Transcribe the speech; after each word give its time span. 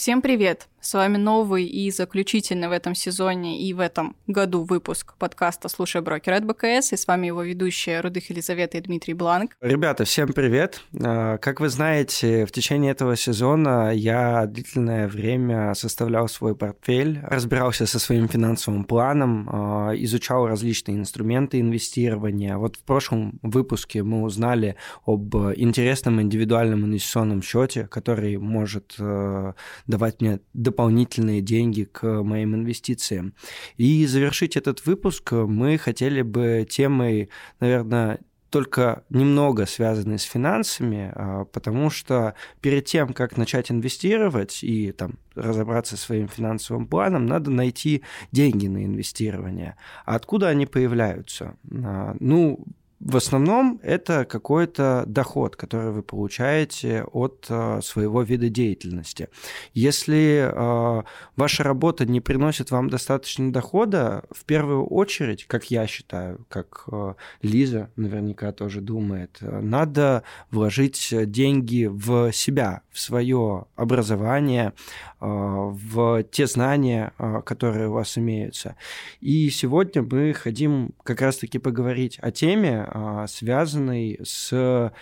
Всем 0.00 0.22
привет! 0.22 0.69
С 0.82 0.94
вами 0.94 1.18
новый 1.18 1.66
и 1.66 1.90
заключительный 1.90 2.68
в 2.68 2.72
этом 2.72 2.94
сезоне 2.94 3.60
и 3.60 3.74
в 3.74 3.80
этом 3.80 4.16
году 4.26 4.62
выпуск 4.62 5.12
подкаста 5.18 5.68
«Слушай 5.68 6.00
брокер» 6.00 6.32
от 6.32 6.46
БКС, 6.46 6.94
и 6.94 6.96
с 6.96 7.06
вами 7.06 7.26
его 7.26 7.42
ведущие 7.42 8.00
Рудых 8.00 8.30
Елизавета 8.30 8.78
и 8.78 8.80
Дмитрий 8.80 9.12
Бланк. 9.12 9.52
Ребята, 9.60 10.06
всем 10.06 10.32
привет! 10.32 10.80
А, 10.98 11.36
как 11.36 11.60
вы 11.60 11.68
знаете, 11.68 12.46
в 12.46 12.52
течение 12.52 12.92
этого 12.92 13.14
сезона 13.14 13.92
я 13.94 14.46
длительное 14.46 15.06
время 15.06 15.74
составлял 15.74 16.28
свой 16.28 16.56
портфель, 16.56 17.20
разбирался 17.24 17.84
со 17.84 17.98
своим 17.98 18.26
финансовым 18.26 18.84
планом, 18.84 19.50
а, 19.52 19.92
изучал 19.96 20.46
различные 20.48 20.96
инструменты 20.96 21.60
инвестирования. 21.60 22.56
Вот 22.56 22.76
в 22.76 22.84
прошлом 22.84 23.38
выпуске 23.42 24.02
мы 24.02 24.22
узнали 24.22 24.76
об 25.04 25.36
интересном 25.36 26.22
индивидуальном 26.22 26.86
инвестиционном 26.86 27.42
счете, 27.42 27.86
который 27.86 28.38
может 28.38 28.94
э, 28.98 29.52
давать 29.86 30.22
мне 30.22 30.40
дополнительные 30.70 31.40
деньги 31.40 31.84
к 31.84 32.22
моим 32.22 32.54
инвестициям. 32.54 33.34
И 33.76 34.06
завершить 34.06 34.56
этот 34.56 34.86
выпуск 34.86 35.32
мы 35.32 35.78
хотели 35.78 36.22
бы 36.22 36.66
темой, 36.68 37.28
наверное, 37.58 38.20
только 38.50 39.04
немного 39.10 39.64
связанной 39.66 40.18
с 40.18 40.24
финансами, 40.24 41.12
а, 41.14 41.44
потому 41.44 41.88
что 41.90 42.34
перед 42.60 42.84
тем, 42.84 43.12
как 43.12 43.36
начать 43.36 43.70
инвестировать 43.70 44.64
и 44.64 44.92
там, 44.92 45.18
разобраться 45.34 45.96
своим 45.96 46.28
финансовым 46.28 46.86
планом, 46.86 47.26
надо 47.26 47.50
найти 47.50 48.02
деньги 48.32 48.66
на 48.66 48.84
инвестирование. 48.84 49.76
А 50.04 50.16
откуда 50.16 50.48
они 50.48 50.66
появляются? 50.66 51.56
А, 51.84 52.16
ну, 52.18 52.64
в 53.00 53.16
основном 53.16 53.80
это 53.82 54.26
какой-то 54.26 55.04
доход, 55.06 55.56
который 55.56 55.90
вы 55.90 56.02
получаете 56.02 57.04
от 57.04 57.46
э, 57.48 57.80
своего 57.82 58.20
вида 58.20 58.50
деятельности. 58.50 59.28
Если 59.72 60.50
э, 60.52 61.02
ваша 61.34 61.62
работа 61.62 62.04
не 62.04 62.20
приносит 62.20 62.70
вам 62.70 62.90
достаточно 62.90 63.50
дохода, 63.50 64.24
в 64.30 64.44
первую 64.44 64.84
очередь, 64.84 65.46
как 65.46 65.70
я 65.70 65.86
считаю, 65.86 66.44
как 66.50 66.84
э, 66.92 67.14
Лиза 67.40 67.90
наверняка 67.96 68.52
тоже 68.52 68.82
думает, 68.82 69.38
надо 69.40 70.22
вложить 70.50 71.08
деньги 71.10 71.86
в 71.90 72.32
себя, 72.32 72.82
в 72.90 73.00
свое 73.00 73.64
образование, 73.76 74.74
в 75.20 76.22
те 76.24 76.46
знания, 76.46 77.12
которые 77.44 77.88
у 77.88 77.92
вас 77.92 78.16
имеются. 78.16 78.76
И 79.20 79.50
сегодня 79.50 80.02
мы 80.02 80.32
хотим 80.32 80.92
как 81.02 81.20
раз-таки 81.20 81.58
поговорить 81.58 82.18
о 82.20 82.30
теме, 82.30 82.86
а, 82.88 83.26
связанный 83.26 84.18
с 84.22 84.92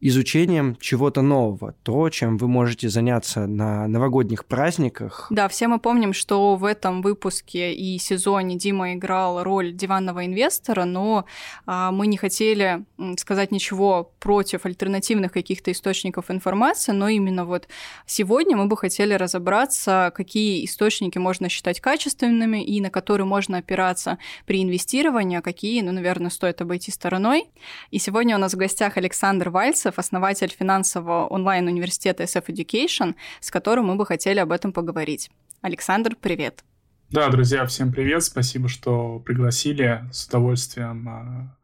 изучением 0.00 0.76
чего-то 0.80 1.22
нового, 1.22 1.74
то, 1.82 2.08
чем 2.10 2.36
вы 2.36 2.48
можете 2.48 2.88
заняться 2.88 3.46
на 3.46 3.88
новогодних 3.88 4.44
праздниках. 4.44 5.26
Да, 5.30 5.48
все 5.48 5.68
мы 5.68 5.78
помним, 5.78 6.12
что 6.12 6.56
в 6.56 6.64
этом 6.64 7.02
выпуске 7.02 7.72
и 7.72 7.98
сезоне 7.98 8.56
Дима 8.56 8.94
играл 8.94 9.42
роль 9.42 9.72
диванного 9.72 10.26
инвестора, 10.26 10.84
но 10.84 11.24
а, 11.64 11.90
мы 11.92 12.06
не 12.06 12.16
хотели 12.16 12.84
сказать 13.16 13.52
ничего 13.52 14.12
против 14.20 14.66
альтернативных 14.66 15.32
каких-то 15.32 15.72
источников 15.72 16.30
информации, 16.30 16.92
но 16.92 17.08
именно 17.08 17.46
вот 17.46 17.68
сегодня 18.04 18.56
мы 18.56 18.66
бы 18.66 18.76
хотели 18.76 19.14
разобраться, 19.14 20.12
какие 20.14 20.64
источники 20.64 21.18
можно 21.18 21.48
считать 21.48 21.80
качественными 21.80 22.62
и 22.62 22.80
на 22.80 22.90
которые 22.90 23.26
можно 23.26 23.58
опираться 23.58 24.18
при 24.44 24.62
инвестировании, 24.62 25.38
а 25.38 25.42
какие, 25.42 25.80
ну, 25.80 25.92
наверное, 25.92 26.30
стоит 26.30 26.60
обойти 26.60 26.90
стороной. 26.90 27.46
И 27.90 27.98
сегодня 27.98 28.36
у 28.36 28.38
нас 28.38 28.54
в 28.54 28.56
гостях 28.56 28.96
Александр 28.96 29.50
Вальц, 29.50 29.85
Борисов, 29.86 29.98
основатель 29.98 30.50
финансового 30.50 31.26
онлайн-университета 31.26 32.24
SF 32.24 32.46
Education, 32.48 33.14
с 33.40 33.50
которым 33.50 33.86
мы 33.86 33.94
бы 33.94 34.04
хотели 34.04 34.40
об 34.40 34.50
этом 34.50 34.72
поговорить. 34.72 35.30
Александр, 35.62 36.16
привет. 36.20 36.64
Да, 37.10 37.28
друзья, 37.28 37.64
всем 37.66 37.92
привет. 37.92 38.24
Спасибо, 38.24 38.68
что 38.68 39.20
пригласили. 39.20 40.04
С 40.10 40.26
удовольствием 40.26 41.08
а, 41.08 41.56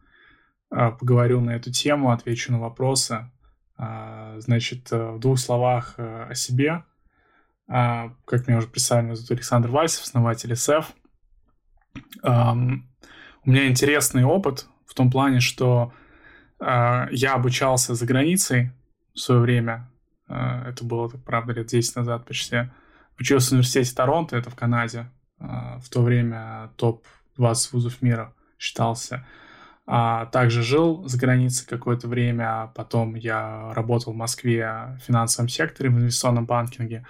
а, 0.70 0.90
поговорю 0.92 1.40
на 1.40 1.50
эту 1.50 1.72
тему, 1.72 2.12
отвечу 2.12 2.52
на 2.52 2.60
вопросы. 2.60 3.28
А, 3.76 4.36
значит, 4.38 4.90
в 4.92 5.18
двух 5.18 5.40
словах 5.40 5.94
о 5.98 6.34
себе. 6.34 6.84
Как 7.66 8.46
меня 8.46 8.58
уже 8.58 8.68
представили, 8.68 9.14
зовут 9.14 9.32
Александр 9.32 9.68
Вальсов, 9.70 10.04
основатель 10.04 10.52
SF. 10.52 10.84
У 12.22 13.50
меня 13.50 13.66
интересный 13.66 14.24
опыт 14.24 14.66
в 14.86 14.94
том 14.94 15.10
плане, 15.10 15.40
что 15.40 15.92
я 16.64 17.34
обучался 17.34 17.94
за 17.94 18.06
границей 18.06 18.70
в 19.14 19.18
свое 19.18 19.40
время. 19.40 19.90
А, 20.28 20.68
это 20.68 20.84
было, 20.84 21.08
правда, 21.08 21.52
лет 21.52 21.66
10 21.66 21.96
назад 21.96 22.24
почти. 22.24 22.70
Учился 23.18 23.50
в 23.50 23.52
университете 23.52 23.94
Торонто, 23.94 24.36
это 24.36 24.50
в 24.50 24.54
Канаде. 24.54 25.10
А, 25.38 25.78
в 25.80 25.88
то 25.88 26.02
время 26.02 26.70
топ-20 26.76 27.68
вузов 27.72 28.02
мира 28.02 28.32
считался. 28.58 29.26
Также 29.84 30.62
жил 30.62 31.08
за 31.08 31.18
границей 31.18 31.66
какое-то 31.66 32.06
время, 32.06 32.70
потом 32.76 33.16
я 33.16 33.74
работал 33.74 34.12
в 34.12 34.16
Москве 34.16 34.96
в 35.00 35.04
финансовом 35.04 35.48
секторе, 35.48 35.90
в 35.90 35.98
инвестиционном 35.98 36.46
банкинге. 36.46 37.04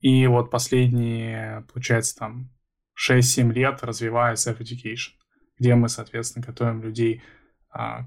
И 0.00 0.26
вот 0.26 0.50
последние, 0.50 1.66
получается, 1.72 2.16
там 2.16 2.50
6-7 2.98 3.52
лет 3.52 3.80
развиваю 3.82 4.36
Self-Education, 4.36 5.12
где 5.58 5.74
мы, 5.74 5.90
соответственно, 5.90 6.46
готовим 6.46 6.82
людей 6.82 7.22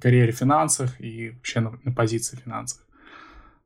карьере 0.02 0.32
в 0.32 0.38
финансах 0.38 1.00
и 1.02 1.32
вообще 1.32 1.60
на, 1.60 1.80
на 1.84 1.92
позиции 1.92 2.38
в 2.38 2.40
финансах. 2.40 2.86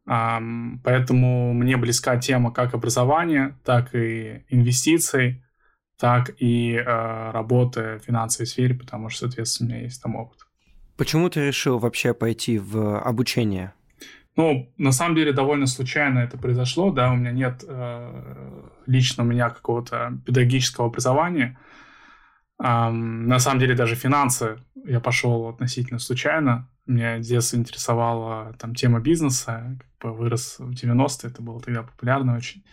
Поэтому 0.05 1.53
мне 1.53 1.77
близка 1.77 2.17
тема 2.17 2.51
как 2.51 2.73
образования, 2.73 3.57
так 3.63 3.93
и 3.93 4.43
инвестиций, 4.49 5.43
так 5.99 6.31
и 6.39 6.73
э, 6.73 7.31
работы 7.31 7.99
в 7.99 8.05
финансовой 8.05 8.47
сфере, 8.47 8.73
потому 8.73 9.09
что, 9.09 9.27
соответственно, 9.27 9.69
у 9.69 9.73
меня 9.73 9.83
есть 9.83 10.01
там 10.01 10.15
опыт. 10.15 10.39
Почему 10.97 11.29
ты 11.29 11.45
решил 11.45 11.77
вообще 11.77 12.15
пойти 12.15 12.57
в 12.57 12.99
обучение? 12.99 13.73
Ну, 14.35 14.73
на 14.77 14.91
самом 14.91 15.15
деле, 15.15 15.31
довольно 15.31 15.67
случайно 15.67 16.19
это 16.19 16.39
произошло, 16.39 16.91
да, 16.91 17.11
у 17.11 17.15
меня 17.15 17.31
нет 17.31 17.63
э, 17.67 18.63
лично 18.87 19.23
у 19.23 19.27
меня 19.27 19.51
какого-то 19.51 20.17
педагогического 20.25 20.87
образования, 20.87 21.59
на 22.57 23.39
самом 23.39 23.59
деле 23.59 23.73
даже 23.73 23.95
финансы 23.95 24.59
я 24.85 24.99
пошел 24.99 25.47
относительно 25.47 25.99
случайно. 25.99 26.69
Меня 26.85 27.21
с 27.21 27.27
детства 27.27 27.57
интересовала 27.57 28.53
там 28.59 28.75
тема 28.75 28.99
бизнеса. 28.99 29.77
Как 29.99 30.11
бы 30.11 30.17
вырос 30.17 30.57
в 30.59 30.71
90-е, 30.71 31.29
это 31.29 31.41
было 31.41 31.61
тогда 31.61 31.83
популярно 31.83 32.35
очень. 32.35 32.63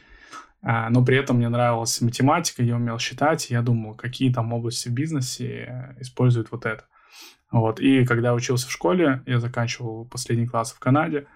А, 0.60 0.91
но 0.91 1.04
при 1.04 1.16
этом 1.16 1.36
мне 1.36 1.48
нравилась 1.48 2.00
математика, 2.00 2.62
я 2.62 2.76
умел 2.76 2.98
считать, 2.98 3.50
и 3.50 3.54
я 3.54 3.62
думал, 3.62 3.94
какие 3.94 4.32
там 4.32 4.52
области 4.52 4.88
в 4.88 4.92
бизнесе 4.92 5.97
используют 6.00 6.50
вот 6.50 6.66
это. 6.66 6.84
Вот. 7.50 7.80
И 7.80 8.04
когда 8.04 8.34
учился 8.34 8.68
в 8.68 8.72
школе, 8.72 9.22
я 9.26 9.38
заканчивал 9.38 10.04
последний 10.06 10.47
класс 10.47 10.72
в 10.72 10.78
Канаде, 10.78 11.26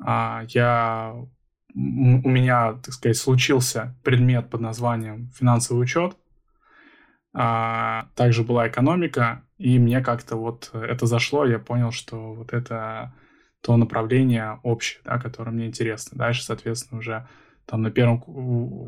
а, 0.00 0.44
я 0.48 1.14
у 1.74 2.28
меня, 2.28 2.74
так 2.74 2.92
сказать, 2.92 3.16
случился 3.16 3.96
предмет 4.04 4.50
под 4.50 4.60
названием 4.60 5.30
финансовый 5.34 5.80
учет, 5.80 6.16
а, 7.34 8.08
также 8.14 8.42
была 8.42 8.68
экономика, 8.68 9.42
и 9.62 9.78
мне 9.78 10.00
как-то 10.00 10.34
вот 10.34 10.70
это 10.74 11.06
зашло, 11.06 11.46
я 11.46 11.60
понял, 11.60 11.92
что 11.92 12.34
вот 12.34 12.52
это 12.52 13.14
то 13.60 13.76
направление 13.76 14.58
общее, 14.64 15.00
да, 15.04 15.20
которое 15.20 15.52
мне 15.52 15.66
интересно. 15.66 16.18
Дальше, 16.18 16.42
соответственно, 16.42 16.98
уже 16.98 17.28
там 17.64 17.82
на 17.82 17.92
первом 17.92 18.20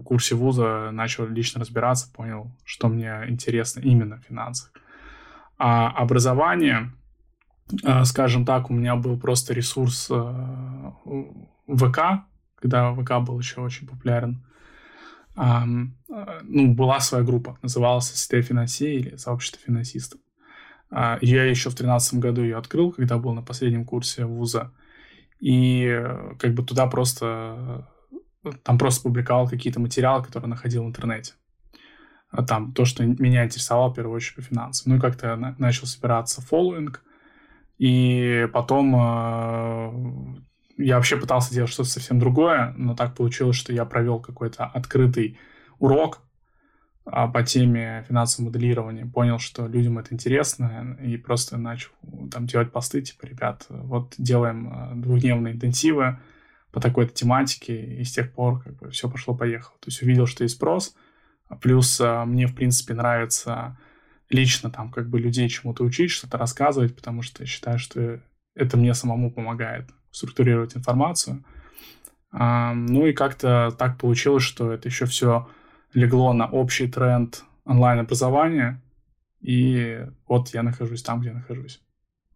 курсе 0.03 0.35
вуза 0.35 0.91
начал 0.91 1.29
лично 1.29 1.61
разбираться, 1.61 2.13
понял, 2.13 2.51
что 2.65 2.89
мне 2.89 3.23
интересно 3.29 3.83
именно 3.83 4.17
в 4.17 4.25
финансах. 4.25 4.73
А 5.59 5.91
образование, 5.91 6.91
а, 7.85 8.05
скажем 8.05 8.45
так, 8.45 8.69
у 8.69 8.75
меня 8.75 8.97
был 8.97 9.17
просто 9.17 9.55
ресурс 9.55 10.11
э, 10.11 10.91
ВК, 11.69 12.27
когда 12.57 12.93
ВК 12.95 13.25
был 13.25 13.39
еще 13.39 13.61
очень 13.61 13.87
популярен. 13.87 14.45
Ну, 15.37 16.75
была 16.75 17.01
своя 17.01 17.25
группа, 17.25 17.59
называлась 17.61 18.13
«Сите 18.15 18.41
финансе» 18.43 18.95
или 18.95 19.17
«Сообщество 19.17 19.61
финансистов». 19.67 20.21
А, 20.97 21.19
я 21.21 21.45
еще 21.45 21.71
в 21.71 21.75
тринадцатом 21.75 22.21
году 22.21 22.43
ее 22.43 22.57
открыл, 22.57 22.93
когда 22.93 23.19
был 23.19 23.33
на 23.33 23.43
последнем 23.43 23.85
курсе 23.85 24.25
вуза. 24.25 24.73
И 25.41 25.85
э, 25.85 26.37
как 26.39 26.55
бы 26.55 26.65
туда 26.65 26.87
просто... 26.87 27.91
Там 28.63 28.79
просто 28.79 29.03
публиковал 29.03 29.49
какие-то 29.49 29.81
материалы, 29.81 30.23
которые 30.23 30.51
находил 30.51 30.85
в 30.85 30.87
интернете. 30.87 31.33
А 32.31 32.45
там 32.45 32.73
то, 32.73 32.85
что 32.85 33.05
меня 33.05 33.45
интересовало, 33.45 33.91
в 33.91 33.95
первую 33.95 34.15
очередь, 34.15 34.37
по 34.37 34.43
финансам. 34.43 34.93
Ну 34.93 34.99
и 34.99 35.01
как-то 35.01 35.35
начал 35.59 35.87
собираться 35.87 36.41
фоллоуинг. 36.43 37.03
И 37.79 38.49
потом 38.53 38.95
э, 38.95 40.37
я 40.77 40.95
вообще 40.95 41.17
пытался 41.17 41.53
делать 41.53 41.71
что-то 41.71 41.89
совсем 41.89 42.21
другое, 42.21 42.73
но 42.77 42.95
так 42.95 43.17
получилось, 43.17 43.57
что 43.57 43.73
я 43.73 43.85
провел 43.85 44.21
какой-то 44.21 44.65
открытый 44.67 45.39
урок 45.81 46.21
по 47.05 47.43
теме 47.43 48.05
финансового 48.09 48.51
моделирования, 48.51 49.05
понял, 49.05 49.39
что 49.39 49.67
людям 49.67 49.99
это 49.99 50.15
интересно, 50.15 50.97
и 51.03 51.17
просто 51.19 51.59
начал 51.59 51.91
там 52.31 52.47
делать 52.47 52.73
посты, 52.73 53.03
типа, 53.03 53.27
ребят, 53.27 53.67
вот 53.69 54.15
делаем 54.17 54.73
а, 54.73 54.93
двухдневные 54.95 55.55
интенсивы 55.55 56.19
по 56.73 56.81
такой-то 56.81 57.13
тематике, 57.13 58.01
и 58.01 58.05
с 58.05 58.13
тех 58.13 58.33
пор 58.33 58.63
как 58.63 58.77
бы 58.79 58.91
все 58.91 59.11
пошло-поехало. 59.11 59.77
То 59.81 59.89
есть 59.89 60.03
увидел, 60.03 60.27
что 60.27 60.45
есть 60.45 60.55
спрос, 60.55 60.97
а 61.49 61.57
плюс 61.57 62.01
а, 62.01 62.25
мне, 62.25 62.47
в 62.47 62.55
принципе, 62.55 62.95
нравится 62.95 63.79
лично 64.31 64.71
там 64.71 64.91
как 64.91 65.11
бы 65.11 65.21
людей 65.21 65.49
чему-то 65.49 65.85
учить, 65.85 66.11
что-то 66.11 66.39
рассказывать, 66.39 66.97
потому 66.97 67.21
что 67.21 67.43
я 67.43 67.47
считаю, 67.47 67.79
что 67.79 68.21
это 68.55 68.77
мне 68.79 68.95
самому 68.95 69.31
помогает 69.31 69.91
структурировать 70.11 70.75
информацию. 70.75 71.45
А, 72.33 72.73
ну 72.73 73.07
и 73.07 73.13
как-то 73.13 73.75
так 73.79 73.99
получилось, 73.99 74.43
что 74.43 74.73
это 74.73 74.89
еще 74.89 75.05
все 75.05 75.49
легло 75.95 76.33
на 76.33 76.47
общий 76.47 76.89
тренд 76.89 77.45
онлайн-образования, 77.65 78.83
и 79.41 80.07
вот 80.27 80.49
я 80.51 80.63
нахожусь 80.63 81.03
там, 81.03 81.21
где 81.21 81.33
нахожусь. 81.33 81.81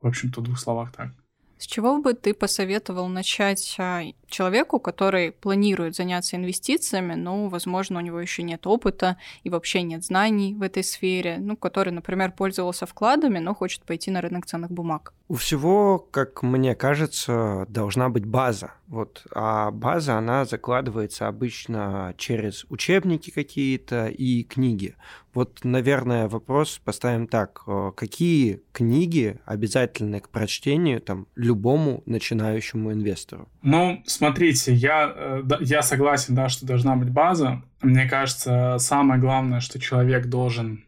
В 0.01 0.07
общем-то, 0.07 0.41
в 0.41 0.45
двух 0.45 0.59
словах 0.59 0.93
так. 0.93 1.13
С 1.59 1.67
чего 1.67 1.99
бы 1.99 2.15
ты 2.15 2.35
посоветовал 2.35 3.09
начать 3.09 3.77
а, 3.79 4.03
человеку, 4.29 4.79
который 4.79 5.33
планирует 5.33 5.97
заняться 5.97 6.37
инвестициями, 6.37 7.15
но, 7.15 7.49
возможно, 7.49 7.99
у 7.99 8.03
него 8.03 8.21
еще 8.21 8.45
нет 8.45 8.67
опыта 8.67 9.17
и 9.43 9.51
вообще 9.51 9.83
нет 9.83 10.05
знаний 10.05 10.55
в 10.55 10.63
этой 10.63 10.85
сфере, 10.85 11.39
ну, 11.41 11.57
который, 11.57 11.93
например, 11.93 12.31
пользовался 12.31 12.87
вкладами, 12.87 13.41
но 13.41 13.55
хочет 13.55 13.83
пойти 13.83 14.11
на 14.13 14.21
рынок 14.21 14.47
ценных 14.47 14.71
бумаг? 14.71 15.13
У 15.29 15.35
всего, 15.35 15.99
как 15.99 16.43
мне 16.43 16.75
кажется, 16.75 17.67
должна 17.69 18.09
быть 18.09 18.25
база. 18.25 18.73
Вот, 18.87 19.27
а 19.35 19.71
база, 19.71 20.17
она 20.17 20.45
закладывается 20.45 21.29
обычно 21.29 22.15
через 22.17 22.65
учебники 22.71 23.31
какие-то 23.31 24.07
и 24.07 24.45
книги. 24.45 24.95
Вот, 25.39 25.61
наверное, 25.63 26.27
вопрос 26.27 26.81
поставим 26.85 27.29
так. 27.29 27.63
Э, 27.69 27.93
какие 27.95 28.61
книги 28.73 29.39
обязательны 29.47 30.19
к 30.19 30.31
прочтению 30.31 31.01
там, 31.01 31.29
любому 31.37 32.03
начинающему 32.07 32.93
инвестору? 32.93 33.49
Ну, 33.63 34.03
смотрите, 34.05 34.75
я, 34.75 35.13
э, 35.15 35.43
я 35.61 35.83
согласен, 35.83 36.35
да, 36.35 36.49
что 36.49 36.67
должна 36.67 36.97
быть 36.97 37.11
база. 37.11 37.63
Мне 37.83 38.09
кажется, 38.09 38.79
самое 38.81 39.21
главное, 39.21 39.61
что 39.61 39.79
человек 39.79 40.27
должен 40.27 40.85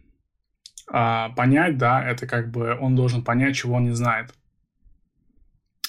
а, 0.90 1.28
понять, 1.36 1.78
да, 1.78 2.04
это 2.04 2.26
как 2.26 2.50
бы 2.50 2.76
он 2.80 2.96
должен 2.96 3.22
понять, 3.22 3.54
чего 3.54 3.76
он 3.76 3.84
не 3.84 3.94
знает. 3.94 4.34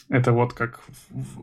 Это 0.07 0.33
вот 0.33 0.53
как 0.53 0.81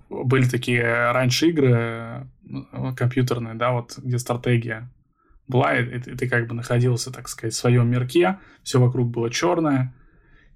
были 0.08 0.48
такие 0.48 1.10
раньше 1.10 1.48
игры 1.48 1.72
э, 1.72 2.92
компьютерные, 2.96 3.54
да, 3.54 3.72
вот 3.72 3.98
где 3.98 4.20
стратегия 4.20 4.88
была, 5.48 5.76
и, 5.76 5.84
и 5.84 5.98
ты 5.98 6.28
как 6.28 6.46
бы 6.46 6.54
находился, 6.54 7.12
так 7.12 7.28
сказать, 7.28 7.54
в 7.54 7.58
своем 7.58 7.90
мирке, 7.90 8.38
все 8.62 8.80
вокруг 8.80 9.08
было 9.08 9.30
черное, 9.30 9.94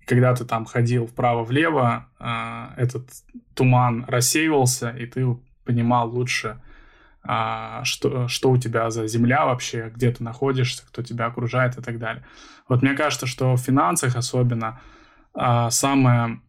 и 0.01 0.05
когда 0.05 0.35
ты 0.35 0.45
там 0.45 0.65
ходил 0.65 1.07
вправо-влево, 1.07 2.09
э, 2.21 2.83
этот 2.83 3.09
туман 3.55 4.05
рассеивался, 4.07 4.91
и 4.91 5.07
ты 5.07 5.27
понимал 5.65 6.11
лучше, 6.11 6.61
э, 7.29 7.81
что, 7.85 8.29
что 8.29 8.51
у 8.51 8.59
тебя 8.59 8.91
за 8.91 9.07
земля 9.07 9.47
вообще, 9.47 9.91
где 9.95 10.11
ты 10.13 10.23
находишься, 10.23 10.87
кто 10.87 11.03
тебя 11.03 11.27
окружает 11.27 11.79
и 11.79 11.83
так 11.83 11.99
далее. 11.99 12.25
Вот 12.69 12.83
мне 12.83 12.95
кажется, 12.95 13.27
что 13.27 13.57
в 13.57 13.61
финансах 13.61 14.17
особенно 14.17 14.81
э, 15.35 15.69
самое 15.71 16.41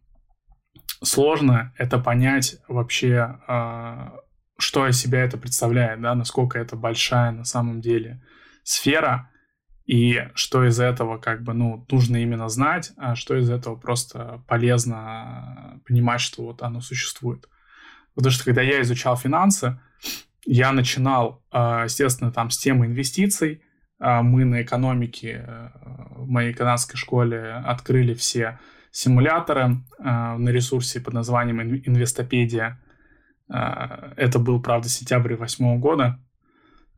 сложное 1.02 1.72
это 1.76 1.98
понять 1.98 2.56
вообще, 2.68 3.38
э, 3.46 4.10
что 4.58 4.88
из 4.88 5.00
себя 5.00 5.24
это 5.24 5.36
представляет, 5.36 6.00
да, 6.00 6.14
насколько 6.14 6.58
это 6.58 6.76
большая 6.76 7.30
на 7.32 7.44
самом 7.44 7.80
деле 7.80 8.22
сфера, 8.64 9.30
и 9.86 10.28
что 10.34 10.66
из 10.66 10.80
этого 10.80 11.18
как 11.18 11.42
бы, 11.42 11.52
ну, 11.52 11.86
нужно 11.90 12.16
именно 12.16 12.48
знать, 12.48 12.92
а 12.96 13.14
что 13.14 13.36
из 13.36 13.50
этого 13.50 13.76
просто 13.76 14.42
полезно 14.48 15.80
понимать, 15.86 16.20
что 16.20 16.42
вот 16.42 16.62
оно 16.62 16.80
существует. 16.80 17.48
Потому 18.14 18.32
что 18.32 18.44
когда 18.44 18.62
я 18.62 18.80
изучал 18.80 19.16
финансы, 19.16 19.78
я 20.46 20.72
начинал, 20.72 21.42
а, 21.50 21.84
естественно, 21.84 22.32
там 22.32 22.50
с 22.50 22.58
темы 22.58 22.86
инвестиций. 22.86 23.62
А, 23.98 24.22
мы 24.22 24.44
на 24.44 24.62
экономике 24.62 25.44
э, 25.46 25.68
в 26.16 26.28
моей 26.28 26.52
канадской 26.52 26.96
школе 26.96 27.52
открыли 27.64 28.14
все 28.14 28.58
симуляторы 28.90 29.82
а, 29.98 30.36
на 30.36 30.48
ресурсе 30.50 31.00
под 31.00 31.14
названием 31.14 31.60
Инвестопедия. 31.62 32.80
Это 33.46 34.38
был, 34.38 34.62
правда, 34.62 34.88
сентябрь 34.88 35.34
восьмого 35.34 35.78
года. 35.78 36.18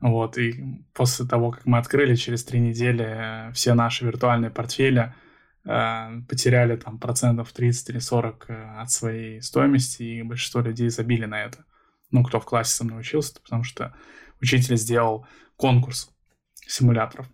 Вот, 0.00 0.36
и 0.36 0.84
после 0.92 1.26
того, 1.26 1.50
как 1.50 1.64
мы 1.64 1.78
открыли, 1.78 2.14
через 2.16 2.44
три 2.44 2.60
недели 2.60 3.04
э, 3.04 3.52
все 3.52 3.74
наши 3.74 4.04
виртуальные 4.04 4.50
портфели 4.50 5.14
э, 5.64 6.20
потеряли 6.28 6.76
там 6.76 6.98
процентов 6.98 7.52
30 7.52 7.90
или 7.90 7.98
40 7.98 8.44
э, 8.48 8.54
от 8.78 8.90
своей 8.90 9.40
стоимости, 9.40 10.02
и 10.02 10.22
большинство 10.22 10.60
людей 10.60 10.90
забили 10.90 11.24
на 11.24 11.42
это. 11.42 11.64
Ну, 12.10 12.22
кто 12.24 12.40
в 12.40 12.44
классе 12.44 12.74
со 12.74 12.84
мной 12.84 13.00
учился, 13.00 13.40
потому 13.42 13.64
что 13.64 13.94
учитель 14.40 14.76
сделал 14.76 15.26
конкурс 15.56 16.10
симуляторов. 16.66 17.26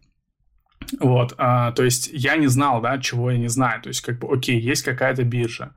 Вот, 1.01 1.35
а, 1.39 1.73
то 1.73 1.83
есть 1.83 2.11
я 2.13 2.37
не 2.37 2.47
знал, 2.47 2.81
да, 2.81 2.99
чего 2.99 3.31
я 3.31 3.39
не 3.39 3.49
знаю. 3.49 3.83
То 3.83 3.89
есть, 3.89 4.03
как 4.03 4.19
бы, 4.19 4.33
окей, 4.33 4.61
есть 4.61 4.83
какая-то 4.83 5.25
биржа, 5.25 5.75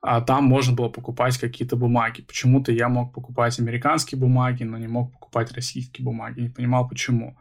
а 0.00 0.20
там 0.20 0.44
можно 0.44 0.74
было 0.74 0.88
покупать 0.88 1.38
какие-то 1.38 1.76
бумаги. 1.76 2.22
Почему-то 2.22 2.70
я 2.72 2.88
мог 2.88 3.12
покупать 3.12 3.58
американские 3.58 4.18
бумаги, 4.20 4.62
но 4.62 4.78
не 4.78 4.86
мог 4.86 5.12
покупать 5.12 5.52
российские 5.52 6.04
бумаги. 6.04 6.40
Не 6.40 6.48
понимал, 6.48 6.88
почему. 6.88 7.36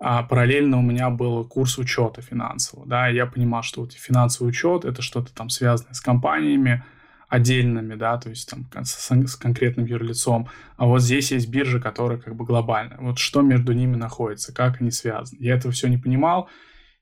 А 0.00 0.22
параллельно 0.22 0.78
у 0.78 0.82
меня 0.82 1.10
был 1.10 1.44
курс 1.44 1.76
учета 1.76 2.22
финансового. 2.22 2.86
Да, 2.86 3.08
я 3.08 3.26
понимал, 3.26 3.62
что 3.64 3.80
вот 3.80 3.92
финансовый 3.94 4.48
учет 4.48 4.84
это 4.84 5.02
что-то 5.02 5.34
там 5.34 5.48
связанное 5.48 5.94
с 5.94 6.00
компаниями 6.00 6.84
отдельными, 7.28 7.94
да, 7.94 8.16
то 8.16 8.30
есть 8.30 8.48
там 8.48 8.84
с, 8.84 9.10
с 9.10 9.36
конкретным 9.36 9.84
юрлицом. 9.84 10.48
А 10.76 10.86
вот 10.86 11.02
здесь 11.02 11.32
есть 11.32 11.48
биржа, 11.48 11.80
которая 11.80 12.18
как 12.18 12.36
бы 12.36 12.44
глобальная. 12.44 12.98
Вот 12.98 13.18
что 13.18 13.42
между 13.42 13.72
ними 13.72 13.96
находится, 13.96 14.54
как 14.54 14.80
они 14.80 14.90
связаны. 14.90 15.38
Я 15.42 15.56
этого 15.56 15.72
все 15.72 15.88
не 15.88 15.98
понимал 15.98 16.48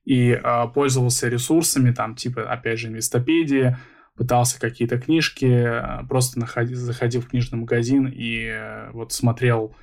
и 0.04 0.32
а, 0.32 0.66
пользовался 0.68 1.28
ресурсами, 1.28 1.92
там, 1.92 2.14
типа, 2.14 2.50
опять 2.50 2.78
же, 2.78 2.88
инвестопедии, 2.88 3.76
пытался 4.16 4.58
какие-то 4.58 4.98
книжки, 4.98 5.44
э, 5.44 6.06
просто 6.08 6.38
находил, 6.38 6.76
заходил 6.76 7.20
в 7.20 7.28
книжный 7.28 7.58
магазин 7.58 8.06
и 8.06 8.46
э, 8.46 8.90
вот 8.92 9.12
смотрел 9.12 9.76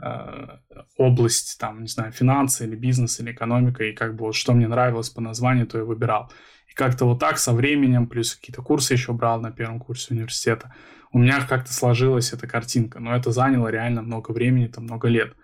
э, 0.00 0.48
область, 0.96 1.58
там, 1.58 1.82
не 1.82 1.88
знаю, 1.88 2.12
финансы 2.12 2.64
или 2.64 2.76
бизнес 2.76 3.20
или 3.20 3.32
экономика, 3.32 3.84
и 3.84 3.92
как 3.92 4.16
бы 4.16 4.26
вот 4.26 4.34
что 4.34 4.52
мне 4.52 4.68
нравилось 4.68 5.10
по 5.10 5.20
названию, 5.20 5.66
то 5.66 5.78
я 5.78 5.84
выбирал. 5.84 6.30
И 6.68 6.74
как-то 6.74 7.04
вот 7.04 7.18
так 7.18 7.38
со 7.38 7.52
временем, 7.52 8.06
плюс 8.06 8.34
какие-то 8.34 8.62
курсы 8.62 8.94
еще 8.94 9.12
брал 9.12 9.40
на 9.40 9.50
первом 9.50 9.80
курсе 9.80 10.14
университета, 10.14 10.74
у 11.12 11.18
меня 11.18 11.44
как-то 11.44 11.72
сложилась 11.74 12.32
эта 12.32 12.46
картинка, 12.46 12.98
но 12.98 13.14
это 13.14 13.32
заняло 13.32 13.68
реально 13.68 14.02
много 14.02 14.30
времени, 14.30 14.68
там 14.68 14.84
много 14.84 15.08
лет. 15.08 15.34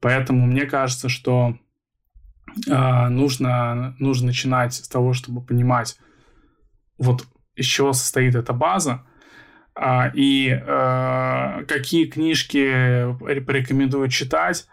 Поэтому 0.00 0.46
мне 0.46 0.66
кажется, 0.66 1.08
что 1.08 1.56
э, 2.66 3.08
нужно, 3.08 3.94
нужно 3.98 4.28
начинать 4.28 4.74
с 4.74 4.88
того, 4.88 5.12
чтобы 5.12 5.44
понимать, 5.44 5.96
вот 6.98 7.26
из 7.58 7.66
чего 7.66 7.92
состоит 7.92 8.34
эта 8.34 8.52
база, 8.52 9.04
а, 9.80 10.10
и 10.12 10.48
э, 10.48 11.64
какие 11.66 12.06
книжки 12.06 13.16
порекомендую 13.20 14.08
читать. 14.08 14.66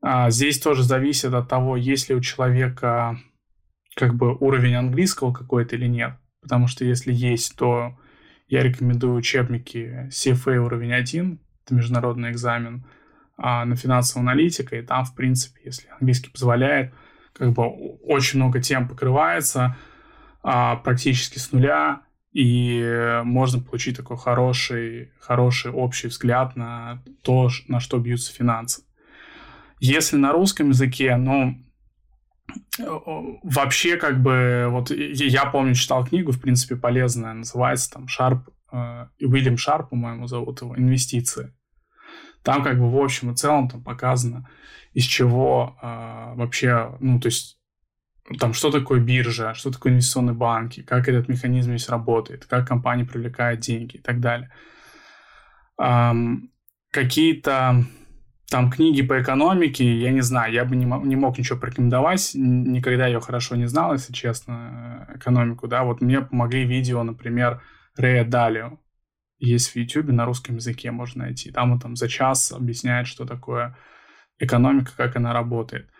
А, 0.00 0.30
здесь 0.30 0.58
тоже 0.58 0.82
зависит 0.82 1.32
от 1.32 1.48
того, 1.48 1.76
есть 1.76 2.08
ли 2.08 2.16
у 2.16 2.20
человека 2.20 3.20
как 3.94 4.14
бы 4.14 4.34
уровень 4.34 4.74
английского 4.74 5.32
какой-то 5.32 5.76
или 5.76 5.86
нет. 5.86 6.14
Потому 6.40 6.66
что 6.66 6.84
если 6.84 7.12
есть, 7.12 7.56
то 7.56 7.96
я 8.48 8.64
рекомендую 8.64 9.14
учебники 9.14 10.08
CFA 10.10 10.56
уровень 10.56 10.92
1, 10.92 11.38
это 11.64 11.74
международный 11.74 12.32
экзамен 12.32 12.84
а, 13.36 13.64
на 13.64 13.76
финансовую 13.76 14.28
аналитику, 14.28 14.74
и 14.74 14.82
там, 14.82 15.04
в 15.04 15.14
принципе, 15.14 15.60
если 15.64 15.88
английский 16.00 16.30
позволяет, 16.30 16.92
как 17.32 17.52
бы 17.52 17.64
очень 17.64 18.40
много 18.40 18.60
тем 18.60 18.88
покрывается 18.88 19.76
практически 20.42 21.38
с 21.38 21.52
нуля, 21.52 22.02
и 22.32 23.20
можно 23.24 23.62
получить 23.62 23.96
такой 23.96 24.16
хороший, 24.16 25.12
хороший 25.20 25.70
общий 25.70 26.08
взгляд 26.08 26.56
на 26.56 27.02
то, 27.22 27.50
на 27.68 27.80
что 27.80 27.98
бьются 27.98 28.32
финансы. 28.32 28.82
Если 29.80 30.16
на 30.16 30.32
русском 30.32 30.70
языке, 30.70 31.16
ну, 31.16 31.56
вообще 33.42 33.96
как 33.96 34.22
бы, 34.22 34.66
вот 34.70 34.90
я 34.90 35.46
помню, 35.46 35.74
читал 35.74 36.06
книгу, 36.06 36.32
в 36.32 36.40
принципе, 36.40 36.76
полезная, 36.76 37.34
называется 37.34 37.90
там 37.90 38.08
Шарп, 38.08 38.48
э, 38.72 39.06
Уильям 39.20 39.56
Шарп, 39.56 39.90
по-моему, 39.90 40.26
зовут 40.26 40.62
его, 40.62 40.76
«Инвестиции». 40.76 41.54
Там 42.42 42.62
как 42.64 42.78
бы 42.78 42.90
в 42.90 42.96
общем 42.96 43.30
и 43.30 43.36
целом 43.36 43.68
там 43.68 43.84
показано, 43.84 44.48
из 44.92 45.04
чего 45.04 45.76
э, 45.80 46.34
вообще, 46.34 46.96
ну, 47.00 47.20
то 47.20 47.26
есть 47.26 47.61
там, 48.38 48.52
что 48.52 48.70
такое 48.70 49.00
биржа, 49.00 49.54
что 49.54 49.70
такое 49.70 49.92
инвестиционные 49.92 50.34
банки, 50.34 50.82
как 50.82 51.08
этот 51.08 51.28
механизм 51.28 51.70
здесь 51.70 51.88
работает, 51.88 52.46
как 52.46 52.68
компания 52.68 53.04
привлекает 53.04 53.60
деньги 53.60 53.96
и 53.96 54.00
так 54.00 54.20
далее. 54.20 54.50
Um, 55.80 56.48
какие-то 56.90 57.84
там 58.48 58.70
книги 58.70 59.02
по 59.02 59.20
экономике, 59.20 59.98
я 59.98 60.10
не 60.10 60.20
знаю, 60.20 60.52
я 60.52 60.64
бы 60.64 60.76
не, 60.76 60.84
не 60.84 61.16
мог 61.16 61.38
ничего 61.38 61.58
порекомендовать, 61.58 62.32
никогда 62.34 63.06
ее 63.06 63.20
хорошо 63.20 63.56
не 63.56 63.66
знал, 63.66 63.94
если 63.94 64.12
честно, 64.12 65.08
экономику, 65.14 65.66
да, 65.66 65.84
вот 65.84 66.02
мне 66.02 66.20
помогли 66.20 66.64
видео, 66.64 67.02
например, 67.02 67.62
Рэя 67.96 68.24
Далио. 68.24 68.78
есть 69.38 69.70
в 69.70 69.76
YouTube 69.76 70.08
на 70.08 70.26
русском 70.26 70.56
языке, 70.56 70.90
можно 70.90 71.24
найти. 71.24 71.50
Там 71.50 71.72
он 71.72 71.80
там 71.80 71.96
за 71.96 72.08
час 72.08 72.52
объясняет, 72.52 73.06
что 73.06 73.24
такое 73.24 73.76
экономика, 74.38 74.92
как 74.96 75.16
она 75.16 75.32
работает. 75.32 75.90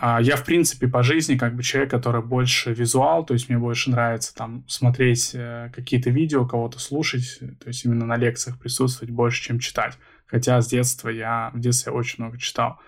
А 0.00 0.20
я, 0.22 0.36
в 0.36 0.44
принципе, 0.44 0.86
по 0.86 1.02
жизни 1.02 1.36
как 1.36 1.56
бы 1.56 1.64
человек, 1.64 1.90
который 1.90 2.22
больше 2.22 2.72
визуал, 2.72 3.26
то 3.26 3.34
есть 3.34 3.48
мне 3.48 3.58
больше 3.58 3.90
нравится 3.90 4.32
там 4.32 4.64
смотреть 4.68 5.32
э, 5.34 5.72
какие-то 5.74 6.10
видео, 6.10 6.46
кого-то 6.46 6.78
слушать, 6.78 7.40
то 7.58 7.66
есть 7.66 7.84
именно 7.84 8.06
на 8.06 8.16
лекциях 8.16 8.60
присутствовать 8.60 9.12
больше, 9.12 9.42
чем 9.42 9.58
читать. 9.58 9.98
Хотя 10.26 10.60
с 10.60 10.68
детства 10.68 11.08
я, 11.08 11.50
в 11.52 11.58
детстве 11.58 11.90
я 11.92 11.98
очень 11.98 12.22
много 12.22 12.38
читал. 12.38 12.78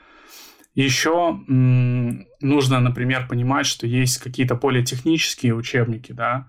Еще 0.74 1.40
нужно, 1.48 2.78
например, 2.78 3.26
понимать, 3.26 3.66
что 3.66 3.88
есть 3.88 4.18
какие-то 4.18 4.54
политехнические 4.54 5.54
учебники, 5.54 6.12
да, 6.12 6.48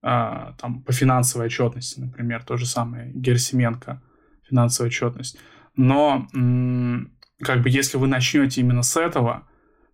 а, 0.00 0.54
там 0.54 0.82
по 0.82 0.92
финансовой 0.92 1.48
отчетности, 1.48 2.00
например, 2.00 2.44
то 2.44 2.56
же 2.56 2.64
самое 2.64 3.12
Герсименко, 3.12 4.00
финансовая 4.48 4.88
отчетность. 4.88 5.38
Но 5.76 6.26
м- 6.34 7.17
как 7.42 7.62
бы 7.62 7.70
если 7.70 7.96
вы 7.96 8.06
начнете 8.06 8.60
именно 8.60 8.82
с 8.82 8.96
этого, 8.96 9.48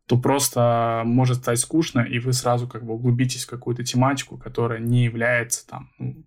то 0.07 0.19
просто 0.19 1.03
может 1.05 1.39
стать 1.39 1.59
скучно, 1.59 2.01
и 2.01 2.19
вы 2.19 2.33
сразу 2.33 2.69
как 2.69 2.85
бы 2.85 2.95
углубитесь 2.95 3.45
в 3.45 3.51
какую-то 3.51 3.85
тематику, 3.85 4.37
которая 4.37 4.79
не 4.79 5.05
является 5.05 5.67
там 5.67 5.91
ну, 5.99 6.25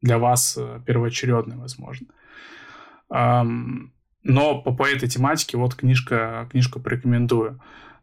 для 0.00 0.18
вас 0.18 0.56
э, 0.56 0.80
первоочередной, 0.86 1.56
возможно. 1.56 2.06
Но 4.28 4.60
по, 4.60 4.74
по 4.74 4.86
этой 4.86 5.08
тематике 5.08 5.56
вот 5.56 5.74
книжка, 5.74 6.48
книжку 6.50 6.80
порекомендую. 6.80 7.60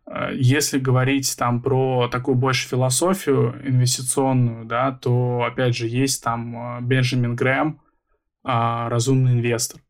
Э, 0.08 0.30
если 0.34 0.80
говорить 0.80 1.36
там 1.38 1.62
про 1.62 2.08
такую 2.08 2.36
больше 2.36 2.68
философию 2.68 3.56
инвестиционную, 3.68 4.66
да, 4.66 4.92
то 4.92 5.44
опять 5.44 5.76
же 5.76 5.88
есть 5.88 6.24
там 6.24 6.80
э, 6.80 6.82
Бенджамин 6.82 7.36
Грэм, 7.36 7.82
а, 8.44 8.90
«Разумный 8.90 9.34
инвестор». 9.34 9.82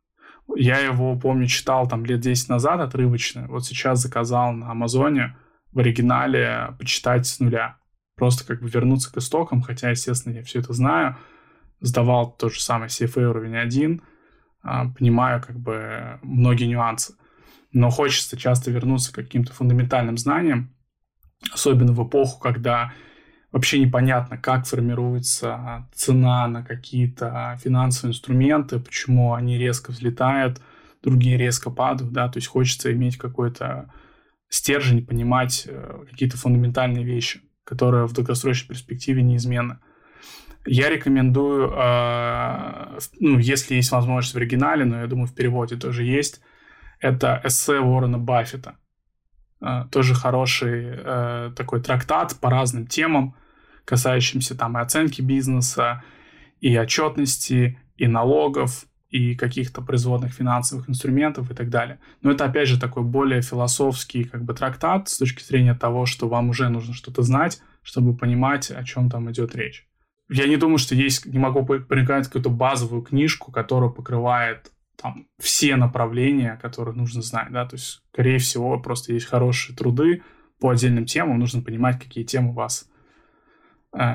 Я 0.55 0.79
его, 0.79 1.17
помню, 1.17 1.47
читал 1.47 1.87
там 1.87 2.05
лет 2.05 2.19
10 2.19 2.49
назад 2.49 2.79
отрывочно. 2.79 3.47
Вот 3.47 3.65
сейчас 3.65 3.99
заказал 3.99 4.53
на 4.53 4.71
Амазоне 4.71 5.35
в 5.71 5.79
оригинале 5.79 6.75
почитать 6.79 7.25
с 7.25 7.39
нуля. 7.39 7.77
Просто 8.15 8.45
как 8.45 8.61
бы 8.61 8.69
вернуться 8.69 9.11
к 9.11 9.17
истокам, 9.17 9.61
хотя, 9.61 9.89
естественно, 9.89 10.35
я 10.35 10.43
все 10.43 10.59
это 10.59 10.71
знаю. 10.73 11.17
Сдавал 11.81 12.31
тот 12.31 12.53
же 12.53 12.61
самый 12.61 12.87
CFA 12.87 13.25
уровень 13.25 13.57
1, 13.57 14.01
а, 14.61 14.87
понимаю 14.89 15.41
как 15.41 15.59
бы 15.59 16.19
многие 16.21 16.65
нюансы. 16.65 17.15
Но 17.73 17.89
хочется 17.89 18.37
часто 18.37 18.71
вернуться 18.71 19.11
к 19.11 19.15
каким-то 19.15 19.51
фундаментальным 19.51 20.17
знаниям, 20.17 20.73
особенно 21.51 21.91
в 21.91 22.07
эпоху, 22.07 22.39
когда 22.39 22.93
вообще 23.55 23.79
непонятно, 23.79 24.37
как 24.37 24.67
формируется 24.67 25.87
цена 25.93 26.45
на 26.45 26.61
какие-то 26.61 27.57
финансовые 27.63 28.11
инструменты, 28.11 28.81
почему 28.81 29.33
они 29.33 29.57
резко 29.57 29.91
взлетают, 29.91 30.61
другие 31.01 31.37
резко 31.37 31.69
падают, 31.69 32.11
да, 32.11 32.27
то 32.27 32.35
есть 32.35 32.49
хочется 32.49 32.91
иметь 32.91 33.17
какой-то 33.17 33.89
стержень, 34.49 35.05
понимать 35.05 35.67
э, 35.69 36.03
какие-то 36.11 36.35
фундаментальные 36.35 37.05
вещи, 37.05 37.43
которые 37.63 38.07
в 38.07 38.11
долгосрочной 38.11 38.75
перспективе 38.75 39.23
неизменны. 39.23 39.79
Я 40.65 40.89
рекомендую, 40.89 41.71
э, 41.71 42.99
ну, 43.21 43.39
если 43.39 43.75
есть 43.75 43.91
возможность 43.93 44.33
в 44.33 44.37
оригинале, 44.37 44.83
но 44.83 44.99
я 44.99 45.07
думаю, 45.07 45.27
в 45.27 45.33
переводе 45.33 45.77
тоже 45.77 46.03
есть, 46.03 46.41
это 46.99 47.39
эссе 47.45 47.79
Уоррена 47.79 48.17
Баффета. 48.19 48.75
Э, 49.61 49.85
тоже 49.89 50.13
хороший 50.13 51.53
такой 51.55 51.81
трактат 51.81 52.35
по 52.41 52.49
разным 52.49 52.85
темам, 52.87 53.33
касающимся 53.85 54.55
там 54.55 54.77
и 54.77 54.81
оценки 54.81 55.21
бизнеса, 55.21 56.03
и 56.59 56.77
отчетности, 56.77 57.79
и 57.97 58.07
налогов, 58.07 58.85
и 59.09 59.35
каких-то 59.35 59.81
производных 59.81 60.33
финансовых 60.33 60.89
инструментов 60.89 61.49
и 61.49 61.53
так 61.53 61.69
далее. 61.69 61.99
Но 62.21 62.31
это, 62.31 62.45
опять 62.45 62.67
же, 62.67 62.79
такой 62.79 63.03
более 63.03 63.41
философский 63.41 64.25
как 64.25 64.43
бы 64.43 64.53
трактат 64.53 65.07
с 65.07 65.17
точки 65.17 65.41
зрения 65.41 65.73
того, 65.73 66.05
что 66.05 66.27
вам 66.27 66.49
уже 66.49 66.67
нужно 66.67 66.93
что-то 66.93 67.21
знать, 67.21 67.61
чтобы 67.81 68.17
понимать, 68.17 68.71
о 68.71 68.83
чем 68.83 69.09
там 69.09 69.31
идет 69.31 69.55
речь. 69.55 69.87
Я 70.27 70.47
не 70.47 70.57
думаю, 70.57 70.79
что 70.79 70.95
есть, 70.95 71.25
не 71.27 71.39
могу 71.39 71.63
порекомендовать 71.65 72.25
какую-то 72.25 72.49
базовую 72.49 73.03
книжку, 73.03 73.51
которая 73.51 73.89
покрывает 73.89 74.71
там 75.01 75.27
все 75.39 75.75
направления, 75.75 76.59
которые 76.61 76.95
нужно 76.95 77.21
знать, 77.21 77.51
да, 77.51 77.65
то 77.65 77.75
есть, 77.75 78.01
скорее 78.11 78.39
всего, 78.39 78.79
просто 78.79 79.13
есть 79.13 79.27
хорошие 79.27 79.75
труды 79.75 80.23
по 80.59 80.71
отдельным 80.71 81.05
темам, 81.05 81.39
нужно 81.39 81.61
понимать, 81.61 82.01
какие 82.01 82.23
темы 82.23 82.53
вас 82.53 82.89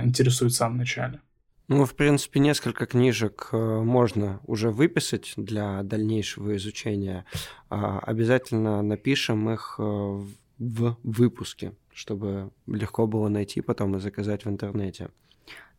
интересует 0.04 0.52
в 0.52 0.56
самом 0.56 0.78
начале. 0.78 1.20
Ну, 1.68 1.84
в 1.84 1.94
принципе, 1.94 2.40
несколько 2.40 2.84
книжек 2.84 3.50
э, 3.52 3.56
можно 3.56 4.40
уже 4.44 4.70
выписать 4.72 5.34
для 5.36 5.84
дальнейшего 5.84 6.56
изучения. 6.56 7.24
А, 7.68 8.00
обязательно 8.00 8.82
напишем 8.82 9.48
их 9.50 9.76
э, 9.78 9.82
в 9.82 10.96
выпуске, 11.04 11.72
чтобы 11.92 12.50
легко 12.66 13.06
было 13.06 13.28
найти 13.28 13.60
потом 13.60 13.94
и 13.94 14.00
заказать 14.00 14.44
в 14.44 14.48
интернете. 14.50 15.10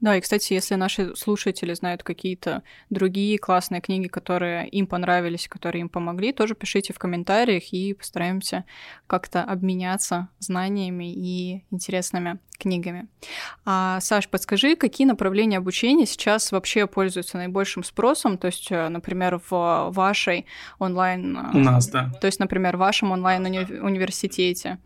Да, 0.02 0.18
и, 0.18 0.22
кстати, 0.22 0.54
если 0.54 0.74
наши 0.74 1.16
слушатели 1.16 1.76
знают 1.76 2.02
какие-то 2.02 2.64
другие 2.90 3.38
классные 3.38 3.82
книги, 3.82 4.08
которые 4.08 4.68
им 4.68 4.88
понравились, 4.88 5.48
которые 5.48 5.82
им 5.82 5.90
помогли, 5.90 6.34
тоже 6.34 6.56
пишите 6.56 6.92
в 6.92 6.98
комментариях 6.98 7.72
и 7.72 7.94
постараемся 7.94 8.66
как-то 9.06 9.44
обменяться 9.44 10.30
знаниями 10.40 11.14
и 11.14 11.64
интересными 11.70 12.40
книгами. 12.58 13.10
А, 13.64 14.00
Саш, 14.00 14.28
подскажи, 14.28 14.76
какие 14.76 15.06
направления 15.06 15.60
обучения 15.60 16.08
сейчас 16.08 16.52
вообще 16.52 16.88
пользуются 16.88 17.38
наибольшим 17.38 17.84
спросом? 17.84 18.40
То 18.40 18.48
есть, 18.48 18.72
э, 18.72 18.90
например, 18.90 19.40
в 19.52 19.92
вашей 19.92 20.48
онлайн... 20.80 21.38
У 21.54 21.60
нас, 21.60 21.88
да. 21.90 22.10
То 22.20 22.26
есть, 22.26 22.40
например, 22.40 22.76
в 22.76 22.80
вашем 22.80 23.12
онлайн-университете. 23.12 24.80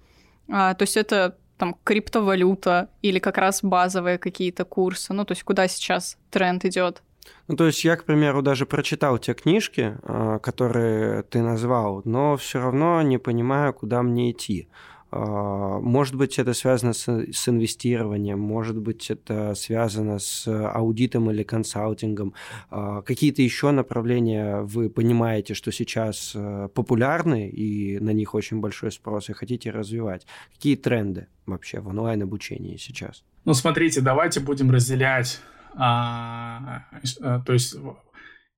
А, 0.50 0.74
то 0.74 0.84
есть 0.84 0.98
это 0.98 1.38
там 1.58 1.76
криптовалюта 1.84 2.90
или 3.02 3.20
как 3.20 3.38
раз 3.38 3.64
базовые 3.64 4.18
какие-то 4.18 4.66
курсы? 4.66 5.14
Ну, 5.14 5.26
то 5.26 5.34
есть 5.34 5.44
куда 5.44 5.68
сейчас 5.68 6.18
тренд 6.30 6.66
идет? 6.66 7.02
Ну, 7.48 7.56
то 7.56 7.66
есть 7.66 7.84
я, 7.84 7.96
к 7.96 8.06
примеру, 8.06 8.42
даже 8.42 8.66
прочитал 8.66 9.18
те 9.18 9.34
книжки, 9.34 9.98
а, 10.04 10.40
которые 10.40 11.24
ты 11.24 11.42
назвал, 11.42 12.02
но 12.06 12.38
все 12.38 12.60
равно 12.60 13.02
не 13.02 13.18
понимаю, 13.18 13.74
куда 13.74 14.02
мне 14.02 14.32
идти. 14.32 14.68
А, 15.16 15.80
может 15.80 16.16
быть, 16.16 16.38
это 16.40 16.54
связано 16.54 16.92
с, 16.92 17.08
с 17.08 17.48
инвестированием, 17.48 18.38
может 18.38 18.78
быть, 18.78 19.10
это 19.10 19.56
связано 19.56 20.20
с 20.20 20.46
аудитом 20.48 21.32
или 21.32 21.44
консалтингом. 21.44 22.34
А, 22.70 23.02
какие-то 23.02 23.42
еще 23.42 23.72
направления 23.72 24.62
вы 24.62 24.90
понимаете, 24.90 25.54
что 25.54 25.72
сейчас 25.72 26.34
э, 26.36 26.68
популярны 26.74 27.48
и 27.48 27.98
на 28.00 28.10
них 28.10 28.34
очень 28.34 28.60
большой 28.60 28.92
спрос, 28.92 29.30
и 29.30 29.34
хотите 29.34 29.72
развивать. 29.72 30.28
Какие 30.54 30.76
тренды 30.76 31.28
вообще 31.46 31.80
в 31.80 31.88
онлайн-обучении 31.88 32.76
сейчас? 32.76 33.24
Ну, 33.46 33.54
смотрите, 33.54 34.02
давайте 34.02 34.42
будем 34.42 34.70
разделять 34.70 35.40
а, 35.78 36.84
а, 37.22 37.40
то 37.40 37.54
есть 37.54 37.76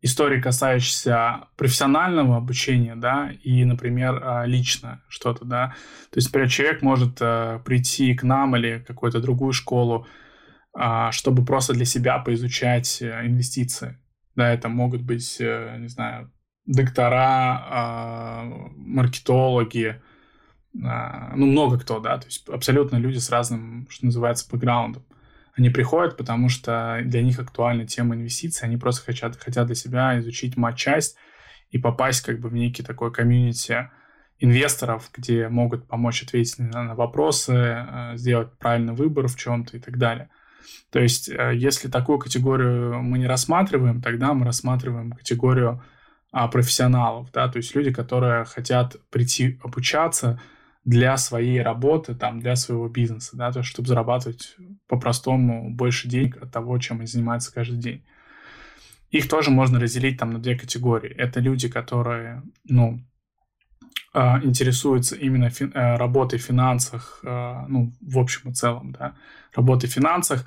истории, 0.01 0.39
касающиеся 0.39 1.48
профессионального 1.56 2.38
обучения, 2.38 2.96
да, 2.96 3.32
и, 3.44 3.66
например, 3.66 4.22
а, 4.24 4.46
лично 4.46 5.01
что-то, 5.08 5.46
да. 5.46 5.75
То 6.12 6.18
есть, 6.18 6.27
например, 6.27 6.50
человек 6.50 6.82
может 6.82 7.18
э, 7.20 7.60
прийти 7.66 8.13
к 8.13 8.24
нам 8.24 8.56
или 8.56 8.84
какую-то 8.88 9.20
другую 9.20 9.54
школу, 9.54 10.08
а, 10.74 11.12
чтобы 11.12 11.44
просто 11.44 11.74
для 11.74 11.86
себя 11.86 12.20
поизучать 12.20 13.01
э, 13.01 13.25
инвестиции. 13.25 13.98
Да, 14.36 14.51
это 14.54 14.70
могут 14.70 15.01
быть, 15.01 15.38
э, 15.39 15.77
не 15.80 15.88
знаю, 15.88 16.32
доктора, 16.66 17.66
а, 17.70 18.44
маркетологи, 18.75 20.01
ну, 20.74 21.48
много 21.48 21.80
кто, 21.80 22.00
да, 22.00 22.20
то 22.20 22.27
есть 22.27 22.48
абсолютно 22.50 22.98
люди 22.98 23.18
с 23.18 23.32
разным, 23.32 23.88
что 23.89 24.06
называется, 24.06 24.48
бэкграундом. 24.51 25.04
Они 25.58 25.70
приходят, 25.70 26.18
потому 26.18 26.50
что 26.50 27.02
для 27.04 27.24
них 27.24 27.40
актуальна 27.40 27.88
тема 27.88 28.16
инвестиций, 28.16 28.68
они 28.68 28.78
просто 28.78 29.04
хотят, 29.04 29.36
хотят 29.38 29.66
для 29.66 29.76
себя 29.76 30.20
изучить 30.20 30.56
матчасть 30.56 31.18
и 31.72 31.80
попасть 31.80 32.22
как 32.22 32.40
бы 32.40 32.50
в 32.50 32.54
некий 32.54 32.84
такой 32.84 33.12
комьюнити 33.12 33.90
инвесторов, 34.40 35.10
где 35.18 35.50
могут 35.50 35.88
помочь 35.88 36.22
ответить 36.22 36.60
на, 36.60 36.84
на 36.84 36.96
вопросы, 36.96 37.54
э, 37.54 38.18
сделать 38.18 38.56
правильный 38.60 38.94
выбор 38.94 39.28
в 39.28 39.36
чем-то 39.36 39.78
и 39.78 39.80
так 39.80 39.98
далее. 39.98 40.30
То 40.92 41.00
есть, 41.00 41.28
э, 41.28 41.54
если 41.56 41.90
такую 41.90 42.20
категорию 42.20 43.02
мы 43.02 43.18
не 43.18 43.26
рассматриваем, 43.26 44.00
тогда 44.00 44.34
мы 44.34 44.46
рассматриваем 44.46 45.12
категорию 45.12 45.84
а, 46.32 46.48
профессионалов, 46.50 47.32
да, 47.32 47.48
то 47.48 47.58
есть 47.58 47.74
люди, 47.74 47.92
которые 47.92 48.46
хотят 48.46 48.98
прийти 49.10 49.60
обучаться, 49.64 50.40
для 50.88 51.17
своей 51.17 51.62
работы, 51.62 52.15
там, 52.15 52.39
для 52.39 52.56
своего 52.56 52.88
бизнеса, 52.88 53.36
да, 53.36 53.51
то, 53.51 53.62
чтобы 53.62 53.89
зарабатывать 53.89 54.56
по-простому 54.88 55.70
больше 55.70 56.08
денег 56.08 56.41
от 56.41 56.51
того, 56.53 56.77
чем 56.79 57.00
они 57.00 57.08
занимаются 57.08 57.53
каждый 57.53 57.77
день. 57.77 58.06
Их 59.12 59.27
тоже 59.27 59.51
можно 59.51 59.82
разделить 59.82 60.17
там 60.17 60.32
на 60.32 60.39
две 60.39 60.58
категории. 60.58 61.13
Это 61.13 61.41
люди, 61.41 61.67
которые, 61.67 62.41
ну, 62.63 63.01
а, 64.13 64.39
интересуются 64.41 65.17
именно 65.17 65.50
фи- 65.50 65.72
э, 65.74 65.98
работой 65.98 66.39
в 66.39 66.44
финансах, 66.44 67.20
а, 67.25 67.65
ну, 67.67 67.91
в 68.00 68.17
общем 68.17 68.51
и 68.51 68.53
целом, 68.53 68.94
да, 68.94 69.17
работой 69.53 69.89
в 69.89 69.94
финансах, 69.94 70.46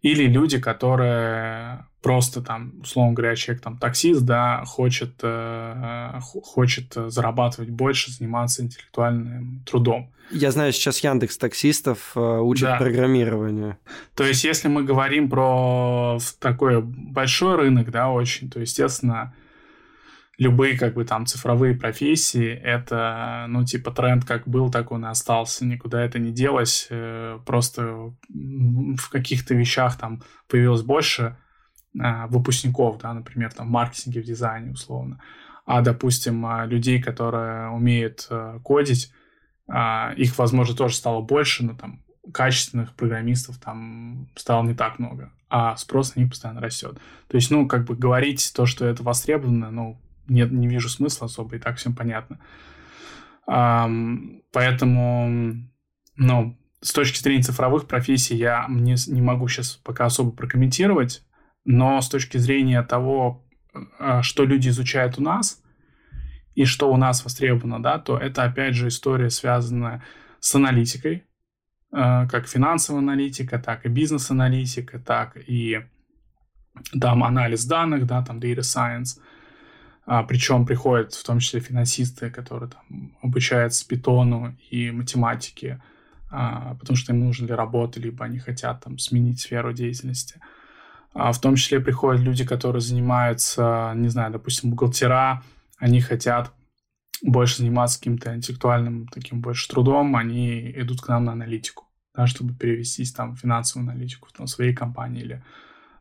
или 0.00 0.28
люди, 0.28 0.60
которые 0.60 1.86
просто 2.06 2.40
там, 2.40 2.72
условно 2.82 3.14
говоря, 3.14 3.34
человек 3.34 3.64
там 3.64 3.78
таксист, 3.78 4.20
да, 4.22 4.62
хочет, 4.64 5.14
э, 5.24 6.20
хочет 6.20 6.94
зарабатывать 6.94 7.70
больше, 7.70 8.12
заниматься 8.12 8.62
интеллектуальным 8.62 9.64
трудом. 9.66 10.12
Я 10.30 10.52
знаю, 10.52 10.72
сейчас 10.72 11.00
Яндекс 11.02 11.36
таксистов 11.36 12.12
э, 12.14 12.20
учат 12.20 12.68
да. 12.68 12.76
программированию. 12.76 13.76
То 14.14 14.22
есть, 14.22 14.44
если 14.44 14.68
мы 14.68 14.84
говорим 14.84 15.28
про 15.28 16.20
такой 16.38 16.80
большой 16.80 17.56
рынок, 17.56 17.90
да, 17.90 18.08
очень, 18.08 18.50
то, 18.50 18.60
естественно, 18.60 19.34
любые 20.38 20.78
как 20.78 20.94
бы 20.94 21.04
там 21.04 21.26
цифровые 21.26 21.74
профессии, 21.74 22.52
это, 22.52 23.46
ну, 23.48 23.64
типа 23.64 23.90
тренд 23.90 24.24
как 24.24 24.46
был, 24.46 24.70
так 24.70 24.92
он 24.92 25.04
и 25.06 25.08
остался, 25.08 25.66
никуда 25.66 26.04
это 26.04 26.20
не 26.20 26.30
делось, 26.30 26.86
э, 26.88 27.40
просто 27.44 28.14
в 28.28 29.10
каких-то 29.10 29.54
вещах 29.54 29.98
там 29.98 30.22
появилось 30.46 30.82
больше 30.82 31.36
выпускников, 32.28 32.98
да, 32.98 33.14
например, 33.14 33.52
там 33.52 33.68
в 33.68 33.70
маркетинге, 33.70 34.20
в 34.20 34.24
дизайне 34.24 34.72
условно, 34.72 35.20
а, 35.66 35.80
допустим, 35.82 36.46
а, 36.46 36.64
людей, 36.64 37.02
которые 37.02 37.70
умеют 37.70 38.28
э, 38.30 38.60
кодить, 38.62 39.12
а, 39.68 40.12
их, 40.16 40.38
возможно, 40.38 40.76
тоже 40.76 40.94
стало 40.94 41.20
больше, 41.22 41.64
но 41.64 41.74
там 41.74 42.04
качественных 42.32 42.94
программистов 42.94 43.58
там 43.58 44.28
стало 44.36 44.62
не 44.62 44.74
так 44.74 45.00
много, 45.00 45.32
а 45.48 45.76
спрос 45.76 46.14
на 46.14 46.20
них 46.20 46.30
постоянно 46.30 46.60
растет. 46.60 46.98
То 47.28 47.36
есть, 47.36 47.50
ну, 47.50 47.66
как 47.66 47.84
бы 47.84 47.96
говорить 47.96 48.52
то, 48.54 48.64
что 48.66 48.86
это 48.86 49.02
востребовано, 49.02 49.72
ну, 49.72 50.00
нет, 50.28 50.52
не 50.52 50.68
вижу 50.68 50.88
смысла 50.88 51.26
особо, 51.26 51.56
и 51.56 51.58
так 51.58 51.76
всем 51.76 51.94
понятно. 51.94 52.38
Um, 53.48 54.42
поэтому, 54.52 55.56
ну, 56.16 56.58
с 56.80 56.92
точки 56.92 57.18
зрения 57.20 57.42
цифровых 57.42 57.86
профессий 57.86 58.36
я 58.36 58.66
не, 58.68 58.96
не 59.08 59.22
могу 59.22 59.46
сейчас 59.46 59.76
пока 59.84 60.06
особо 60.06 60.32
прокомментировать, 60.32 61.22
но 61.66 62.00
с 62.00 62.08
точки 62.08 62.38
зрения 62.38 62.82
того, 62.82 63.44
а, 63.98 64.22
что 64.22 64.44
люди 64.44 64.68
изучают 64.68 65.18
у 65.18 65.22
нас 65.22 65.62
и 66.54 66.64
что 66.64 66.90
у 66.90 66.96
нас 66.96 67.22
востребовано, 67.22 67.82
да, 67.82 67.98
то 67.98 68.16
это 68.16 68.44
опять 68.44 68.74
же 68.74 68.88
история, 68.88 69.28
связанная 69.28 70.02
с 70.40 70.54
аналитикой, 70.54 71.24
а, 71.92 72.26
как 72.26 72.48
финансовая 72.48 73.02
аналитика, 73.02 73.58
так 73.58 73.84
и 73.84 73.90
бизнес-аналитика, 73.90 74.98
так 74.98 75.36
и 75.36 75.82
там 76.98 77.22
анализ 77.22 77.66
данных, 77.66 78.06
да, 78.06 78.24
там 78.24 78.38
data 78.38 78.60
science– 78.60 79.20
а, 80.06 80.22
причем 80.22 80.64
приходят 80.64 81.14
в 81.14 81.24
том 81.24 81.40
числе 81.40 81.60
финансисты, 81.60 82.30
которые 82.30 82.70
там 82.70 83.12
обучаются 83.22 83.86
питону 83.86 84.56
и 84.70 84.92
математике, 84.92 85.82
а, 86.30 86.76
потому 86.76 86.96
что 86.96 87.12
им 87.12 87.20
нужно 87.20 87.48
для 87.48 87.56
работы, 87.56 87.98
либо 87.98 88.24
они 88.24 88.38
хотят 88.38 88.84
там 88.84 88.98
сменить 88.98 89.40
сферу 89.40 89.72
деятельности. 89.72 90.40
А, 90.40 90.46
в 91.16 91.40
том 91.40 91.56
числе 91.56 91.80
приходят 91.80 92.20
люди, 92.20 92.44
которые 92.44 92.82
занимаются, 92.82 93.92
не 93.96 94.08
знаю, 94.08 94.32
допустим, 94.32 94.70
бухгалтера, 94.70 95.42
они 95.78 96.00
хотят 96.00 96.52
больше 97.22 97.58
заниматься 97.58 97.98
каким-то 97.98 98.34
интеллектуальным 98.34 99.08
таким 99.08 99.40
больше 99.40 99.68
трудом, 99.68 100.16
они 100.16 100.70
идут 100.76 101.00
к 101.00 101.08
нам 101.08 101.24
на 101.24 101.32
аналитику, 101.32 101.84
да, 102.14 102.26
чтобы 102.26 102.54
перевестись 102.54 103.12
там 103.12 103.34
в 103.34 103.40
финансовую 103.40 103.88
аналитику 103.90 104.28
в 104.36 104.46
своей 104.46 104.74
компании 104.74 105.22
или 105.22 105.44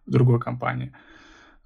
в 0.05 0.11
другой 0.11 0.39
компании. 0.39 0.93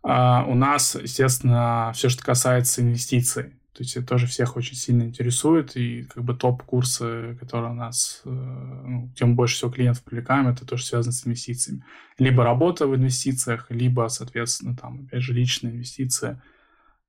А 0.04 0.46
у 0.46 0.56
нас, 0.56 0.96
естественно, 0.96 1.92
все, 1.94 2.10
что 2.10 2.24
касается 2.24 2.82
инвестиций, 2.82 3.59
то 3.74 3.84
есть 3.84 3.96
это 3.96 4.08
тоже 4.08 4.28
всех 4.28 4.58
очень 4.58 4.76
сильно 4.76 5.04
интересует, 5.04 5.78
и 5.78 6.04
как 6.04 6.24
бы 6.24 6.34
топ-курсы, 6.34 7.38
которые 7.40 7.72
у 7.72 7.76
нас, 7.76 8.22
э, 8.26 8.30
ну, 8.30 9.12
мы 9.22 9.34
больше 9.36 9.56
всего 9.56 9.72
клиентов 9.72 10.04
привлекаем, 10.04 10.48
это 10.48 10.66
тоже 10.66 10.86
связано 10.86 11.14
с 11.14 11.26
инвестициями. 11.26 11.86
Либо 12.18 12.44
работа 12.44 12.88
в 12.88 12.96
инвестициях, 12.96 13.68
либо, 13.70 14.08
соответственно, 14.08 14.76
там, 14.76 15.06
опять 15.06 15.22
же, 15.22 15.34
личные 15.34 15.74
инвестиции, 15.74 16.42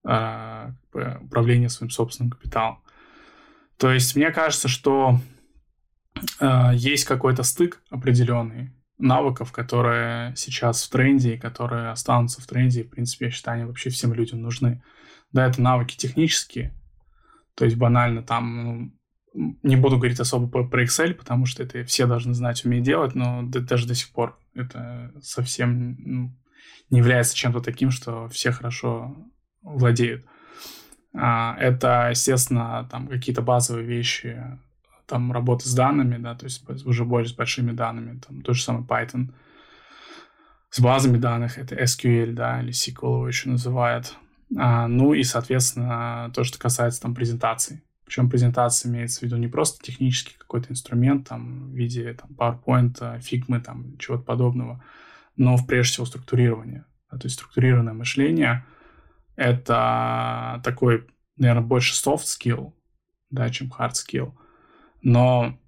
а, 0.02 0.72
управление 1.20 1.68
своим 1.68 1.90
собственным 1.90 2.30
капиталом. 2.30 2.78
То 3.76 3.92
есть 3.92 4.16
мне 4.16 4.30
кажется, 4.30 4.68
что 4.68 5.18
э, 6.38 6.70
есть 6.74 7.04
какой-то 7.04 7.42
стык 7.42 7.82
определенный 7.90 8.70
навыков, 8.98 9.52
которые 9.52 10.34
сейчас 10.37 10.84
в 10.84 10.90
тренде 10.90 11.34
и 11.34 11.38
которые 11.38 11.90
останутся 11.90 12.40
в 12.40 12.46
тренде. 12.46 12.80
И, 12.80 12.84
в 12.84 12.90
принципе, 12.90 13.26
я 13.26 13.30
считаю, 13.30 13.56
они 13.56 13.64
вообще 13.64 13.90
всем 13.90 14.12
людям 14.12 14.42
нужны. 14.42 14.82
Да, 15.32 15.46
это 15.46 15.62
навыки 15.62 15.96
технические, 15.96 16.74
то 17.54 17.64
есть 17.64 17.76
банально 17.76 18.22
там, 18.22 18.64
ну, 18.64 18.92
не 19.62 19.76
буду 19.76 19.96
говорить 19.96 20.18
особо 20.18 20.48
про 20.64 20.82
Excel, 20.82 21.14
потому 21.14 21.46
что 21.46 21.62
это 21.62 21.84
все 21.84 22.06
должны 22.06 22.34
знать, 22.34 22.64
уметь 22.64 22.82
делать, 22.82 23.14
но 23.14 23.42
даже 23.42 23.86
до 23.86 23.94
сих 23.94 24.10
пор 24.10 24.38
это 24.54 25.12
совсем 25.22 25.96
ну, 25.98 26.36
не 26.90 26.98
является 26.98 27.36
чем-то 27.36 27.60
таким, 27.60 27.90
что 27.90 28.28
все 28.28 28.50
хорошо 28.50 29.16
владеют. 29.62 30.24
А, 31.12 31.56
это, 31.58 32.08
естественно, 32.10 32.88
там 32.90 33.08
какие-то 33.08 33.42
базовые 33.42 33.86
вещи, 33.86 34.42
там 35.06 35.32
работа 35.32 35.68
с 35.68 35.74
данными, 35.74 36.16
да, 36.18 36.34
то 36.34 36.44
есть 36.44 36.64
уже 36.86 37.04
больше 37.04 37.32
с 37.32 37.36
большими 37.36 37.72
данными, 37.72 38.20
там 38.20 38.42
то 38.42 38.52
же 38.52 38.62
самое 38.62 38.84
Python. 38.84 39.34
С 40.70 40.80
базами 40.80 41.18
данных 41.18 41.58
это 41.58 41.74
SQL, 41.74 42.32
да, 42.32 42.62
или 42.62 42.70
SQL 42.70 43.16
его 43.16 43.28
еще 43.28 43.48
называют. 43.48 44.16
А, 44.56 44.88
ну 44.88 45.14
и, 45.14 45.22
соответственно, 45.22 46.30
то, 46.34 46.44
что 46.44 46.58
касается 46.58 47.02
там 47.02 47.14
презентаций. 47.14 47.82
Причем 48.04 48.28
презентация 48.28 48.90
имеется 48.90 49.20
в 49.20 49.22
виду 49.22 49.36
не 49.36 49.46
просто 49.46 49.82
технический 49.84 50.34
какой-то 50.36 50.72
инструмент, 50.72 51.28
там, 51.28 51.70
в 51.70 51.74
виде 51.74 52.14
там, 52.14 52.30
PowerPoint, 52.30 53.20
Figma, 53.20 53.60
там, 53.60 53.96
чего-то 53.98 54.24
подобного, 54.24 54.82
но 55.36 55.56
прежде 55.64 55.92
всего 55.92 56.06
структурирование. 56.06 56.84
Да, 57.10 57.18
то 57.18 57.26
есть 57.26 57.36
структурированное 57.36 57.92
мышление— 57.92 58.64
это 59.36 60.60
такой, 60.64 61.06
наверное, 61.36 61.62
больше 61.62 61.94
soft 61.94 62.24
skill, 62.24 62.72
да, 63.30 63.48
чем 63.50 63.68
hard 63.68 63.92
skill— 63.92 64.32
но 65.02 65.58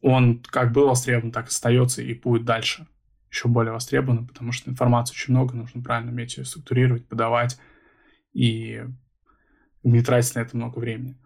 он 0.00 0.42
как 0.42 0.72
был 0.72 0.88
востребован, 0.88 1.32
так 1.32 1.48
остается 1.48 2.02
и 2.02 2.14
будет 2.14 2.44
дальше 2.44 2.86
еще 3.30 3.48
более 3.48 3.72
востребован, 3.72 4.26
потому 4.26 4.50
что 4.52 4.70
информации 4.70 5.12
очень 5.12 5.34
много, 5.34 5.54
нужно 5.54 5.82
правильно 5.82 6.10
уметь 6.10 6.36
ее 6.36 6.44
структурировать, 6.44 7.06
подавать 7.06 7.60
и 8.32 8.84
не 9.82 10.02
тратить 10.02 10.34
на 10.34 10.40
это 10.40 10.56
много 10.56 10.78
времени. 10.78 11.16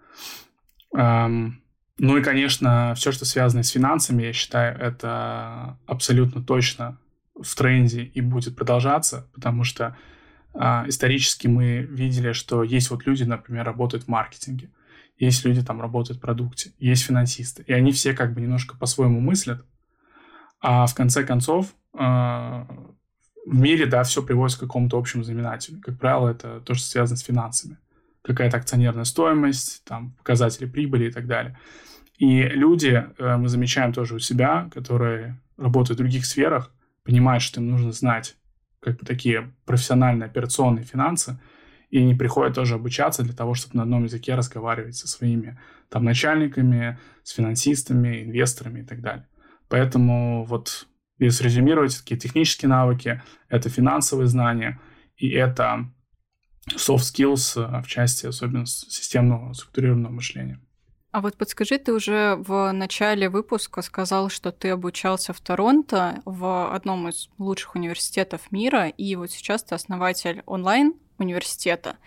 Ну 0.92 2.16
и, 2.16 2.22
конечно, 2.22 2.94
все, 2.96 3.12
что 3.12 3.24
связано 3.24 3.62
с 3.62 3.70
финансами, 3.70 4.24
я 4.24 4.32
считаю, 4.32 4.76
это 4.78 5.78
абсолютно 5.86 6.42
точно 6.42 6.98
в 7.40 7.54
тренде 7.54 8.02
и 8.02 8.20
будет 8.20 8.56
продолжаться, 8.56 9.28
потому 9.32 9.62
что 9.64 9.96
а, 10.54 10.84
исторически 10.88 11.46
мы 11.46 11.78
видели, 11.82 12.32
что 12.32 12.64
есть 12.64 12.90
вот 12.90 13.06
люди, 13.06 13.22
например, 13.24 13.64
работают 13.64 14.04
в 14.04 14.08
маркетинге– 14.08 14.70
есть 15.16 15.44
люди, 15.44 15.62
там 15.62 15.80
работают 15.80 16.18
в 16.18 16.22
продукте, 16.22 16.72
есть 16.78 17.04
финансисты, 17.04 17.62
и 17.66 17.72
они 17.72 17.92
все 17.92 18.14
как 18.14 18.34
бы 18.34 18.40
немножко 18.40 18.76
по-своему 18.76 19.20
мыслят, 19.20 19.64
а 20.60 20.86
в 20.86 20.94
конце 20.94 21.24
концов 21.24 21.74
э, 21.92 22.66
в 23.46 23.58
мире, 23.58 23.86
да, 23.86 24.02
все 24.04 24.22
приводит 24.22 24.56
к 24.56 24.60
какому-то 24.60 24.98
общему 24.98 25.22
знаменателю. 25.22 25.80
Как 25.80 25.98
правило, 25.98 26.28
это 26.30 26.60
то, 26.60 26.74
что 26.74 26.86
связано 26.86 27.16
с 27.16 27.22
финансами. 27.22 27.78
Какая-то 28.22 28.56
акционерная 28.56 29.04
стоимость, 29.04 29.82
там, 29.84 30.12
показатели 30.12 30.66
прибыли 30.66 31.08
и 31.08 31.10
так 31.10 31.26
далее. 31.26 31.58
И 32.18 32.42
люди, 32.42 33.04
э, 33.18 33.36
мы 33.36 33.48
замечаем 33.48 33.92
тоже 33.92 34.14
у 34.14 34.18
себя, 34.18 34.70
которые 34.72 35.40
работают 35.56 35.98
в 35.98 36.02
других 36.02 36.24
сферах, 36.24 36.72
понимают, 37.02 37.42
что 37.42 37.60
им 37.60 37.70
нужно 37.70 37.92
знать 37.92 38.36
как 38.80 38.98
бы 38.98 39.06
такие 39.06 39.52
профессиональные 39.66 40.26
операционные 40.26 40.84
финансы– 40.84 41.38
и 41.94 41.98
они 41.98 42.16
приходят 42.16 42.56
тоже 42.56 42.74
обучаться 42.74 43.22
для 43.22 43.34
того, 43.34 43.54
чтобы 43.54 43.76
на 43.76 43.84
одном 43.84 44.02
языке 44.02 44.34
разговаривать 44.34 44.96
со 44.96 45.06
своими 45.06 45.60
там 45.88 46.02
начальниками, 46.02 46.98
с 47.22 47.30
финансистами, 47.30 48.24
инвесторами 48.24 48.80
и 48.80 48.82
так 48.82 49.00
далее. 49.00 49.28
Поэтому 49.68 50.44
вот 50.44 50.88
если 51.18 51.44
резюмировать, 51.44 51.98
такие 51.98 52.18
технические 52.18 52.68
навыки, 52.68 53.22
это 53.48 53.68
финансовые 53.68 54.26
знания, 54.26 54.80
и 55.16 55.30
это 55.30 55.90
soft 56.70 57.02
skills 57.02 57.60
э, 57.60 57.82
в 57.82 57.86
части 57.86 58.26
особенно 58.26 58.66
системного 58.66 59.52
структурированного 59.52 60.12
мышления. 60.12 60.60
А 61.14 61.20
вот 61.20 61.36
подскажи, 61.36 61.78
ты 61.78 61.92
уже 61.92 62.34
в 62.36 62.72
начале 62.72 63.28
выпуска 63.28 63.82
сказал, 63.82 64.30
что 64.30 64.50
ты 64.50 64.70
обучался 64.70 65.32
в 65.32 65.40
Торонто 65.40 66.22
в 66.24 66.74
одном 66.74 67.08
из 67.08 67.28
лучших 67.38 67.76
университетов 67.76 68.50
мира, 68.50 68.88
и 68.88 69.14
вот 69.14 69.30
сейчас 69.30 69.62
ты 69.62 69.76
основатель 69.76 70.42
онлайн 70.44 70.94
университета. 71.18 71.98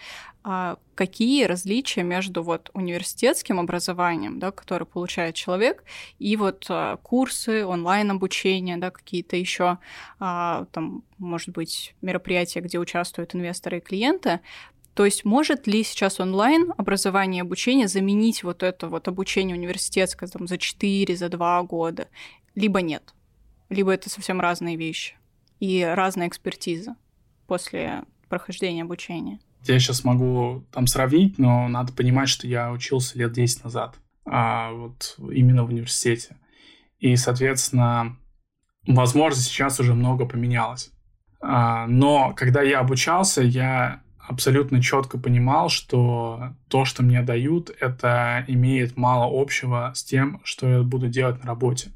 А 0.50 0.78
какие 0.96 1.44
различия 1.44 2.04
между 2.04 2.42
вот 2.42 2.70
университетским 2.74 3.60
образованием, 3.60 4.40
да, 4.40 4.52
которое 4.52 4.86
получает 4.86 5.36
человек, 5.36 5.84
и 6.20 6.38
вот 6.38 6.66
а, 6.70 6.96
курсы, 6.98 7.66
онлайн-обучение, 7.66 8.78
да, 8.78 8.90
какие-то 8.90 9.36
еще, 9.36 9.78
а, 10.20 10.68
там, 10.72 11.04
может 11.18 11.50
быть, 11.50 11.96
мероприятия, 12.02 12.62
где 12.62 12.80
участвуют 12.80 13.36
инвесторы 13.36 13.80
и 13.80 13.82
клиенты, 13.82 14.40
то 14.94 15.04
есть 15.04 15.26
может 15.26 15.68
ли 15.68 15.84
сейчас 15.84 16.22
онлайн 16.22 16.74
образование 16.78 17.40
и 17.40 17.46
обучение 17.46 17.90
заменить 17.90 18.44
вот 18.44 18.64
это 18.64 18.88
вот 18.88 19.10
обучение 19.10 19.58
университетское 19.58 20.30
там, 20.30 20.48
за 20.48 20.58
4, 20.58 21.14
за 21.18 21.28
2 21.28 21.64
года? 21.64 22.08
Либо 22.56 22.82
нет? 22.82 23.14
Либо 23.68 23.92
это 23.92 24.10
совсем 24.10 24.40
разные 24.40 24.78
вещи? 24.78 25.18
и 25.60 25.84
разная 25.84 26.28
экспертиза 26.28 26.96
после 27.48 28.04
прохождения 28.30 28.84
обучения? 28.84 29.40
Я 29.66 29.80
сейчас 29.80 30.04
могу 30.04 30.66
там 30.72 30.88
сравнить, 30.88 31.38
но 31.38 31.68
надо 31.68 31.94
понимать, 31.94 32.30
что 32.30 32.48
я 32.48 32.72
учился 32.72 33.18
лет 33.18 33.34
10 33.34 33.64
назад, 33.64 33.96
а 34.26 34.72
вот 34.72 35.16
именно 35.32 35.64
в 35.64 35.70
университете. 35.70 36.38
И, 37.00 37.16
соответственно, 37.16 38.18
возможно, 38.86 39.40
сейчас 39.40 39.80
уже 39.80 39.94
много 39.94 40.26
поменялось. 40.26 40.92
А, 41.40 41.86
но 41.88 42.34
когда 42.36 42.62
я 42.62 42.80
обучался, 42.80 43.42
я 43.42 44.02
абсолютно 44.18 44.82
четко 44.82 45.18
понимал, 45.18 45.70
что 45.70 46.56
то, 46.68 46.86
что 46.86 47.04
мне 47.04 47.22
дают, 47.22 47.70
это 47.80 48.44
имеет 48.48 48.98
мало 48.98 49.30
общего 49.30 49.92
с 49.96 50.04
тем, 50.04 50.42
что 50.44 50.68
я 50.68 50.84
буду 50.84 51.08
делать 51.08 51.42
на 51.42 51.48
работе. 51.48 51.92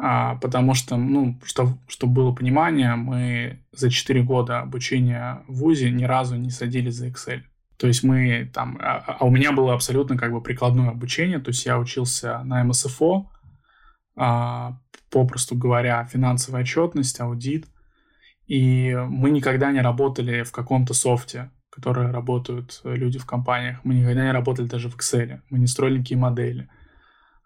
А, 0.00 0.36
потому 0.36 0.74
что, 0.74 0.96
ну, 0.96 1.40
что, 1.44 1.76
чтобы 1.88 2.14
было 2.14 2.32
понимание, 2.32 2.94
мы 2.94 3.64
за 3.72 3.90
4 3.90 4.22
года 4.22 4.60
обучения 4.60 5.42
в 5.48 5.58
ВУЗе 5.58 5.90
ни 5.90 6.04
разу 6.04 6.36
не 6.36 6.50
садились 6.50 6.94
за 6.94 7.08
Excel. 7.08 7.42
То 7.78 7.88
есть 7.88 8.04
мы 8.04 8.48
там... 8.54 8.78
А, 8.80 9.16
а 9.18 9.24
у 9.24 9.30
меня 9.30 9.50
было 9.50 9.74
абсолютно 9.74 10.16
как 10.16 10.32
бы 10.32 10.40
прикладное 10.40 10.90
обучение, 10.90 11.40
то 11.40 11.48
есть 11.50 11.66
я 11.66 11.78
учился 11.78 12.44
на 12.44 12.62
МСФО, 12.62 13.28
а, 14.16 14.78
попросту 15.10 15.56
говоря, 15.56 16.04
финансовая 16.04 16.62
отчетность, 16.62 17.20
аудит, 17.20 17.66
и 18.46 18.96
мы 19.08 19.30
никогда 19.30 19.72
не 19.72 19.80
работали 19.80 20.44
в 20.44 20.52
каком-то 20.52 20.94
софте, 20.94 21.50
которые 21.70 22.12
работают 22.12 22.80
люди 22.84 23.18
в 23.18 23.26
компаниях. 23.26 23.80
Мы 23.82 23.94
никогда 23.94 24.24
не 24.24 24.32
работали 24.32 24.66
даже 24.66 24.88
в 24.88 24.96
Excel. 24.96 25.40
Мы 25.50 25.58
не 25.58 25.66
строили 25.66 25.98
никакие 25.98 26.18
модели. 26.18 26.68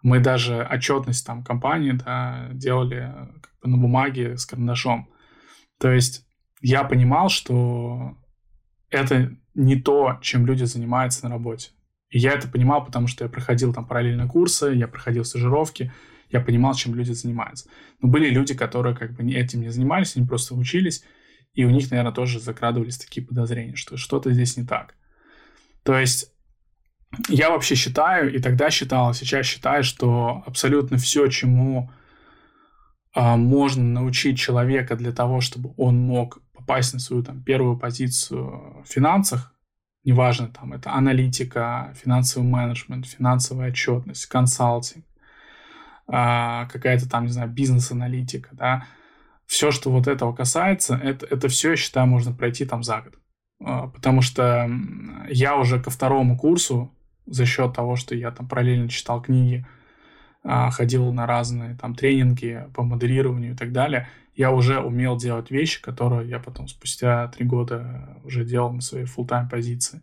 Мы 0.03 0.19
даже 0.19 0.61
отчетность 0.69 1.25
там 1.25 1.43
компании 1.43 1.93
да, 1.93 2.49
делали 2.51 3.11
как 3.41 3.51
бы 3.61 3.69
на 3.69 3.77
бумаге 3.77 4.37
с 4.37 4.45
карандашом. 4.45 5.09
То 5.79 5.91
есть 5.91 6.27
я 6.61 6.83
понимал, 6.83 7.29
что 7.29 8.15
это 8.89 9.35
не 9.55 9.75
то, 9.75 10.19
чем 10.21 10.45
люди 10.45 10.65
занимаются 10.65 11.25
на 11.25 11.31
работе. 11.31 11.71
И 12.09 12.19
я 12.19 12.33
это 12.33 12.47
понимал, 12.47 12.85
потому 12.85 13.07
что 13.07 13.23
я 13.23 13.29
проходил 13.29 13.73
там 13.73 13.87
параллельно 13.87 14.27
курсы, 14.27 14.67
я 14.67 14.87
проходил 14.87 15.25
стажировки, 15.25 15.91
я 16.29 16.41
понимал, 16.41 16.73
чем 16.73 16.95
люди 16.95 17.11
занимаются. 17.11 17.69
Но 18.01 18.09
были 18.09 18.29
люди, 18.29 18.53
которые 18.53 18.95
как 18.95 19.13
бы 19.13 19.23
этим 19.31 19.61
не 19.61 19.69
занимались, 19.69 20.15
они 20.15 20.27
просто 20.27 20.53
учились, 20.53 21.03
и 21.53 21.65
у 21.65 21.69
них, 21.69 21.89
наверное, 21.91 22.13
тоже 22.13 22.39
закрадывались 22.39 22.97
такие 22.97 23.25
подозрения, 23.25 23.75
что 23.75 23.97
что-то 23.97 24.31
здесь 24.31 24.57
не 24.57 24.65
так. 24.65 24.95
То 25.83 25.97
есть 25.97 26.32
я 27.27 27.49
вообще 27.49 27.75
считаю, 27.75 28.33
и 28.33 28.39
тогда 28.39 28.69
считал, 28.69 29.13
сейчас 29.13 29.45
считаю, 29.45 29.83
что 29.83 30.43
абсолютно 30.45 30.97
все, 30.97 31.27
чему 31.27 31.91
а, 33.13 33.37
можно 33.37 33.83
научить 33.83 34.39
человека 34.39 34.95
для 34.95 35.11
того, 35.11 35.41
чтобы 35.41 35.73
он 35.77 35.99
мог 35.99 36.41
попасть 36.53 36.93
на 36.93 36.99
свою 36.99 37.23
там, 37.23 37.43
первую 37.43 37.77
позицию 37.77 38.83
в 38.83 38.87
финансах, 38.87 39.53
неважно, 40.03 40.47
там 40.47 40.73
это 40.73 40.91
аналитика, 40.91 41.93
финансовый 42.01 42.45
менеджмент, 42.45 43.05
финансовая 43.05 43.69
отчетность, 43.69 44.25
консалтинг, 44.25 45.05
а, 46.07 46.65
какая-то 46.65 47.09
там, 47.09 47.25
не 47.25 47.31
знаю, 47.31 47.49
бизнес-аналитика, 47.49 48.49
да, 48.53 48.87
все, 49.45 49.71
что 49.71 49.91
вот 49.91 50.07
этого 50.07 50.33
касается, 50.33 50.95
это, 50.95 51.25
это 51.27 51.47
все, 51.47 51.71
я 51.71 51.75
считаю, 51.75 52.07
можно 52.07 52.33
пройти 52.33 52.65
там 52.65 52.83
за 52.83 53.01
год. 53.01 53.13
А, 53.63 53.87
потому 53.87 54.21
что 54.21 54.69
я 55.29 55.57
уже 55.57 55.79
ко 55.79 55.89
второму 55.89 56.37
курсу 56.37 56.91
за 57.25 57.45
счет 57.45 57.73
того, 57.73 57.95
что 57.95 58.15
я 58.15 58.31
там 58.31 58.47
параллельно 58.47 58.89
читал 58.89 59.21
книги, 59.21 59.65
а, 60.43 60.71
ходил 60.71 61.11
на 61.13 61.25
разные 61.25 61.75
там 61.75 61.95
тренинги 61.95 62.67
по 62.73 62.83
модерированию 62.83 63.53
и 63.53 63.55
так 63.55 63.71
далее, 63.71 64.09
я 64.35 64.51
уже 64.51 64.79
умел 64.79 65.15
делать 65.15 65.51
вещи, 65.51 65.81
которые 65.81 66.29
я 66.29 66.39
потом 66.39 66.67
спустя 66.67 67.27
три 67.27 67.45
года 67.45 68.17
уже 68.23 68.43
делал 68.43 68.73
на 68.73 68.81
своей 68.81 69.05
full-time 69.05 69.49
позиции. 69.49 70.01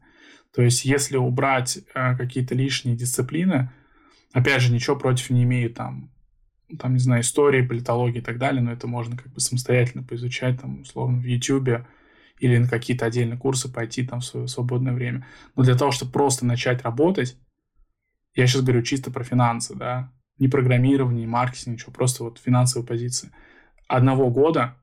То 0.54 0.62
есть, 0.62 0.84
если 0.84 1.16
убрать 1.16 1.78
э, 1.94 2.16
какие-то 2.16 2.54
лишние 2.54 2.96
дисциплины, 2.96 3.70
опять 4.32 4.62
же, 4.62 4.72
ничего 4.72 4.96
против 4.96 5.30
не 5.30 5.44
имею 5.44 5.70
там, 5.70 6.10
там, 6.78 6.92
не 6.94 7.00
знаю, 7.00 7.22
истории, 7.22 7.66
политологии 7.66 8.18
и 8.18 8.24
так 8.24 8.38
далее, 8.38 8.62
но 8.62 8.72
это 8.72 8.86
можно 8.86 9.16
как 9.16 9.32
бы 9.32 9.40
самостоятельно 9.40 10.02
поизучать, 10.04 10.60
там, 10.60 10.82
условно, 10.82 11.18
в 11.18 11.24
YouTube, 11.24 11.86
или 12.40 12.56
на 12.56 12.68
какие-то 12.68 13.06
отдельные 13.06 13.38
курсы 13.38 13.72
пойти 13.72 14.04
там 14.04 14.20
в 14.20 14.24
свое 14.24 14.48
свободное 14.48 14.92
время. 14.92 15.26
Но 15.54 15.62
для 15.62 15.76
того, 15.76 15.92
чтобы 15.92 16.12
просто 16.12 16.46
начать 16.46 16.82
работать, 16.82 17.36
я 18.34 18.46
сейчас 18.46 18.62
говорю 18.62 18.82
чисто 18.82 19.10
про 19.10 19.22
финансы, 19.22 19.74
да, 19.74 20.12
не 20.38 20.48
программирование, 20.48 21.26
не 21.26 21.26
маркетинг, 21.26 21.74
ничего, 21.74 21.92
просто 21.92 22.24
вот 22.24 22.38
финансовые 22.38 22.86
позиции. 22.86 23.30
Одного 23.86 24.30
года 24.30 24.76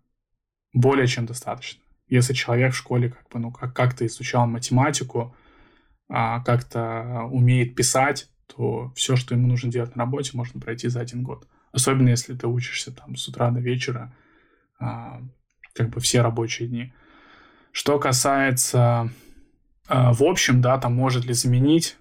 более 0.74 1.08
чем 1.08 1.26
достаточно. 1.26 1.82
Если 2.08 2.34
человек 2.34 2.74
в 2.74 2.78
школе 2.78 3.10
как 3.10 3.28
бы, 3.30 3.40
ну, 3.40 3.52
как- 3.52 3.76
как-то 3.76 4.06
изучал 4.06 4.48
математику, 4.48 5.36
а, 6.10 6.42
как-то 6.42 7.28
умеет 7.32 7.76
писать, 7.76 8.30
то 8.46 8.94
все, 8.96 9.16
что 9.16 9.36
ему 9.36 9.48
нужно 9.48 9.72
делать 9.72 9.96
на 9.96 10.04
работе, 10.04 10.32
можно 10.34 10.62
пройти 10.62 10.88
за 10.88 11.02
один 11.02 11.24
год. 11.24 11.48
Особенно 11.72 12.10
если 12.10 12.34
ты 12.36 12.48
учишься 12.48 12.92
там 12.94 13.16
с 13.16 13.28
утра 13.28 13.50
до 13.50 13.60
вечера, 13.60 14.16
а, 14.80 15.22
как 15.74 15.90
бы 15.90 16.00
все 16.00 16.22
рабочие 16.22 16.68
дни. 16.68 16.94
Что 17.78 18.00
касается 18.00 19.12
э, 19.88 20.12
в 20.12 20.24
общем, 20.24 20.62
да, 20.62 20.80
там 20.80 20.96
может 20.96 21.26
ли 21.26 21.34
заменить. 21.34 21.96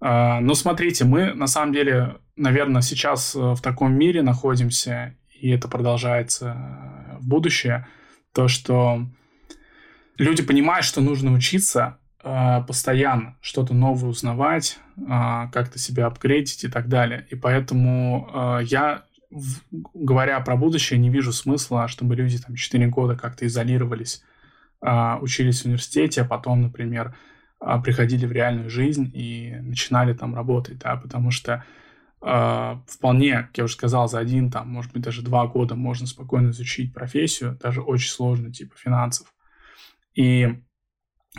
Э, 0.00 0.38
ну, 0.40 0.54
смотрите, 0.54 1.04
мы 1.04 1.34
на 1.34 1.46
самом 1.46 1.74
деле, 1.74 2.16
наверное, 2.34 2.80
сейчас 2.80 3.36
э, 3.36 3.38
в 3.38 3.60
таком 3.60 3.92
мире 3.92 4.22
находимся, 4.22 5.16
и 5.38 5.50
это 5.50 5.68
продолжается 5.68 6.56
в 7.20 7.28
будущее, 7.28 7.86
то, 8.32 8.48
что 8.48 9.04
люди 10.16 10.42
понимают, 10.42 10.86
что 10.86 11.02
нужно 11.02 11.32
учиться 11.32 11.98
постоянно, 12.66 13.36
что-то 13.42 13.74
новое 13.74 14.10
узнавать, 14.10 14.78
как-то 14.96 15.78
себя 15.78 16.06
апгрейдить 16.06 16.64
и 16.64 16.68
так 16.68 16.88
далее. 16.88 17.26
И 17.30 17.36
поэтому 17.36 18.58
я, 18.62 19.04
говоря 19.94 20.40
про 20.40 20.56
будущее, 20.56 20.98
не 20.98 21.10
вижу 21.10 21.32
смысла, 21.32 21.86
чтобы 21.86 22.16
люди 22.16 22.38
там 22.38 22.56
4 22.56 22.86
года 22.88 23.14
как-то 23.14 23.46
изолировались 23.46 24.24
учились 24.80 25.62
в 25.62 25.66
университете, 25.66 26.22
а 26.22 26.24
потом, 26.24 26.62
например, 26.62 27.16
а, 27.60 27.80
приходили 27.80 28.24
в 28.26 28.32
реальную 28.32 28.70
жизнь 28.70 29.10
и 29.12 29.56
начинали 29.62 30.12
там 30.12 30.34
работать, 30.34 30.78
да, 30.78 30.96
потому 30.96 31.32
что 31.32 31.64
э, 32.22 32.76
вполне, 32.86 33.42
как 33.42 33.58
я 33.58 33.64
уже 33.64 33.74
сказал, 33.74 34.08
за 34.08 34.20
один, 34.20 34.50
там, 34.50 34.68
может 34.68 34.92
быть, 34.92 35.02
даже 35.02 35.22
два 35.22 35.46
года 35.48 35.74
можно 35.74 36.06
спокойно 36.06 36.50
изучить 36.50 36.94
профессию, 36.94 37.58
даже 37.60 37.80
очень 37.82 38.10
сложную, 38.10 38.52
типа 38.52 38.76
финансов, 38.76 39.34
и 40.14 40.60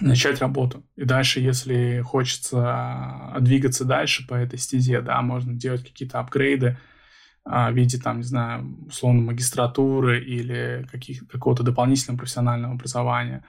начать 0.01 0.41
работу. 0.41 0.85
И 0.97 1.05
дальше, 1.05 1.39
если 1.39 2.01
хочется 2.01 3.33
двигаться 3.39 3.85
дальше 3.85 4.27
по 4.27 4.33
этой 4.33 4.59
стезе, 4.59 5.01
да, 5.01 5.21
можно 5.21 5.53
делать 5.53 5.85
какие-то 5.85 6.19
апгрейды, 6.19 6.67
а, 6.67 6.77
в 7.49 7.71
виде, 7.73 7.97
там, 7.97 8.17
не 8.17 8.23
знаю, 8.23 8.77
условно, 8.87 9.21
магистратуры 9.21 10.23
или 10.23 10.87
каких, 10.91 11.27
какого-то 11.27 11.63
дополнительного 11.63 12.19
профессионального 12.19 12.75
образования, 12.75 13.43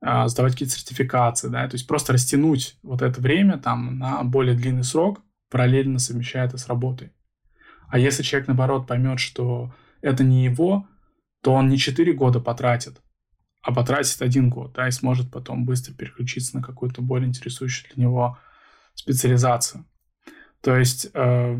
а, 0.00 0.26
сдавать 0.26 0.52
какие-то 0.54 0.74
сертификации, 0.74 1.48
да, 1.48 1.68
то 1.68 1.76
есть 1.76 1.86
просто 1.86 2.12
растянуть 2.12 2.76
вот 2.82 3.02
это 3.02 3.20
время 3.20 3.58
там 3.58 3.98
на 3.98 4.24
более 4.24 4.56
длинный 4.56 4.82
срок, 4.82 5.22
параллельно 5.48 6.00
совмещая 6.00 6.46
это 6.46 6.58
с 6.58 6.66
работой. 6.66 7.12
А 7.88 7.98
если 7.98 8.24
человек, 8.24 8.48
наоборот, 8.48 8.88
поймет, 8.88 9.20
что 9.20 9.72
это 10.00 10.24
не 10.24 10.44
его, 10.44 10.88
то 11.42 11.52
он 11.52 11.68
не 11.68 11.78
4 11.78 12.12
года 12.14 12.40
потратит, 12.40 13.00
а 13.62 13.72
потратит 13.72 14.22
один 14.22 14.50
год, 14.50 14.72
да, 14.72 14.88
и 14.88 14.90
сможет 14.90 15.30
потом 15.30 15.66
быстро 15.66 15.94
переключиться 15.94 16.56
на 16.56 16.62
какую-то 16.62 17.00
более 17.00 17.28
интересующую 17.28 17.92
для 17.94 18.04
него 18.04 18.38
специализацию. 18.94 19.84
То 20.62 20.76
есть 20.76 21.10
э, 21.14 21.58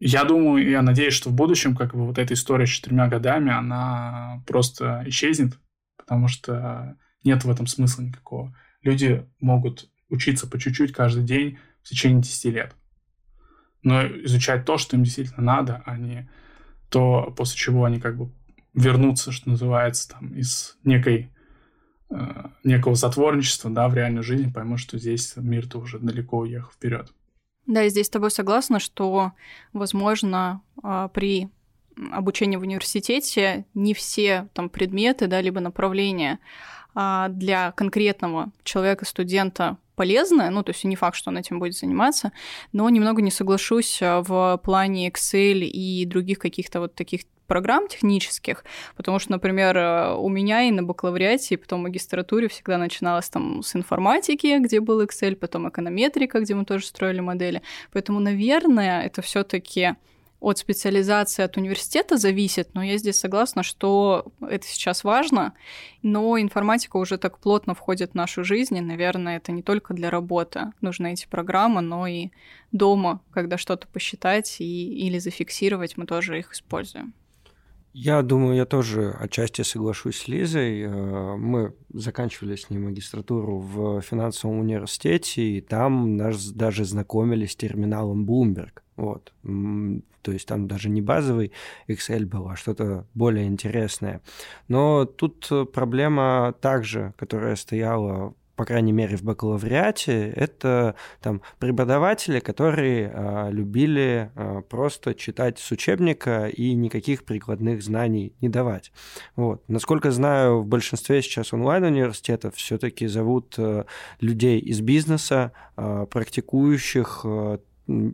я 0.00 0.24
думаю, 0.24 0.68
я 0.68 0.80
надеюсь, 0.80 1.12
что 1.12 1.28
в 1.28 1.34
будущем 1.34 1.76
как 1.76 1.94
бы 1.94 2.06
вот 2.06 2.16
эта 2.18 2.32
история 2.32 2.66
с 2.66 2.70
четырьмя 2.70 3.06
годами, 3.06 3.52
она 3.52 4.42
просто 4.46 5.04
исчезнет, 5.06 5.58
потому 5.98 6.26
что 6.26 6.96
нет 7.22 7.44
в 7.44 7.50
этом 7.50 7.66
смысла 7.66 8.02
никакого. 8.02 8.56
Люди 8.82 9.26
могут 9.40 9.90
учиться 10.08 10.46
по 10.46 10.58
чуть-чуть 10.58 10.92
каждый 10.92 11.22
день 11.22 11.58
в 11.82 11.88
течение 11.88 12.22
10 12.22 12.44
лет. 12.46 12.74
Но 13.82 14.06
изучать 14.24 14.64
то, 14.64 14.78
что 14.78 14.96
им 14.96 15.04
действительно 15.04 15.42
надо, 15.42 15.82
а 15.84 15.98
не 15.98 16.30
то, 16.88 17.32
после 17.36 17.58
чего 17.58 17.84
они 17.84 18.00
как 18.00 18.16
бы 18.16 18.32
вернутся, 18.72 19.32
что 19.32 19.50
называется, 19.50 20.08
там, 20.08 20.34
из 20.34 20.78
некой 20.82 21.30
э, 22.10 22.44
некого 22.64 22.94
затворничества, 22.94 23.70
да, 23.70 23.88
в 23.88 23.94
реальную 23.94 24.22
жизнь, 24.22 24.52
поймут, 24.52 24.80
что 24.80 24.98
здесь 24.98 25.34
мир-то 25.36 25.78
уже 25.78 25.98
далеко 25.98 26.38
уехал 26.38 26.70
вперед. 26.70 27.12
Да, 27.66 27.82
я 27.82 27.88
здесь 27.88 28.06
с 28.06 28.10
тобой 28.10 28.30
согласна, 28.30 28.80
что, 28.80 29.32
возможно, 29.72 30.62
а, 30.82 31.08
при 31.08 31.48
обучении 32.12 32.56
в 32.56 32.62
университете 32.62 33.66
не 33.74 33.94
все 33.94 34.48
там 34.54 34.68
предметы, 34.68 35.26
да, 35.26 35.40
либо 35.40 35.60
направления 35.60 36.38
а, 36.94 37.28
для 37.28 37.72
конкретного 37.72 38.50
человека, 38.64 39.04
студента 39.04 39.76
полезны, 39.94 40.48
ну, 40.50 40.62
то 40.62 40.70
есть 40.70 40.82
не 40.84 40.96
факт, 40.96 41.16
что 41.16 41.30
он 41.30 41.36
этим 41.36 41.58
будет 41.58 41.76
заниматься, 41.76 42.32
но 42.72 42.88
немного 42.88 43.20
не 43.20 43.30
соглашусь 43.30 44.00
а, 44.02 44.22
в 44.22 44.58
плане 44.64 45.10
Excel 45.10 45.60
и 45.60 46.04
других 46.06 46.38
каких-то 46.38 46.80
вот 46.80 46.94
таких 46.94 47.22
программ 47.50 47.88
технических, 47.88 48.64
потому 48.96 49.18
что, 49.18 49.32
например, 49.32 49.76
э, 49.76 50.14
у 50.14 50.28
меня 50.28 50.62
и 50.62 50.70
на 50.70 50.84
бакалавриате, 50.84 51.54
и 51.54 51.58
потом 51.58 51.82
магистратуре 51.82 52.46
всегда 52.46 52.78
начиналось 52.78 53.28
там 53.28 53.64
с 53.64 53.74
информатики, 53.74 54.58
где 54.60 54.78
был 54.78 55.02
Excel, 55.02 55.34
потом 55.34 55.68
эконометрика, 55.68 56.38
где 56.38 56.54
мы 56.54 56.64
тоже 56.64 56.86
строили 56.86 57.18
модели. 57.18 57.62
Поэтому, 57.92 58.20
наверное, 58.20 59.02
это 59.02 59.20
все 59.20 59.42
таки 59.42 59.96
от 60.38 60.58
специализации, 60.58 61.42
от 61.42 61.56
университета 61.56 62.16
зависит, 62.16 62.68
но 62.74 62.84
я 62.84 62.98
здесь 62.98 63.18
согласна, 63.18 63.64
что 63.64 64.32
это 64.40 64.64
сейчас 64.66 65.02
важно, 65.02 65.52
но 66.02 66.38
информатика 66.38 66.98
уже 66.98 67.18
так 67.18 67.38
плотно 67.38 67.74
входит 67.74 68.12
в 68.12 68.14
нашу 68.14 68.44
жизнь, 68.44 68.76
и, 68.76 68.80
наверное, 68.80 69.38
это 69.38 69.50
не 69.50 69.62
только 69.62 69.92
для 69.92 70.08
работы 70.08 70.72
нужны 70.80 71.14
эти 71.14 71.26
программы, 71.26 71.80
но 71.80 72.06
и 72.06 72.28
дома, 72.70 73.20
когда 73.32 73.58
что-то 73.58 73.88
посчитать 73.88 74.60
и, 74.60 75.06
или 75.06 75.18
зафиксировать, 75.18 75.96
мы 75.96 76.06
тоже 76.06 76.38
их 76.38 76.52
используем. 76.52 77.12
Я 77.92 78.22
думаю, 78.22 78.54
я 78.54 78.66
тоже 78.66 79.10
отчасти 79.18 79.62
соглашусь 79.62 80.18
с 80.18 80.28
Лизой. 80.28 80.82
Э, 80.82 81.36
мы 81.36 81.74
заканчивали 81.92 82.54
с 82.54 82.70
ней 82.70 82.78
магистратуру 82.78 83.58
в 83.58 84.00
финансовом 84.00 84.60
университете, 84.60 85.42
и 85.42 85.60
там 85.60 86.16
нас 86.16 86.50
даже 86.52 86.84
знакомили 86.84 87.46
с 87.46 87.56
терминалом 87.56 88.24
Bloomberg. 88.24 88.82
Вот. 88.96 89.32
То 90.22 90.32
есть 90.32 90.46
там 90.46 90.68
даже 90.68 90.88
не 90.88 91.00
базовый 91.00 91.52
Excel 91.88 92.26
был, 92.26 92.48
а 92.48 92.56
что-то 92.56 93.06
более 93.14 93.46
интересное. 93.46 94.20
Но 94.68 95.04
тут 95.04 95.50
проблема 95.72 96.54
также, 96.60 97.14
которая 97.16 97.56
стояла 97.56 98.34
по 98.60 98.66
крайней 98.66 98.92
мере, 98.92 99.16
в 99.16 99.22
бакалавриате, 99.22 100.28
это 100.36 100.94
там 101.22 101.40
преподаватели, 101.58 102.40
которые 102.40 103.10
а, 103.10 103.48
любили 103.48 104.30
а, 104.34 104.60
просто 104.60 105.14
читать 105.14 105.58
с 105.58 105.70
учебника 105.70 106.46
и 106.46 106.74
никаких 106.74 107.24
прикладных 107.24 107.82
знаний 107.82 108.34
не 108.42 108.50
давать. 108.50 108.92
Вот. 109.34 109.62
Насколько 109.66 110.10
знаю, 110.10 110.60
в 110.60 110.66
большинстве 110.66 111.22
сейчас 111.22 111.54
онлайн-университетов 111.54 112.54
все-таки 112.56 113.06
зовут 113.06 113.54
а, 113.56 113.86
людей 114.20 114.58
из 114.58 114.82
бизнеса, 114.82 115.52
а, 115.76 116.04
практикующих 116.04 117.22
а, 117.24 117.60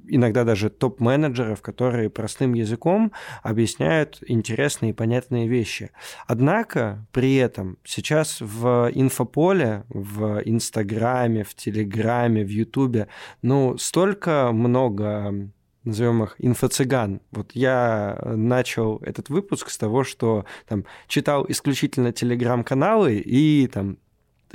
иногда 0.07 0.45
даже 0.45 0.71
топ-менеджеров, 0.71 1.63
которые 1.63 2.11
простым 2.11 2.55
языком 2.55 3.13
объясняют 3.43 4.23
интересные 4.27 4.91
и 4.91 4.95
понятные 4.95 5.49
вещи. 5.49 5.91
Однако 6.27 7.07
при 7.13 7.37
этом 7.37 7.79
сейчас 7.85 8.39
в 8.41 8.91
инфополе, 8.95 9.85
в 9.89 10.41
Инстаграме, 10.45 11.45
в 11.45 11.55
Телеграме, 11.55 12.45
в 12.45 12.49
Ютубе, 12.49 13.09
ну, 13.43 13.77
столько 13.79 14.51
много 14.53 15.51
назовем 15.85 16.25
их 16.25 16.35
инфо-цыган. 16.39 17.21
Вот 17.31 17.53
я 17.55 18.19
начал 18.25 18.99
этот 18.99 19.29
выпуск 19.29 19.71
с 19.71 19.79
того, 19.79 20.05
что 20.05 20.45
там 20.69 20.85
читал 21.07 21.47
исключительно 21.49 22.13
телеграм-каналы 22.13 23.17
и 23.17 23.69
там 23.69 23.99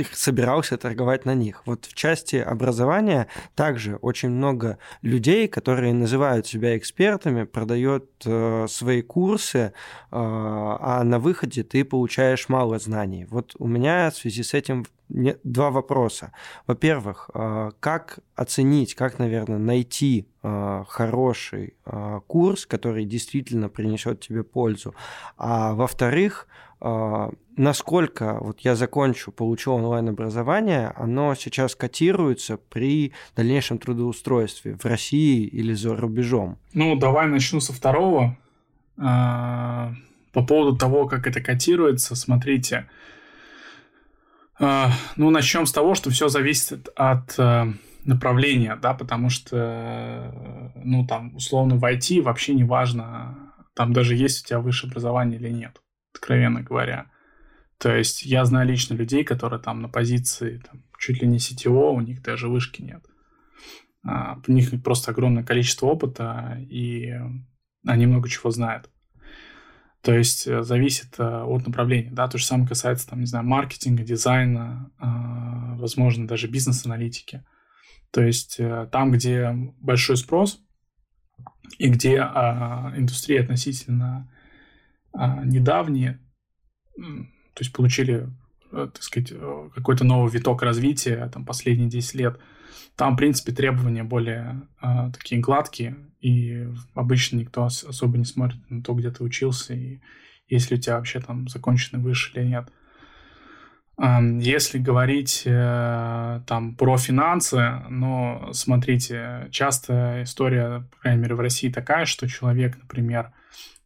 их 0.01 0.15
собирался 0.15 0.77
торговать 0.77 1.25
на 1.25 1.33
них. 1.33 1.63
Вот 1.65 1.85
в 1.85 1.93
части 1.93 2.35
образования 2.35 3.27
также 3.55 3.95
очень 3.95 4.29
много 4.29 4.77
людей, 5.01 5.47
которые 5.47 5.93
называют 5.93 6.47
себя 6.47 6.77
экспертами, 6.77 7.43
продают 7.43 8.05
э, 8.25 8.65
свои 8.67 9.01
курсы, 9.01 9.57
э, 9.57 9.71
а 10.11 11.03
на 11.03 11.19
выходе 11.19 11.63
ты 11.63 11.85
получаешь 11.85 12.49
мало 12.49 12.79
знаний. 12.79 13.25
Вот 13.29 13.55
у 13.59 13.67
меня 13.67 14.09
в 14.09 14.15
связи 14.15 14.43
с 14.43 14.53
этим 14.53 14.85
два 15.43 15.71
вопроса. 15.71 16.31
Во-первых, 16.67 17.29
э, 17.33 17.71
как 17.79 18.19
оценить, 18.35 18.95
как, 18.95 19.19
наверное, 19.19 19.57
найти 19.57 20.27
э, 20.43 20.83
хороший 20.87 21.75
э, 21.85 22.19
курс, 22.27 22.65
который 22.65 23.05
действительно 23.05 23.69
принесет 23.69 24.21
тебе 24.21 24.43
пользу. 24.43 24.95
А 25.37 25.73
во-вторых, 25.73 26.47
насколько 26.81 28.37
вот 28.41 28.61
я 28.61 28.75
закончу, 28.75 29.31
получу 29.31 29.71
онлайн-образование, 29.73 30.91
оно 30.95 31.35
сейчас 31.35 31.75
котируется 31.75 32.57
при 32.57 33.13
дальнейшем 33.35 33.77
трудоустройстве 33.77 34.75
в 34.75 34.85
России 34.85 35.45
или 35.45 35.73
за 35.73 35.95
рубежом? 35.95 36.57
Ну, 36.73 36.95
давай 36.95 37.27
начну 37.27 37.59
со 37.59 37.73
второго. 37.73 38.37
По 38.95 40.45
поводу 40.47 40.77
того, 40.77 41.07
как 41.07 41.27
это 41.27 41.41
котируется, 41.41 42.15
смотрите, 42.15 42.87
а, 44.63 44.91
ну, 45.15 45.31
начнем 45.31 45.65
с 45.65 45.71
того, 45.71 45.95
что 45.95 46.11
все 46.11 46.27
зависит 46.27 46.89
от 46.95 47.33
э, 47.39 47.73
направления, 48.05 48.75
да, 48.75 48.93
потому 48.93 49.31
что, 49.31 50.71
ну, 50.75 51.05
там, 51.07 51.35
условно, 51.35 51.77
в 51.77 51.83
IT 51.83 52.21
вообще 52.21 52.53
не 52.53 52.63
важно, 52.63 53.53
там 53.73 53.91
даже 53.91 54.15
есть 54.15 54.45
у 54.45 54.47
тебя 54.47 54.59
высшее 54.59 54.91
образование 54.91 55.39
или 55.39 55.49
нет, 55.49 55.81
откровенно 56.13 56.61
говоря. 56.61 57.11
То 57.77 57.95
есть 57.95 58.23
я 58.23 58.45
знаю 58.45 58.67
лично 58.67 58.93
людей, 58.93 59.23
которые 59.23 59.59
там 59.59 59.81
на 59.81 59.89
позиции 59.89 60.61
там, 60.69 60.83
чуть 60.99 61.21
ли 61.21 61.27
не 61.27 61.37
CTO, 61.37 61.91
у 61.91 62.01
них 62.01 62.21
даже 62.21 62.47
вышки 62.47 62.81
нет. 62.81 63.03
А, 64.07 64.39
у 64.47 64.51
них 64.51 64.71
просто 64.83 65.11
огромное 65.11 65.43
количество 65.43 65.87
опыта, 65.87 66.57
и 66.69 67.13
они 67.85 68.05
много 68.05 68.29
чего 68.29 68.51
знают. 68.51 68.89
То 70.01 70.13
есть 70.15 70.47
э, 70.47 70.63
зависит 70.63 71.19
э, 71.19 71.43
от 71.43 71.67
направления, 71.67 72.09
да, 72.11 72.27
то 72.27 72.39
же 72.39 72.45
самое 72.45 72.67
касается, 72.67 73.07
там, 73.07 73.19
не 73.19 73.27
знаю, 73.27 73.45
маркетинга, 73.45 74.03
дизайна, 74.03 74.91
а, 74.97 75.75
возможно, 75.75 76.27
даже 76.27 76.47
бизнес-аналитики. 76.47 77.43
То 78.09 78.23
есть 78.23 78.59
э, 78.59 78.89
там, 78.91 79.11
где 79.11 79.51
большой 79.79 80.17
спрос 80.17 80.59
и 81.77 81.87
где 81.89 82.19
а, 82.19 82.93
индустрия 82.97 83.43
относительно 83.43 84.31
недавние, 85.13 86.19
то 86.95 87.59
есть 87.59 87.73
получили, 87.73 88.27
так 88.71 89.01
сказать, 89.01 89.33
какой-то 89.75 90.03
новый 90.03 90.31
виток 90.31 90.61
развития, 90.61 91.29
там, 91.33 91.45
последние 91.45 91.89
10 91.89 92.15
лет, 92.15 92.39
там, 92.95 93.13
в 93.13 93.17
принципе, 93.17 93.51
требования 93.51 94.03
более 94.03 94.61
такие 95.13 95.41
гладкие, 95.41 95.97
и 96.19 96.67
обычно 96.93 97.37
никто 97.37 97.65
особо 97.65 98.17
не 98.17 98.25
смотрит 98.25 98.61
на 98.69 98.83
то, 98.83 98.93
где 98.93 99.11
ты 99.11 99.23
учился, 99.23 99.73
и 99.73 100.01
если 100.47 100.75
у 100.75 100.77
тебя 100.77 100.97
вообще 100.97 101.19
там 101.19 101.47
законченный 101.47 102.03
выше 102.03 102.31
или 102.35 102.45
нет. 102.45 102.69
Если 103.97 104.79
говорить 104.79 105.43
э, 105.45 106.41
там 106.47 106.75
про 106.75 106.97
финансы, 106.97 107.81
но 107.87 108.49
смотрите, 108.51 109.47
часто 109.51 110.23
история, 110.23 110.87
по 110.91 110.97
крайней 111.01 111.21
мере, 111.21 111.35
в 111.35 111.39
России 111.39 111.69
такая, 111.69 112.05
что 112.05 112.27
человек, 112.27 112.77
например, 112.81 113.31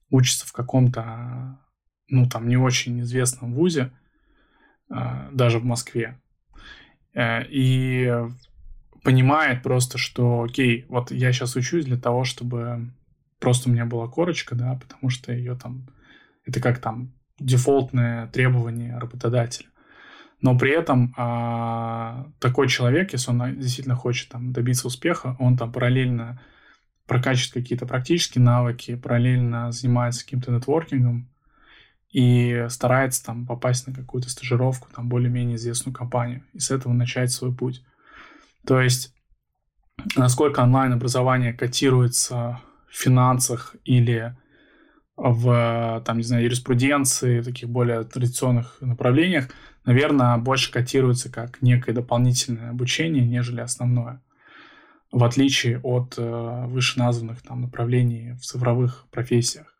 учится 0.10 0.46
в 0.46 0.54
каком-то, 0.54 1.60
ну, 2.08 2.28
там, 2.28 2.48
не 2.48 2.58
очень 2.58 3.02
известном 3.02 3.54
вузе, 3.54 3.92
э, 4.90 5.30
даже 5.32 5.60
в 5.60 5.66
Москве, 5.66 6.20
э, 7.14 7.46
и 7.50 8.12
понимает 9.04 9.62
просто, 9.62 9.98
что, 9.98 10.44
окей, 10.44 10.86
вот 10.90 11.12
я 11.12 11.32
сейчас 11.32 11.56
учусь 11.56 11.86
для 11.86 11.98
того, 11.98 12.24
чтобы 12.24 12.92
просто 13.40 13.70
у 13.70 13.72
меня 13.72 13.86
была 13.86 14.08
корочка, 14.08 14.56
да, 14.56 14.76
потому 14.76 15.10
что 15.10 15.32
ее 15.32 15.56
там, 15.56 15.88
это 16.46 16.60
как 16.60 16.80
там 16.80 17.14
дефолтное 17.40 18.28
требование 18.28 18.98
работодателя. 18.98 19.68
Но 20.42 20.58
при 20.58 20.72
этом 20.72 21.14
а, 21.18 22.28
такой 22.40 22.68
человек, 22.68 23.14
если 23.14 23.32
он 23.32 23.60
действительно 23.60 23.96
хочет 23.96 24.30
там 24.30 24.52
добиться 24.52 24.88
успеха, 24.88 25.36
он 25.40 25.58
там 25.58 25.72
параллельно 25.72 26.42
прокачивает 27.08 27.54
какие-то 27.54 27.86
практические 27.86 28.44
навыки, 28.44 28.96
параллельно 28.96 29.72
занимается 29.72 30.24
каким-то 30.24 30.52
нетворкингом 30.52 31.30
и 32.12 32.66
старается 32.70 33.26
там 33.26 33.46
попасть 33.46 33.88
на 33.88 33.94
какую-то 33.94 34.30
стажировку, 34.30 34.88
там 34.96 35.10
более-менее 35.10 35.58
известную 35.58 35.94
компанию, 35.94 36.44
и 36.54 36.60
с 36.60 36.72
этого 36.72 36.94
начать 36.94 37.32
свой 37.32 37.54
путь. 37.54 37.84
То 38.66 38.80
есть, 38.82 39.14
насколько 40.16 40.62
онлайн-образование 40.62 41.54
котируется 41.54 42.62
в 42.90 42.96
финансах 42.96 43.76
или 43.84 44.36
в, 45.18 46.02
там, 46.06 46.18
не 46.18 46.24
знаю, 46.24 46.44
юриспруденции, 46.44 47.40
в 47.40 47.46
таких 47.46 47.70
более 47.70 48.04
традиционных 48.04 48.78
направлениях, 48.82 49.50
наверное, 49.86 50.38
больше 50.38 50.72
котируется 50.72 51.32
как 51.32 51.62
некое 51.62 51.94
дополнительное 51.94 52.72
обучение, 52.72 53.26
нежели 53.26 53.62
основное. 53.62 54.22
В 55.12 55.24
отличие 55.24 55.80
от 55.80 56.16
э, 56.18 56.66
вышеназванных 56.68 57.42
там 57.42 57.62
направлений 57.62 58.34
в 58.34 58.42
цифровых 58.42 59.06
профессиях. 59.12 59.76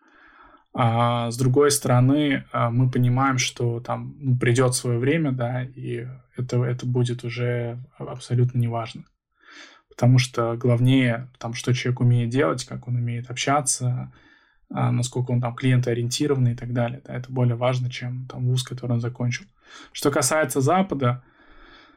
А 0.74 1.32
с 1.32 1.38
другой 1.38 1.72
стороны, 1.72 2.46
э, 2.52 2.70
мы 2.70 2.90
понимаем, 2.90 3.38
что 3.38 3.80
там 3.80 4.16
ну, 4.20 4.38
придет 4.38 4.76
свое 4.76 5.00
время, 5.00 5.32
да, 5.32 5.64
и 5.64 6.08
это, 6.38 6.64
это 6.64 6.86
будет 6.86 7.24
уже 7.24 7.84
абсолютно 7.98 8.60
неважно. 8.60 9.06
Потому 9.90 10.20
что 10.20 10.58
главнее, 10.58 11.30
там, 11.40 11.54
что 11.54 11.74
человек 11.74 12.02
умеет 12.02 12.30
делать, 12.30 12.66
как 12.66 12.88
он 12.88 12.96
умеет 12.96 13.30
общаться, 13.32 14.12
а, 14.70 14.92
насколько 14.92 15.32
он 15.32 15.40
там 15.40 15.56
клиентоориентированный 15.56 16.54
и 16.54 16.56
так 16.56 16.74
далее. 16.74 17.02
Да, 17.06 17.16
это 17.16 17.32
более 17.32 17.56
важно, 17.56 17.90
чем 17.90 18.28
там 18.28 18.46
вуз, 18.46 18.64
который 18.64 18.92
он 18.94 19.00
закончил. 19.00 19.46
Что 19.94 20.12
касается 20.12 20.60
Запада, 20.60 21.24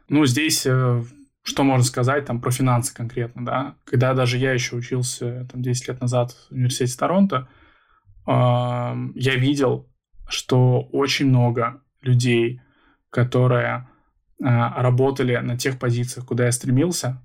ну, 0.08 0.24
здесь 0.26 0.64
э, 0.66 1.02
что 1.48 1.64
можно 1.64 1.82
сказать 1.82 2.26
там 2.26 2.42
про 2.42 2.50
финансы 2.50 2.94
конкретно, 2.94 3.42
да? 3.42 3.74
Когда 3.86 4.12
даже 4.12 4.36
я 4.36 4.52
еще 4.52 4.76
учился 4.76 5.48
там 5.50 5.62
10 5.62 5.88
лет 5.88 6.00
назад 6.02 6.32
в 6.32 6.52
университете 6.52 6.98
Торонто, 6.98 7.48
я 8.26 9.34
видел, 9.36 9.88
что 10.28 10.82
очень 10.92 11.28
много 11.28 11.80
людей, 12.02 12.60
которые 13.08 13.88
а, 14.44 14.82
работали 14.82 15.34
на 15.38 15.56
тех 15.56 15.78
позициях, 15.78 16.26
куда 16.26 16.44
я 16.44 16.52
стремился, 16.52 17.22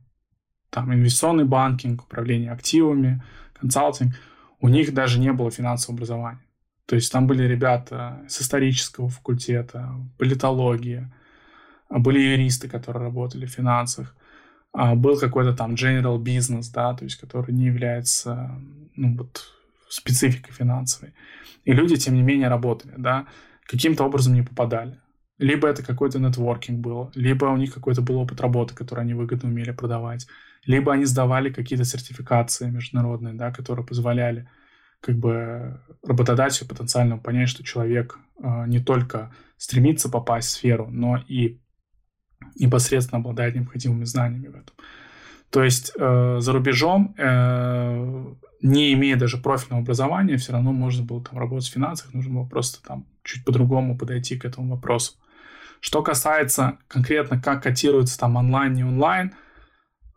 там 0.69 0.93
инвестиционный 0.93 1.43
банкинг, 1.43 2.05
управление 2.05 2.53
активами, 2.53 3.21
консалтинг, 3.59 4.13
у 4.62 4.69
них 4.69 4.93
даже 4.93 5.19
не 5.19 5.33
было 5.33 5.51
финансового 5.51 5.97
образования. 5.97 6.45
То 6.86 6.95
есть 6.95 7.12
там 7.12 7.27
были 7.27 7.43
ребята 7.43 8.23
с 8.29 8.41
исторического 8.41 9.09
факультета, 9.09 9.93
политологии, 10.17 11.12
а, 11.12 11.22
были 11.99 12.19
юристы, 12.19 12.67
которые 12.67 13.03
работали 13.03 13.45
в 13.45 13.51
финансах, 13.51 14.15
а, 14.71 14.95
был 14.95 15.19
какой-то 15.19 15.53
там 15.53 15.75
general 15.75 16.17
business, 16.17 16.71
да, 16.73 16.93
то 16.93 17.03
есть 17.03 17.17
который 17.17 17.53
не 17.53 17.65
является 17.65 18.60
ну, 18.95 19.15
вот, 19.17 19.43
спецификой 19.89 20.53
финансовой. 20.53 21.13
И 21.65 21.73
люди, 21.73 21.95
тем 21.95 22.15
не 22.15 22.23
менее, 22.23 22.49
работали, 22.49 22.93
да, 22.97 23.27
каким-то 23.65 24.03
образом 24.03 24.34
не 24.34 24.41
попадали. 24.41 24.99
Либо 25.38 25.67
это 25.67 25.84
какой-то 25.84 26.19
нетворкинг 26.19 26.79
был, 26.79 27.12
либо 27.15 27.45
у 27.45 27.58
них 27.58 27.73
какой-то 27.73 28.01
был 28.01 28.17
опыт 28.19 28.41
работы, 28.41 28.75
который 28.75 29.01
они 29.01 29.13
выгодно 29.13 29.49
умели 29.49 29.71
продавать, 29.71 30.27
либо 30.65 30.93
они 30.93 31.06
сдавали 31.06 31.51
какие-то 31.51 31.86
сертификации 31.86 32.69
международные, 32.69 33.34
да, 33.34 33.51
которые 33.51 33.86
позволяли 33.86 34.49
как 35.01 35.17
бы 35.17 35.82
работодателю 36.01 36.69
потенциальному 36.69 37.21
понять, 37.21 37.49
что 37.49 37.63
человек 37.63 38.17
э, 38.41 38.65
не 38.67 38.79
только 38.79 39.34
стремится 39.58 40.10
попасть 40.10 40.49
в 40.49 40.51
сферу, 40.51 40.88
но 40.89 41.17
и 41.27 41.60
непосредственно 42.55 43.19
обладает 43.19 43.55
необходимыми 43.55 44.05
знаниями 44.05 44.47
в 44.47 44.55
этом. 44.55 44.75
То 45.49 45.63
есть 45.63 45.91
э, 45.95 46.37
за 46.39 46.51
рубежом, 46.51 47.13
э, 47.17 48.25
не 48.61 48.93
имея 48.93 49.17
даже 49.17 49.37
профильного 49.37 49.83
образования, 49.83 50.37
все 50.37 50.53
равно 50.53 50.71
можно 50.71 51.05
было 51.05 51.23
там 51.23 51.37
работать 51.37 51.69
в 51.69 51.73
финансах, 51.73 52.13
нужно 52.13 52.33
было 52.33 52.45
просто 52.45 52.81
там 52.85 53.05
чуть 53.23 53.45
по-другому 53.45 53.97
подойти 53.97 54.35
к 54.37 54.45
этому 54.45 54.75
вопросу. 54.75 55.13
Что 55.79 56.01
касается 56.01 56.79
конкретно, 56.87 57.39
как 57.39 57.61
котируется 57.61 58.17
там 58.17 58.35
онлайн, 58.35 58.73
не 58.73 58.83
онлайн, 58.83 59.33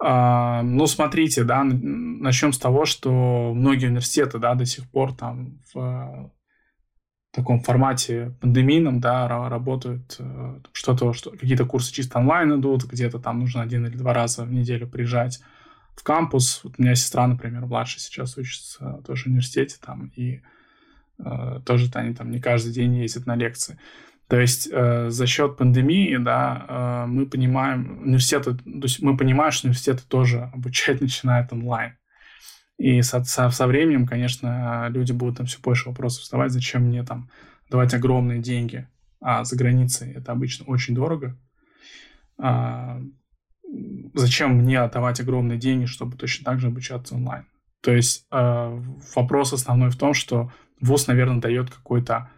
э, 0.03 0.61
ну, 0.63 0.87
смотрите, 0.87 1.45
да, 1.45 1.65
начнем 1.65 2.55
с 2.55 2.59
того, 2.59 2.87
что 2.87 3.53
многие 3.55 3.89
университеты, 3.89 4.39
да, 4.39 4.55
до 4.55 4.65
сих 4.65 4.89
пор 4.89 5.15
там 5.15 5.61
в 5.75 6.31
таком 7.37 7.61
формате 7.61 8.35
пандемийном, 8.41 9.01
да, 9.01 9.29
работают 9.49 10.17
э, 10.19 10.59
что-то, 10.73 11.13
что, 11.13 11.31
какие-то 11.31 11.67
курсы 11.67 11.93
чисто 11.93 12.19
онлайн 12.19 12.59
идут, 12.59 12.85
где-то 12.85 13.19
там 13.19 13.41
нужно 13.41 13.63
один 13.63 13.87
или 13.87 13.97
два 13.97 14.13
раза 14.15 14.45
в 14.45 14.53
неделю 14.53 14.89
приезжать 14.89 15.41
в 15.95 16.03
кампус. 16.03 16.61
Вот 16.65 16.75
у 16.79 16.83
меня 16.83 16.95
сестра, 16.95 17.27
например, 17.27 17.67
младшая 17.67 18.01
сейчас 18.01 18.37
учится 18.37 19.03
тоже 19.07 19.25
в 19.25 19.27
университете 19.27 19.77
там, 19.85 20.11
и 20.17 20.41
э, 21.19 21.61
тоже 21.65 21.91
они 21.95 22.15
там 22.15 22.31
не 22.31 22.41
каждый 22.41 22.73
день 22.73 22.97
ездят 22.97 23.27
на 23.27 23.37
лекции. 23.37 23.79
То 24.29 24.41
есть 24.41 24.69
э, 24.73 25.11
за 25.11 25.27
счет 25.27 25.57
пандемии, 25.57 26.17
да, 26.17 26.67
э, 26.69 27.07
мы 27.07 27.27
понимаем, 27.27 28.03
университеты, 28.03 28.55
то 28.55 28.83
есть 28.83 29.01
мы 29.01 29.17
понимаем, 29.17 29.53
что 29.53 29.69
университеты 29.69 30.03
тоже 30.09 30.51
обучать 30.55 31.01
начинают 31.03 31.53
онлайн. 31.53 31.93
И 32.79 33.01
со, 33.03 33.25
со, 33.25 33.51
со 33.51 33.67
временем, 33.67 34.07
конечно, 34.07 34.89
люди 34.91 35.13
будут 35.13 35.39
там 35.39 35.47
все 35.47 35.59
больше 35.61 35.89
вопросов 35.89 36.23
вставать, 36.23 36.53
зачем 36.53 36.83
мне 36.83 37.03
там 37.05 37.31
давать 37.71 37.95
огромные 37.95 38.41
деньги, 38.41 38.87
а 39.21 39.45
за 39.45 39.57
границей 39.57 40.13
это 40.13 40.33
обычно 40.33 40.67
очень 40.67 40.95
дорого. 40.95 41.37
А, 42.39 43.01
зачем 44.15 44.57
мне 44.59 44.81
отдавать 44.81 45.21
огромные 45.21 45.59
деньги, 45.59 45.87
чтобы 45.87 46.17
точно 46.17 46.45
так 46.45 46.61
же 46.61 46.69
обучаться 46.69 47.15
онлайн? 47.15 47.47
То 47.81 47.93
есть 47.93 48.27
э, 48.31 48.83
вопрос 49.15 49.53
основной 49.53 49.91
в 49.91 49.97
том, 49.97 50.13
что 50.13 50.53
ВУЗ, 50.81 51.07
наверное, 51.07 51.41
дает 51.41 51.71
какую-то 51.71 52.31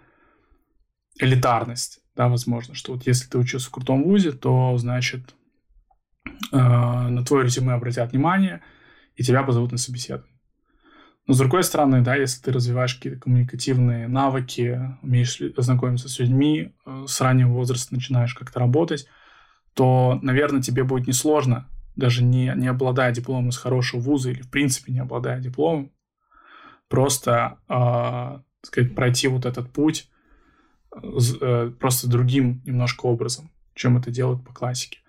элитарность, 1.18 2.00
да, 2.14 2.28
возможно, 2.28 2.74
что 2.74 2.92
вот 2.92 3.06
если 3.06 3.28
ты 3.28 3.38
учился 3.38 3.68
в 3.68 3.72
крутом 3.72 4.04
ВУЗе, 4.04 4.32
то, 4.32 4.76
значит, 4.78 5.34
э, 6.52 6.56
на 6.56 7.24
твое 7.24 7.44
резюме 7.44 7.72
обратят 7.72 8.12
внимание– 8.12 8.60
и 9.18 9.22
тебя 9.24 9.42
позовут 9.42 9.72
на 9.72 9.78
собеседование. 9.78 10.38
Но 11.26 11.34
с 11.34 11.38
другой 11.38 11.62
стороны, 11.62 12.00
да, 12.00 12.14
если 12.14 12.40
ты 12.40 12.52
развиваешь 12.52 12.94
какие-то 12.94 13.20
коммуникативные 13.20 14.08
навыки, 14.08 14.80
умеешь 15.02 15.42
знакомиться 15.58 16.08
с 16.08 16.18
людьми, 16.20 16.72
э, 16.86 17.04
с 17.06 17.20
раннего 17.20 17.52
возраста 17.52 17.94
начинаешь 17.94 18.32
как-то 18.32 18.60
работать, 18.60 19.06
то, 19.74 20.18
наверное, 20.22 20.62
тебе 20.62 20.84
будет 20.84 21.06
несложно, 21.06 21.68
даже 21.96 22.24
не, 22.24 22.50
не 22.56 22.68
обладая 22.68 23.12
дипломом 23.12 23.50
из 23.50 23.58
хорошего 23.58 24.00
вуза 24.00 24.30
или, 24.30 24.40
в 24.40 24.50
принципе, 24.50 24.92
не 24.92 25.00
обладая 25.00 25.40
дипломом, 25.40 25.92
просто, 26.88 27.58
э, 27.68 28.40
сказать, 28.62 28.94
пройти 28.94 29.28
вот 29.28 29.44
этот 29.44 29.70
путь 29.70 30.08
э, 31.02 31.72
просто 31.78 32.08
другим 32.08 32.62
немножко 32.64 33.06
образом, 33.06 33.50
чем 33.74 33.98
это 33.98 34.10
делают 34.10 34.44
по 34.46 34.54
классике. 34.54 35.00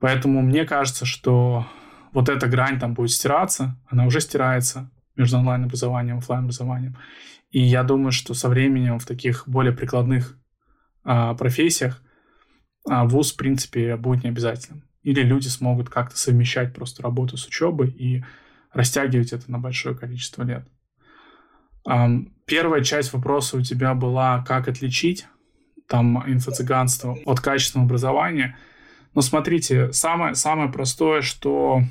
Поэтому 0.00 0.40
мне 0.40 0.64
кажется, 0.64 1.04
что 1.04 1.66
вот 2.12 2.28
эта 2.28 2.46
грань 2.48 2.78
там 2.78 2.94
будет 2.94 3.10
стираться, 3.10 3.76
она 3.88 4.06
уже 4.06 4.20
стирается 4.20 4.90
между 5.16 5.38
онлайн-образованием 5.38 6.16
и 6.16 6.18
офлайн-образованием. 6.18 6.96
И 7.50 7.60
я 7.60 7.82
думаю, 7.82 8.12
что 8.12 8.34
со 8.34 8.48
временем 8.48 8.98
в 8.98 9.06
таких 9.06 9.48
более 9.48 9.72
прикладных 9.72 10.38
а, 11.04 11.34
профессиях 11.34 12.02
а, 12.88 13.04
вуз, 13.04 13.32
в 13.32 13.36
принципе, 13.36 13.96
будет 13.96 14.24
необязательным. 14.24 14.84
Или 15.02 15.22
люди 15.22 15.48
смогут 15.48 15.88
как-то 15.88 16.16
совмещать 16.16 16.74
просто 16.74 17.02
работу 17.02 17.36
с 17.36 17.46
учебой 17.46 17.90
и 17.90 18.24
растягивать 18.72 19.32
это 19.32 19.50
на 19.50 19.58
большое 19.58 19.96
количество 19.96 20.42
лет. 20.42 20.66
А, 21.86 22.08
первая 22.46 22.82
часть 22.84 23.12
вопроса 23.12 23.56
у 23.56 23.62
тебя 23.62 23.94
была, 23.94 24.44
как 24.44 24.68
отличить 24.68 25.26
там 25.88 26.22
инфо-цыганство 26.24 27.18
от 27.26 27.40
качественного 27.40 27.86
образования. 27.86 28.56
Но 29.14 29.22
смотрите, 29.22 29.92
самое, 29.92 30.36
самое 30.36 30.70
простое, 30.70 31.20
что 31.20 31.82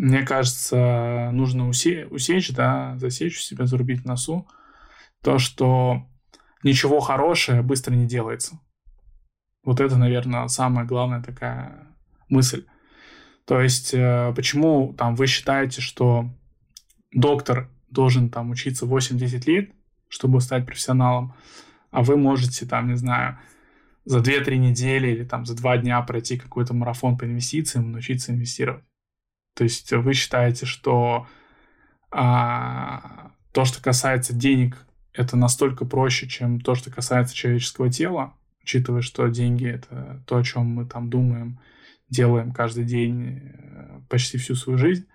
мне 0.00 0.22
кажется, 0.22 1.28
нужно 1.30 1.68
усе- 1.68 2.06
усечь, 2.06 2.50
да, 2.52 2.96
засечь 2.96 3.36
у 3.36 3.40
себя, 3.40 3.66
зарубить 3.66 4.06
носу, 4.06 4.48
то, 5.22 5.38
что 5.38 6.08
ничего 6.62 7.00
хорошее 7.00 7.60
быстро 7.60 7.94
не 7.94 8.06
делается. 8.06 8.58
Вот 9.62 9.78
это, 9.78 9.98
наверное, 9.98 10.48
самая 10.48 10.86
главная 10.86 11.22
такая 11.22 11.94
мысль. 12.30 12.64
То 13.44 13.60
есть, 13.60 13.92
э, 13.92 14.32
почему 14.34 14.94
там 14.94 15.16
вы 15.16 15.26
считаете, 15.26 15.82
что 15.82 16.30
доктор 17.12 17.68
должен 17.90 18.30
там 18.30 18.48
учиться 18.48 18.86
8-10 18.86 19.46
лет, 19.46 19.70
чтобы 20.08 20.40
стать 20.40 20.64
профессионалом, 20.64 21.34
а 21.90 22.02
вы 22.02 22.16
можете 22.16 22.64
там, 22.64 22.88
не 22.88 22.96
знаю, 22.96 23.38
за 24.06 24.20
2-3 24.20 24.56
недели 24.56 25.08
или 25.08 25.24
там 25.24 25.44
за 25.44 25.54
2 25.54 25.76
дня 25.76 26.00
пройти 26.00 26.38
какой-то 26.38 26.72
марафон 26.72 27.18
по 27.18 27.26
инвестициям 27.26 27.92
научиться 27.92 28.32
инвестировать. 28.32 28.84
То 29.54 29.64
есть 29.64 29.92
вы 29.92 30.14
считаете, 30.14 30.66
что 30.66 31.26
а, 32.10 33.32
то, 33.52 33.64
что 33.64 33.82
касается 33.82 34.34
денег, 34.34 34.86
это 35.12 35.36
настолько 35.36 35.84
проще, 35.84 36.28
чем 36.28 36.60
то, 36.60 36.74
что 36.74 36.90
касается 36.90 37.34
человеческого 37.34 37.90
тела, 37.90 38.34
учитывая, 38.62 39.02
что 39.02 39.26
деньги 39.28 39.66
это 39.66 40.22
то, 40.26 40.36
о 40.36 40.44
чем 40.44 40.66
мы 40.66 40.86
там 40.86 41.10
думаем, 41.10 41.60
делаем 42.08 42.52
каждый 42.52 42.84
день 42.84 43.40
э, 43.42 44.00
почти 44.08 44.38
всю 44.38 44.54
свою 44.54 44.78
жизнь. 44.78 45.06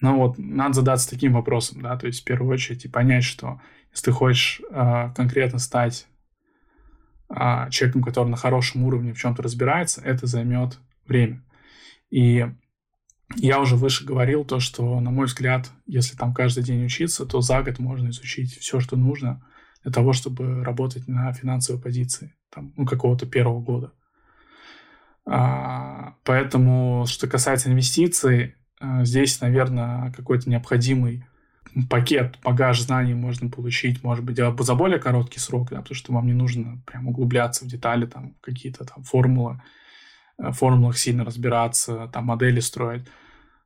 Но 0.00 0.16
вот 0.18 0.38
надо 0.38 0.74
задаться 0.74 1.08
таким 1.08 1.32
вопросом, 1.34 1.82
да, 1.82 1.96
то 1.96 2.06
есть 2.06 2.22
в 2.22 2.24
первую 2.24 2.52
очередь 2.52 2.84
и 2.84 2.88
понять, 2.88 3.24
что 3.24 3.60
если 3.92 4.06
ты 4.06 4.12
хочешь 4.12 4.60
э, 4.70 5.12
конкретно 5.14 5.58
стать 5.58 6.06
э, 7.28 7.70
человеком, 7.70 8.02
который 8.02 8.28
на 8.28 8.36
хорошем 8.36 8.84
уровне 8.84 9.12
в 9.12 9.18
чем-то 9.18 9.42
разбирается, 9.42 10.00
это 10.00 10.26
займет 10.26 10.78
время. 11.06 11.42
И 12.10 12.46
я 13.36 13.60
уже 13.60 13.76
выше 13.76 14.04
говорил 14.04 14.44
то, 14.44 14.60
что, 14.60 15.00
на 15.00 15.10
мой 15.10 15.26
взгляд, 15.26 15.70
если 15.86 16.16
там 16.16 16.34
каждый 16.34 16.64
день 16.64 16.84
учиться, 16.84 17.26
то 17.26 17.40
за 17.40 17.62
год 17.62 17.78
можно 17.78 18.08
изучить 18.10 18.58
все, 18.58 18.80
что 18.80 18.96
нужно 18.96 19.44
для 19.82 19.92
того, 19.92 20.12
чтобы 20.12 20.62
работать 20.64 21.08
на 21.08 21.32
финансовой 21.32 21.80
позиции 21.80 22.34
там, 22.50 22.72
ну, 22.76 22.86
какого-то 22.86 23.26
первого 23.26 23.60
года. 23.60 23.92
А, 25.24 26.14
поэтому, 26.24 27.04
что 27.06 27.26
касается 27.26 27.70
инвестиций, 27.70 28.54
а, 28.80 29.04
здесь, 29.04 29.40
наверное, 29.40 30.12
какой-то 30.12 30.50
необходимый 30.50 31.24
пакет, 31.88 32.38
багаж 32.44 32.80
знаний 32.80 33.14
можно 33.14 33.48
получить, 33.48 34.02
может 34.02 34.24
быть, 34.24 34.36
за 34.36 34.74
более 34.74 34.98
короткий 34.98 35.38
срок, 35.38 35.70
да, 35.70 35.80
потому 35.80 35.94
что 35.94 36.12
вам 36.12 36.26
не 36.26 36.34
нужно 36.34 36.82
прям 36.86 37.08
углубляться 37.08 37.64
в 37.64 37.68
детали, 37.68 38.06
там, 38.06 38.34
какие-то 38.40 38.84
там 38.84 39.04
формулы, 39.04 39.62
э, 40.38 40.48
в 40.48 40.52
формулах 40.52 40.98
сильно 40.98 41.24
разбираться, 41.24 42.10
там, 42.12 42.26
модели 42.26 42.60
строить 42.60 43.04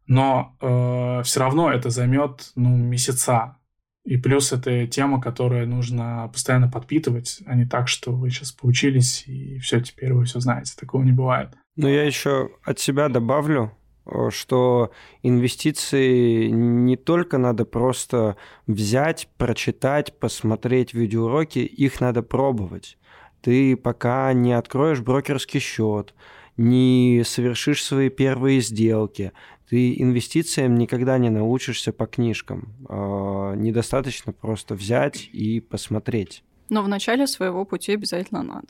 но 0.06 0.56
э, 0.60 1.22
все 1.24 1.40
равно 1.40 1.70
это 1.70 1.90
займет 1.90 2.52
ну, 2.54 2.76
месяца. 2.76 3.56
И 4.04 4.16
плюс 4.16 4.52
это 4.52 4.86
тема, 4.86 5.20
которую 5.20 5.68
нужно 5.68 6.30
постоянно 6.32 6.70
подпитывать, 6.70 7.40
а 7.44 7.56
не 7.56 7.66
так, 7.66 7.88
что 7.88 8.12
вы 8.12 8.30
сейчас 8.30 8.52
поучились 8.52 9.24
и 9.26 9.58
все, 9.58 9.80
теперь 9.80 10.12
вы 10.12 10.24
все 10.24 10.38
знаете. 10.38 10.74
Такого 10.78 11.02
не 11.02 11.10
бывает. 11.10 11.50
Но 11.74 11.88
я 11.88 12.04
еще 12.04 12.50
от 12.62 12.78
себя 12.78 13.08
добавлю, 13.08 13.72
э, 14.06 14.30
что 14.30 14.92
инвестиции 15.22 16.46
не 16.48 16.96
только 16.96 17.38
надо 17.38 17.64
просто 17.64 18.36
взять, 18.68 19.28
прочитать, 19.36 20.16
посмотреть 20.18 20.94
видеоуроки, 20.94 21.58
их 21.58 22.00
надо 22.00 22.22
пробовать. 22.22 22.98
Ты 23.40 23.76
пока 23.76 24.32
не 24.32 24.52
откроешь 24.52 25.00
брокерский 25.00 25.60
счет, 25.60 26.14
не 26.56 27.22
совершишь 27.24 27.84
свои 27.84 28.08
первые 28.08 28.60
сделки, 28.60 29.32
ты 29.68 30.00
инвестициям 30.00 30.76
никогда 30.76 31.18
не 31.18 31.30
научишься 31.30 31.92
по 31.92 32.06
книжкам. 32.06 32.74
Э, 32.88 33.54
недостаточно 33.56 34.32
просто 34.32 34.74
взять 34.74 35.28
и 35.32 35.60
посмотреть. 35.60 36.44
Но 36.68 36.82
в 36.82 36.88
начале 36.88 37.26
своего 37.26 37.64
пути 37.64 37.92
обязательно 37.92 38.42
надо. 38.42 38.68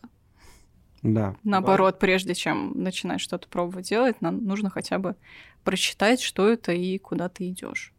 Да. 1.03 1.36
Наоборот, 1.44 1.99
прежде 1.99 2.34
чем 2.34 2.72
начинать 2.74 3.20
что-то 3.20 3.49
пробовать 3.49 3.88
делать, 3.88 4.20
нам 4.20 4.44
нужно 4.44 4.70
хотя 4.70 4.99
бы 4.99 5.16
прочитать, 5.64 6.20
что 6.20 6.49
это 6.49 6.72
и 6.72 6.99
куда 6.99 7.28
ты 7.28 7.49
идешь. 7.49 7.92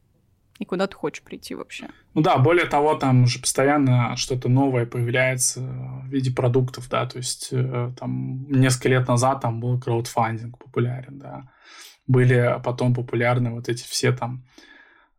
И 0.59 0.65
куда 0.65 0.87
ты 0.87 0.95
хочешь 0.95 1.23
прийти 1.23 1.53
вообще. 1.53 1.89
Ну 2.15 2.21
да, 2.21 2.37
более 2.39 2.65
того, 2.65 2.95
там 2.95 3.23
уже 3.23 3.39
постоянно 3.39 4.15
что-то 4.15 4.49
новое 4.49 4.87
появляется 4.87 5.61
в 5.61 6.07
виде 6.07 6.31
продуктов, 6.31 6.89
да, 6.89 7.05
то 7.05 7.17
есть 7.17 7.49
э, 7.51 7.91
там 7.95 8.47
несколько 8.49 8.89
лет 8.89 9.07
назад 9.07 9.41
там 9.41 9.59
был 9.59 9.79
краудфандинг 9.79 10.57
популярен, 10.57 11.19
да, 11.19 11.51
были 12.07 12.59
потом 12.63 12.93
популярны 12.93 13.51
вот 13.51 13.69
эти 13.69 13.83
все 13.83 14.11
там 14.11 14.43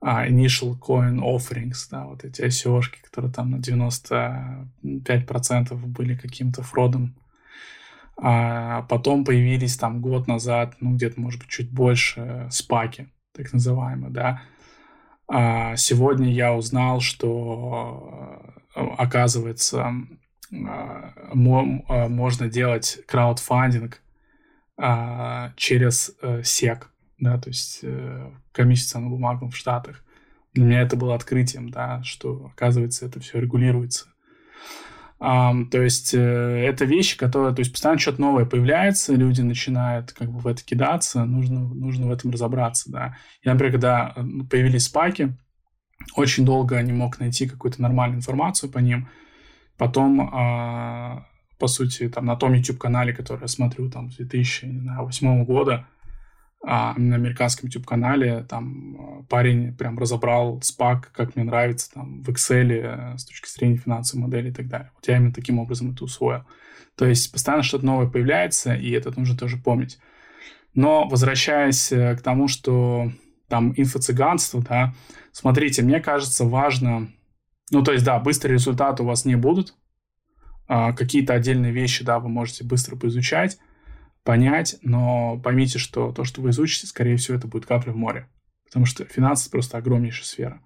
uh, 0.03 0.29
initial 0.29 0.79
coin 0.79 1.21
offerings, 1.21 1.89
да, 1.91 2.05
вот 2.07 2.25
эти 2.25 2.43
ico 2.43 2.83
которые 3.03 3.33
там 3.33 3.51
на 3.51 3.57
95% 3.57 5.75
были 5.87 6.15
каким-то 6.17 6.63
фродом. 6.63 7.17
А 8.21 8.83
потом 8.83 9.25
появились 9.25 9.77
там 9.77 10.01
год 10.01 10.27
назад, 10.27 10.75
ну 10.81 10.95
где-то, 10.95 11.21
может 11.21 11.39
быть, 11.41 11.51
чуть 11.51 11.73
больше 11.73 12.49
спаки, 12.51 13.07
так 13.33 13.53
называемые, 13.53 14.11
да. 14.11 14.43
А 15.29 15.77
сегодня 15.77 16.33
я 16.33 16.53
узнал, 16.55 17.01
что, 17.01 18.43
э, 18.75 18.81
оказывается, 18.81 19.93
а, 20.53 21.13
а, 21.15 22.09
можно 22.09 22.49
делать 22.49 22.99
краудфандинг 23.07 24.03
а, 24.81 25.53
через 25.57 26.17
э, 26.23 26.43
SEC, 26.43 26.85
да, 27.19 27.37
то 27.39 27.49
есть 27.49 27.81
э, 27.83 28.31
комиссия 28.53 28.91
ценным 28.91 29.11
бумагам 29.11 29.51
в 29.51 29.57
Штатах. 29.57 30.05
Для 30.55 30.65
меня 30.65 30.83
это 30.83 30.97
было 30.97 31.15
открытием, 31.15 31.69
да, 31.69 32.03
что, 32.05 32.51
оказывается, 32.55 33.05
это 33.05 33.19
все 33.21 33.41
регулируется. 33.41 34.07
Um, 35.21 35.69
то 35.69 35.83
есть 35.83 36.15
э, 36.15 36.19
это 36.19 36.85
вещи, 36.85 37.19
которые, 37.19 37.53
то 37.53 37.59
есть 37.59 37.73
постоянно 37.73 37.99
что-то 37.99 38.21
новое 38.21 38.45
появляется, 38.45 39.15
люди 39.15 39.41
начинают 39.41 40.13
как 40.13 40.31
бы 40.31 40.39
в 40.39 40.47
это 40.47 40.63
кидаться, 40.65 41.25
нужно, 41.25 41.59
нужно 41.59 42.07
в 42.07 42.13
этом 42.13 42.31
разобраться, 42.31 42.89
да. 42.93 43.17
Я, 43.43 43.55
например, 43.55 43.73
когда 43.73 44.13
э, 44.15 44.23
появились 44.49 44.85
спайки, 44.85 45.37
очень 46.15 46.45
долго 46.45 46.81
не 46.83 46.93
мог 46.93 47.19
найти 47.19 47.49
какую-то 47.49 47.83
нормальную 47.83 48.19
информацию 48.19 48.71
по 48.71 48.79
ним. 48.79 49.09
Потом, 49.77 50.21
э, 50.21 51.25
по 51.59 51.67
сути, 51.67 52.09
там 52.09 52.27
на 52.27 52.37
том 52.37 52.55
YouTube-канале, 52.55 53.13
который 53.13 53.43
я 53.43 53.49
смотрю 53.49 53.91
там 53.91 54.11
с 54.11 54.17
2008 54.17 55.45
года, 55.45 55.87
а, 56.65 56.95
на 56.97 57.17
американском 57.17 57.69
YouTube-канале 57.69 58.45
там 58.49 58.97
а, 58.99 59.23
парень 59.29 59.75
прям 59.77 59.99
разобрал 59.99 60.61
спак, 60.63 61.13
как 61.13 61.37
мне 61.37 61.45
нравится, 61.45 61.93
там, 61.93 62.23
в 62.23 62.29
Excel 62.31 62.73
э, 62.73 63.17
с 63.17 63.25
точки 63.25 63.49
зрения 63.49 63.77
финансовой 63.77 64.25
модели 64.25 64.51
и 64.51 64.53
так 64.53 64.67
далее. 64.67 64.91
Вот 64.97 65.07
я 65.07 65.17
именно 65.17 65.33
таким 65.33 65.61
образом 65.61 65.93
это 65.93 66.05
усвоил. 66.05 66.43
То 66.97 67.07
есть 67.07 67.31
постоянно 67.33 67.63
что-то 67.63 67.87
новое 67.87 68.09
появляется, 68.09 68.75
и 68.75 68.91
это 68.91 69.17
нужно 69.17 69.37
тоже 69.37 69.57
помнить. 69.57 69.99
Но 70.75 71.09
возвращаясь 71.09 71.93
э, 71.93 72.17
к 72.17 72.23
тому, 72.23 72.49
что 72.49 73.13
там 73.49 73.73
инфо-цыганство, 73.77 74.61
да, 74.61 74.95
смотрите, 75.33 75.83
мне 75.83 76.01
кажется, 76.01 76.45
важно, 76.45 77.09
ну, 77.71 77.83
то 77.83 77.93
есть, 77.93 78.05
да, 78.05 78.19
быстрые 78.19 78.55
результаты 78.55 79.05
у 79.05 79.07
вас 79.07 79.25
не 79.25 79.37
будут, 79.37 79.75
какие-то 80.69 81.35
отдельные 81.35 81.73
вещи, 81.73 82.05
да, 82.05 82.21
вы 82.21 82.29
можете 82.29 82.63
быстро 82.63 82.95
поизучать, 82.95 83.59
понять, 84.23 84.77
но 84.83 85.39
поймите, 85.39 85.79
что 85.79 86.13
то, 86.13 86.25
что 86.25 86.43
вы 86.43 86.51
изучите, 86.51 86.87
скорее 86.87 87.17
всего, 87.17 87.37
это 87.37 87.49
будет 87.49 87.67
капля 87.67 87.93
в 87.93 87.97
море, 87.97 88.29
потому 88.65 88.85
что 88.85 89.05
финансы 89.07 89.51
просто 89.51 89.79
огромнейшая 89.79 90.25
сфера. 90.25 90.61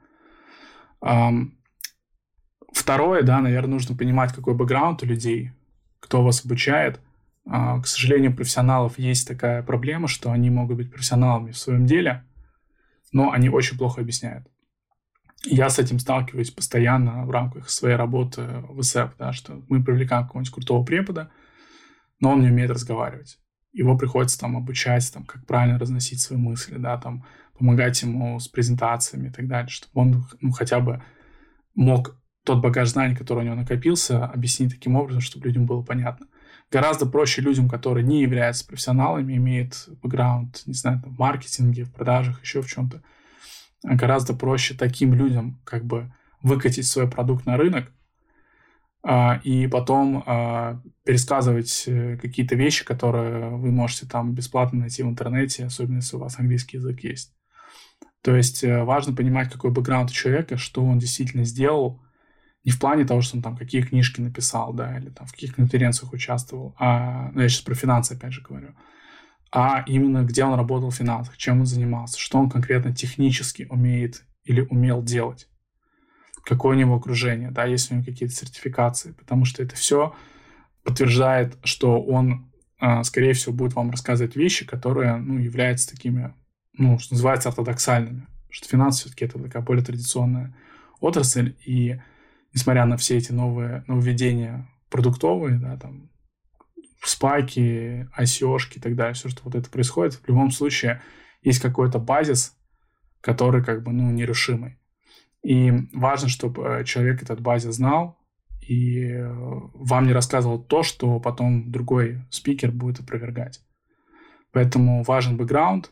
Второе, 2.73 3.23
да, 3.23 3.41
наверное, 3.41 3.75
нужно 3.75 3.97
понимать, 3.97 4.33
какой 4.33 4.55
бэкграунд 4.55 5.03
у 5.03 5.07
людей, 5.07 5.53
кто 6.01 6.25
вас 6.25 6.45
обучает. 6.45 7.01
А, 7.47 7.81
к 7.81 7.87
сожалению, 7.87 8.33
у 8.33 8.35
профессионалов 8.35 8.99
есть 8.99 9.29
такая 9.29 9.63
проблема, 9.63 10.09
что 10.09 10.33
они 10.33 10.51
могут 10.51 10.79
быть 10.79 10.91
профессионалами 10.91 11.53
в 11.53 11.59
своем 11.59 11.87
деле, 11.87 12.25
но 13.13 13.31
они 13.31 13.49
очень 13.49 13.77
плохо 13.77 14.01
объясняют. 14.01 14.49
Я 15.45 15.71
с 15.71 15.79
этим 15.79 15.99
сталкиваюсь 15.99 16.51
постоянно 16.51 17.25
в 17.25 17.31
рамках 17.31 17.69
своей 17.69 17.97
работы 17.97 18.43
в 18.69 18.81
ИСЭП, 18.81 19.15
да, 19.19 19.33
что 19.33 19.63
мы 19.69 19.83
привлекаем 19.83 20.25
какого-нибудь 20.25 20.55
крутого 20.55 20.85
препода, 20.85 21.31
но 22.21 22.33
он 22.33 22.43
не 22.43 22.49
умеет 22.49 22.71
разговаривать 22.71 23.39
его 23.73 23.97
приходится 23.97 24.39
там 24.39 24.57
обучать, 24.57 25.11
там, 25.13 25.25
как 25.25 25.47
правильно 25.47 25.79
разносить 25.79 26.21
свои 26.21 26.39
мысли, 26.39 26.77
да, 26.77 26.99
там, 26.99 27.25
помогать 27.59 28.01
ему 28.03 28.39
с 28.39 28.49
презентациями 28.49 29.29
и 29.29 29.31
так 29.31 29.49
далее, 29.49 29.69
чтобы 29.69 30.01
он, 30.01 30.25
ну, 30.41 30.51
хотя 30.53 30.81
бы 30.81 31.03
мог 31.75 32.17
тот 32.45 32.61
багаж 32.61 32.91
знаний, 32.91 33.15
который 33.15 33.41
у 33.41 33.43
него 33.45 33.55
накопился, 33.55 34.27
объяснить 34.27 34.73
таким 34.73 34.97
образом, 34.97 35.21
чтобы 35.21 35.47
людям 35.47 35.65
было 35.65 35.83
понятно. 35.83 36.27
Гораздо 36.71 37.07
проще 37.07 37.41
людям, 37.41 37.69
которые 37.69 38.05
не 38.05 38.23
являются 38.23 38.67
профессионалами, 38.67 39.37
имеют 39.37 39.89
бэкграунд, 40.03 40.63
не 40.67 40.75
знаю, 40.75 41.01
там, 41.01 41.15
в 41.15 41.19
маркетинге, 41.19 41.85
в 41.85 41.93
продажах, 41.93 42.43
еще 42.43 42.63
в 42.63 42.67
чем-то. 42.69 43.03
Гораздо 43.83 44.35
проще 44.35 44.75
таким 44.75 45.15
людям 45.15 45.61
как 45.65 45.85
бы 45.85 46.13
выкатить 46.43 46.87
свой 46.87 47.11
продукт 47.11 47.47
на 47.47 47.57
рынок, 47.57 47.93
а, 49.05 49.41
и 49.43 49.67
потом 49.67 50.23
а, 50.27 50.81
пересказывать 51.05 51.85
э, 51.87 52.17
какие-то 52.19 52.55
вещи, 52.55 52.85
которые 52.85 53.51
вы 53.51 53.73
можете 53.73 54.07
там 54.07 54.33
бесплатно 54.33 54.81
найти 54.81 55.03
в 55.03 55.09
интернете, 55.09 55.65
особенно 55.65 55.97
если 55.97 56.17
у 56.17 56.21
вас 56.21 56.39
английский 56.39 56.77
язык 56.77 57.01
есть. 57.01 57.35
То 58.23 58.37
есть 58.37 58.63
э, 58.63 58.85
важно 58.85 59.15
понимать, 59.15 59.51
какой 59.51 59.73
бэкграунд 59.73 60.11
у 60.11 60.15
человека, 60.15 60.57
что 60.57 60.85
он 60.85 61.01
действительно 61.01 61.45
сделал, 61.45 62.01
не 62.65 62.71
в 62.71 62.79
плане 62.79 63.05
того, 63.05 63.23
что 63.23 63.37
он 63.37 63.43
там 63.43 63.57
какие 63.57 63.83
книжки 63.83 64.21
написал, 64.21 64.73
да, 64.73 64.97
или 64.97 65.11
там 65.11 65.27
в 65.27 65.33
каких 65.33 65.57
конференциях 65.57 66.13
участвовал, 66.13 66.77
а, 66.79 67.33
ну, 67.33 67.41
я 67.41 67.49
сейчас 67.49 67.63
про 67.63 67.75
финансы 67.75 68.13
опять 68.13 68.33
же 68.33 68.41
говорю, 68.41 68.77
а 69.53 69.85
именно 69.87 70.25
где 70.25 70.45
он 70.45 70.55
работал 70.55 70.91
в 70.91 70.97
финансах, 70.97 71.37
чем 71.37 71.61
он 71.61 71.67
занимался, 71.67 72.19
что 72.19 72.39
он 72.39 72.49
конкретно 72.49 72.95
технически 72.95 73.67
умеет 73.69 74.25
или 74.45 74.63
умел 74.63 75.03
делать. 75.03 75.47
Какое 76.43 76.75
у 76.75 76.79
него 76.79 76.97
окружение, 76.97 77.51
да, 77.51 77.67
есть 77.67 77.91
у 77.91 77.95
него 77.95 78.05
какие-то 78.05 78.35
сертификации, 78.35 79.13
потому 79.13 79.45
что 79.45 79.63
это 79.63 79.77
все 79.77 80.15
подтверждает, 80.83 81.57
что 81.63 82.03
он, 82.03 82.51
а, 82.81 83.05
скорее 83.05 83.35
всего, 83.35 83.55
будет 83.55 83.75
вам 83.75 83.91
рассказывать 83.91 84.35
вещи, 84.35 84.67
которые, 84.67 85.17
ну, 85.17 85.39
являются 85.39 85.91
такими, 85.91 86.35
ну, 86.73 86.99
что 86.99 87.15
называется, 87.15 87.51
ортодоксальными. 87.51 88.27
Что 88.49 88.69
финансы 88.69 89.03
все-таки 89.03 89.27
это 89.27 89.39
такая 89.39 89.63
более 89.63 89.85
традиционная 89.85 90.57
отрасль, 90.99 91.55
и 91.65 92.01
несмотря 92.55 92.87
на 92.87 92.97
все 92.97 93.19
эти 93.19 93.33
новые 93.33 93.85
нововведения 93.87 94.69
продуктовые, 94.91 95.59
да, 95.59 95.77
там, 95.77 96.11
спайки, 97.09 98.09
ico 98.19 98.59
и 98.75 98.81
так 98.81 98.95
далее, 98.95 99.15
все, 99.15 99.29
что 99.29 99.43
вот 99.45 99.55
это 99.55 99.71
происходит, 99.71 100.15
в 100.15 100.29
любом 100.29 100.51
случае 100.51 101.03
есть 101.43 101.61
какой-то 101.61 101.99
базис, 101.99 102.57
который 103.21 103.65
как 103.65 103.83
бы, 103.83 103.93
ну, 103.93 104.11
нерушимый. 104.11 104.79
И 105.43 105.73
важно, 105.93 106.29
чтобы 106.29 106.63
э, 106.65 106.85
человек 106.85 107.23
этот 107.23 107.41
базе 107.41 107.73
знал 107.73 108.19
и 108.61 109.07
э, 109.07 109.29
вам 109.29 110.07
не 110.07 110.13
рассказывал 110.13 110.63
то, 110.63 110.83
что 110.85 111.19
потом 111.19 111.73
другой 111.73 112.23
спикер 112.31 112.71
будет 112.71 113.01
опровергать. 113.01 113.61
Поэтому 114.53 115.03
важен 115.03 115.37
бэкграунд. 115.37 115.91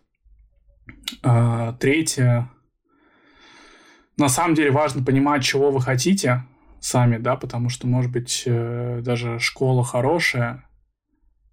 А, 1.23 1.73
третье. 1.75 2.51
На 4.17 4.29
самом 4.29 4.55
деле 4.55 4.71
важно 4.71 5.05
понимать, 5.05 5.43
чего 5.43 5.71
вы 5.71 5.81
хотите 5.81 6.45
сами, 6.79 7.17
да, 7.19 7.37
потому 7.37 7.69
что, 7.71 7.87
может 7.87 8.13
быть, 8.13 8.45
э, 8.47 9.01
даже 9.03 9.39
школа 9.39 9.83
хорошая, 9.83 10.65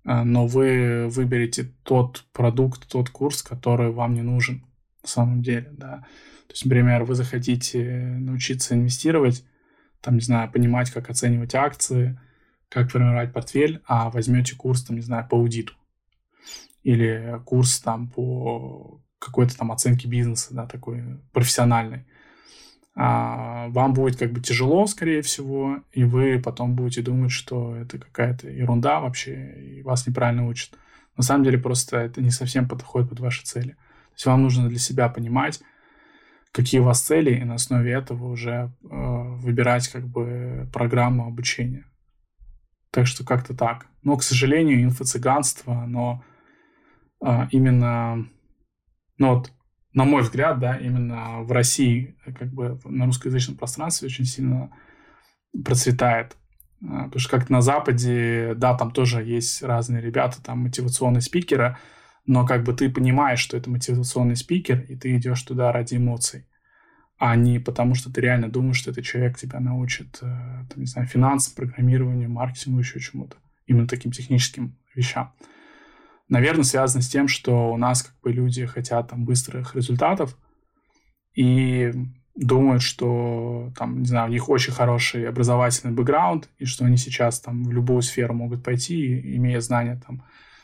но 0.07 0.47
вы 0.47 1.07
выберете 1.09 1.73
тот 1.83 2.25
продукт, 2.31 2.87
тот 2.87 3.09
курс, 3.09 3.43
который 3.43 3.91
вам 3.91 4.13
не 4.13 4.21
нужен 4.21 4.65
на 5.03 5.09
самом 5.09 5.41
деле, 5.41 5.69
да. 5.73 6.05
То 6.47 6.53
есть, 6.53 6.63
например, 6.63 7.03
вы 7.03 7.13
захотите 7.13 8.15
научиться 8.19 8.73
инвестировать, 8.73 9.45
там, 9.99 10.15
не 10.15 10.21
знаю, 10.21 10.49
понимать, 10.49 10.91
как 10.91 11.09
оценивать 11.09 11.55
акции, 11.55 12.17
как 12.69 12.89
формировать 12.89 13.33
портфель, 13.33 13.81
а 13.85 14.09
возьмете 14.09 14.55
курс, 14.55 14.83
там, 14.83 14.95
не 14.95 15.01
знаю, 15.01 15.27
по 15.27 15.37
аудиту. 15.37 15.73
Или 16.83 17.41
курс 17.45 17.81
там 17.81 18.09
по 18.09 19.01
какой-то 19.19 19.57
там 19.57 19.73
оценке 19.73 20.07
бизнеса, 20.07 20.53
да, 20.53 20.67
такой 20.67 21.03
профессиональный. 21.33 22.05
А 22.99 23.67
вам 23.69 23.93
будет 23.93 24.17
как 24.17 24.31
бы 24.31 24.41
тяжело, 24.41 24.87
скорее 24.87 25.21
всего, 25.21 25.83
и 25.91 26.03
вы 26.03 26.41
потом 26.43 26.75
будете 26.75 27.03
думать, 27.03 27.31
что 27.31 27.75
это 27.75 27.99
какая-то 27.99 28.49
ерунда 28.49 28.99
вообще, 29.01 29.77
и 29.77 29.83
вас 29.83 30.07
неправильно 30.07 30.47
учат. 30.47 30.71
На 31.15 31.21
самом 31.21 31.43
деле 31.43 31.59
просто 31.59 31.97
это 31.97 32.23
не 32.23 32.31
совсем 32.31 32.67
подходит 32.67 33.09
под 33.09 33.19
ваши 33.19 33.43
цели. 33.43 33.77
есть 34.13 34.25
вам 34.25 34.41
нужно 34.41 34.67
для 34.67 34.79
себя 34.79 35.09
понимать, 35.09 35.61
какие 36.51 36.81
у 36.81 36.85
вас 36.85 37.01
цели, 37.01 37.35
и 37.35 37.43
на 37.43 37.53
основе 37.53 37.91
этого 37.91 38.29
уже 38.29 38.51
э, 38.51 38.87
выбирать 38.89 39.87
как 39.89 40.07
бы 40.07 40.67
программу 40.73 41.27
обучения. 41.27 41.85
Так 42.89 43.05
что 43.05 43.23
как-то 43.23 43.55
так. 43.55 43.85
Но, 44.01 44.17
к 44.17 44.23
сожалению, 44.23 44.83
инфо-цыганство, 44.83 45.83
оно 45.83 46.23
э, 47.23 47.47
именно, 47.51 48.27
ну 49.19 49.35
вот, 49.35 49.51
на 49.97 50.05
мой 50.05 50.21
взгляд, 50.21 50.59
да, 50.59 50.77
именно 50.77 51.41
в 51.41 51.51
России, 51.51 52.15
как 52.37 52.53
бы 52.53 52.79
на 52.85 53.07
русскоязычном 53.07 53.57
пространстве 53.57 54.05
очень 54.05 54.25
сильно 54.25 54.69
процветает. 55.65 56.37
А, 56.87 57.05
потому 57.05 57.19
что 57.19 57.31
как 57.31 57.49
на 57.49 57.61
Западе, 57.61 58.53
да, 58.55 58.77
там 58.77 58.91
тоже 58.91 59.23
есть 59.23 59.63
разные 59.63 59.99
ребята, 59.99 60.39
там 60.43 60.59
мотивационные 60.59 61.21
спикеры, 61.21 61.77
но 62.27 62.45
как 62.45 62.63
бы 62.63 62.73
ты 62.73 62.91
понимаешь, 62.91 63.39
что 63.39 63.57
это 63.57 63.71
мотивационный 63.71 64.35
спикер, 64.35 64.81
и 64.81 64.95
ты 64.95 65.17
идешь 65.17 65.41
туда 65.41 65.71
ради 65.71 65.95
эмоций, 65.95 66.45
а 67.17 67.35
не 67.35 67.57
потому, 67.57 67.95
что 67.95 68.13
ты 68.13 68.21
реально 68.21 68.49
думаешь, 68.51 68.77
что 68.77 68.91
этот 68.91 69.03
человек 69.03 69.39
тебя 69.39 69.59
научит, 69.59 70.19
э, 70.21 70.27
там, 70.69 70.77
не 70.79 70.85
знаю, 70.85 71.07
финансам, 71.07 71.55
программированию, 71.55 72.29
маркетингу, 72.29 72.77
еще 72.77 72.99
чему-то, 72.99 73.37
именно 73.65 73.87
таким 73.87 74.11
техническим 74.11 74.77
вещам. 74.93 75.33
Наверное, 76.29 76.63
связано 76.63 77.01
с 77.01 77.07
тем, 77.07 77.27
что 77.27 77.71
у 77.71 77.77
нас 77.77 78.03
как 78.03 78.19
бы 78.21 78.31
люди 78.31 78.65
хотят 78.65 79.09
там 79.09 79.25
быстрых 79.25 79.75
результатов, 79.75 80.37
и 81.33 81.93
думают, 82.35 82.81
что 82.81 83.71
там, 83.77 84.01
не 84.01 84.05
знаю, 84.05 84.29
у 84.29 84.31
них 84.31 84.49
очень 84.49 84.73
хороший 84.73 85.27
образовательный 85.27 85.93
бэкграунд, 85.93 86.49
и 86.57 86.65
что 86.65 86.85
они 86.85 86.97
сейчас 86.97 87.39
там 87.39 87.63
в 87.63 87.71
любую 87.71 88.01
сферу 88.01 88.33
могут 88.33 88.63
пойти, 88.63 89.19
имея 89.35 89.59
знания 89.59 90.01
там 90.05 90.23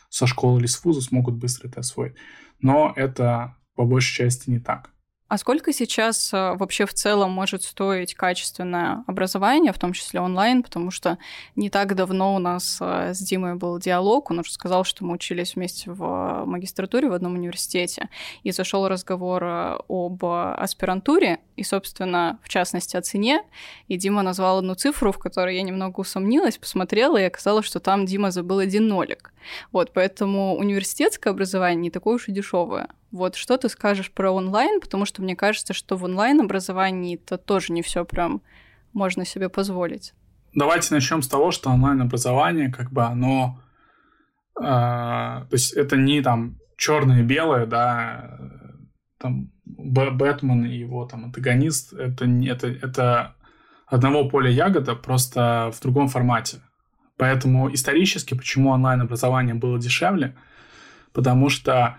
со 0.09 0.27
школы 0.27 0.59
или 0.59 0.67
с 0.67 0.83
вуза, 0.83 1.01
смогут 1.01 1.35
быстро 1.35 1.67
это 1.67 1.79
освоить. 1.79 2.15
Но 2.59 2.93
это 2.95 3.55
по 3.75 3.85
большей 3.85 4.15
части 4.15 4.49
не 4.49 4.59
так. 4.59 4.92
А 5.33 5.37
сколько 5.39 5.73
сейчас 5.73 6.31
э, 6.31 6.53
вообще 6.57 6.85
в 6.85 6.93
целом 6.93 7.31
может 7.31 7.63
стоить 7.63 8.13
качественное 8.13 9.03
образование, 9.07 9.73
в 9.73 9.79
том 9.79 9.91
числе 9.93 10.19
онлайн, 10.19 10.61
потому 10.61 10.91
что 10.91 11.17
не 11.55 11.71
так 11.71 11.95
давно 11.95 12.35
у 12.35 12.37
нас 12.37 12.77
э, 12.79 13.15
с 13.15 13.17
Димой 13.17 13.55
был 13.55 13.79
диалог, 13.79 14.29
он 14.29 14.37
уже 14.37 14.51
сказал, 14.51 14.83
что 14.83 15.03
мы 15.03 15.15
учились 15.15 15.55
вместе 15.55 15.89
в 15.89 16.43
магистратуре 16.45 17.09
в 17.09 17.13
одном 17.13 17.33
университете, 17.33 18.09
и 18.43 18.51
зашел 18.51 18.87
разговор 18.87 19.43
э, 19.43 19.77
об 19.89 20.23
аспирантуре, 20.23 21.39
и, 21.55 21.63
собственно, 21.63 22.37
в 22.43 22.49
частности, 22.49 22.95
о 22.95 23.01
цене, 23.01 23.41
и 23.87 23.97
Дима 23.97 24.21
назвал 24.21 24.59
одну 24.59 24.75
цифру, 24.75 25.11
в 25.11 25.17
которой 25.17 25.55
я 25.55 25.63
немного 25.63 26.01
усомнилась, 26.01 26.59
посмотрела, 26.59 27.17
и 27.17 27.23
оказалось, 27.23 27.65
что 27.65 27.79
там 27.79 28.05
Дима 28.05 28.29
забыл 28.29 28.59
один 28.59 28.87
нолик. 28.87 29.32
Вот, 29.71 29.91
поэтому 29.93 30.55
университетское 30.55 31.33
образование 31.33 31.81
не 31.81 31.91
такое 31.91 32.15
уж 32.15 32.27
и 32.27 32.31
дешевое. 32.31 32.89
Вот 33.11 33.35
что 33.35 33.57
ты 33.57 33.69
скажешь 33.69 34.11
про 34.11 34.31
онлайн, 34.31 34.81
потому 34.81 35.05
что 35.05 35.21
мне 35.21 35.35
кажется, 35.35 35.73
что 35.73 35.97
в 35.97 36.03
онлайн-образовании 36.03 37.15
это 37.15 37.37
тоже 37.37 37.73
не 37.73 37.81
все 37.81 38.05
прям 38.05 38.41
можно 38.93 39.25
себе 39.25 39.49
позволить. 39.49 40.13
Давайте 40.55 40.93
начнем 40.93 41.21
с 41.21 41.27
того, 41.27 41.51
что 41.51 41.69
онлайн-образование, 41.69 42.71
как 42.71 42.91
бы 42.91 43.03
оно, 43.03 43.59
э, 44.59 44.63
то 44.63 45.47
есть 45.51 45.73
это 45.73 45.97
не 45.97 46.21
там 46.21 46.57
черное 46.77 47.21
и 47.21 47.23
белое, 47.23 47.65
да, 47.65 48.37
там 49.19 49.51
Бэтмен 49.65 50.65
и 50.65 50.75
его 50.77 51.05
там 51.05 51.25
антагонист, 51.25 51.93
это, 51.93 52.25
это, 52.25 52.67
это 52.67 53.35
одного 53.87 54.29
поля 54.29 54.49
ягода, 54.49 54.95
просто 54.95 55.71
в 55.73 55.81
другом 55.81 56.07
формате. 56.07 56.61
Поэтому 57.17 57.73
исторически, 57.73 58.33
почему 58.33 58.69
онлайн-образование 58.71 59.55
было 59.55 59.79
дешевле, 59.79 60.35
потому 61.13 61.49
что 61.49 61.97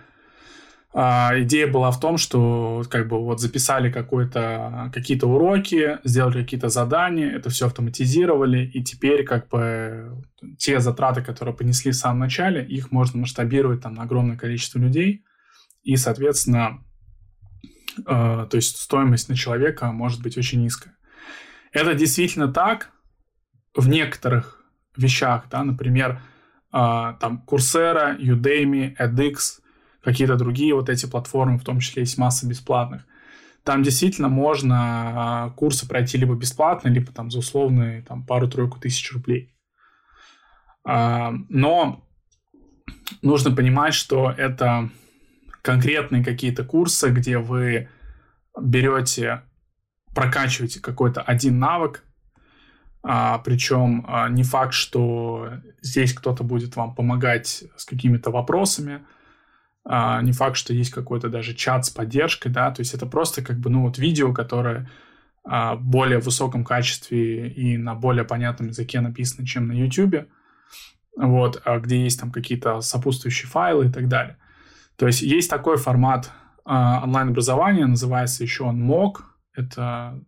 а, 0.97 1.33
идея 1.41 1.67
была 1.67 1.91
в 1.91 1.99
том, 1.99 2.19
что 2.19 2.85
как 2.89 3.09
бы 3.09 3.21
вот 3.21 3.41
записали 3.41 3.91
какие-то 3.91 5.27
уроки, 5.27 5.99
сделали 6.05 6.43
какие-то 6.43 6.69
задания, 6.69 7.31
это 7.31 7.51
все 7.51 7.67
автоматизировали, 7.67 8.65
и 8.65 8.83
теперь 8.83 9.25
как 9.25 9.49
бы 9.49 10.23
те 10.57 10.79
затраты, 10.79 11.23
которые 11.23 11.55
понесли 11.55 11.91
в 11.91 11.97
самом 11.97 12.21
начале, 12.21 12.65
их 12.65 12.93
можно 12.93 13.21
масштабировать 13.21 13.83
там 13.83 13.95
на 13.95 14.05
огромное 14.05 14.37
количество 14.37 14.79
людей, 14.79 15.25
и, 15.83 15.97
соответственно, 15.97 16.85
э, 17.99 18.03
то 18.05 18.57
есть 18.57 18.77
стоимость 18.77 19.29
на 19.29 19.35
человека 19.35 19.91
может 19.91 20.23
быть 20.23 20.39
очень 20.39 20.63
низкая. 20.63 20.97
Это 21.73 21.95
действительно 21.95 22.47
так 22.47 22.91
в 23.75 23.89
некоторых 23.89 24.64
вещах, 24.97 25.45
да, 25.51 25.65
например, 25.65 26.21
э, 26.73 27.15
там 27.21 27.45
Coursera, 27.47 28.19
Udemy, 28.19 28.97
edX– 28.99 29.59
какие-то 30.05 30.37
другие 30.37 30.75
вот 30.75 30.89
эти 30.89 31.07
платформы, 31.07 31.59
в 31.59 31.65
том 31.65 31.81
числе 31.81 32.03
есть 32.03 32.19
масса 32.19 32.47
бесплатных. 32.47 33.07
Там 33.65 33.83
действительно 33.83 34.29
можно 34.29 34.77
а, 34.77 35.51
курсы 35.51 35.89
пройти 35.89 36.19
либо 36.19 36.35
бесплатно, 36.35 36.89
либо 36.89 37.11
там 37.13 37.31
за 37.31 37.39
условные 37.39 38.03
там, 38.03 38.25
пару-тройку 38.27 38.79
тысяч 38.79 39.11
рублей. 39.13 39.55
А, 40.87 41.33
но 41.49 42.07
нужно 43.23 43.57
понимать, 43.57 43.95
что 43.95 44.31
это 44.31 44.91
конкретные 45.63 46.23
какие-то 46.23 46.63
курсы, 46.63 47.09
где 47.09 47.39
вы 47.39 47.89
берете, 48.61 49.43
прокачиваете 50.15 50.81
какой-то 50.81 51.23
один 51.23 51.59
навык, 51.59 52.05
а, 53.07 53.39
причем 53.39 54.05
а, 54.09 54.29
не 54.31 54.43
факт, 54.43 54.73
что 54.73 55.51
здесь 55.83 56.15
кто-то 56.15 56.43
будет 56.43 56.75
вам 56.75 56.95
помогать 56.95 57.65
с 57.77 57.85
какими-то 57.85 58.31
вопросами, 58.31 59.05
а, 59.85 60.23
не 60.23 60.33
факт, 60.33 60.57
что 60.57 60.73
есть 60.73 60.91
какой-то 60.91 61.29
даже 61.29 61.55
чат 61.55 61.85
с 61.85 61.91
поддержкой, 61.91 62.49
да, 62.49 62.71
то 62.71 62.81
есть 62.81 62.95
это 62.95 63.05
просто 63.05 63.43
как 63.43 63.59
бы, 63.59 63.69
ну, 63.69 63.83
вот 63.83 63.99
видео, 63.99 64.33
которое 64.33 64.91
а, 65.45 65.77
более 65.77 66.19
высоком 66.19 66.65
качестве 66.65 67.51
и 67.51 67.77
на 67.77 67.95
более 67.95 68.25
понятном 68.25 68.69
языке 68.69 69.03
написано, 69.03 69.47
чем 69.47 69.69
на 69.69 69.73
YouTube, 69.73 70.27
вот, 71.15 71.61
а 71.67 71.79
где 71.81 72.03
есть 72.03 72.19
там 72.19 72.33
какие-то 72.33 72.81
сопутствующие 72.81 73.51
файлы 73.51 73.87
и 73.87 73.93
так 73.93 74.09
далее. 74.09 74.39
То 74.97 75.07
есть 75.07 75.21
есть 75.21 75.51
такой 75.51 75.77
формат 75.77 76.31
а, 76.65 77.03
онлайн-образования, 77.05 77.85
называется 77.85 78.43
еще 78.43 78.65
он 78.65 78.91
MOOC, 78.91 79.17
это, 79.55 80.25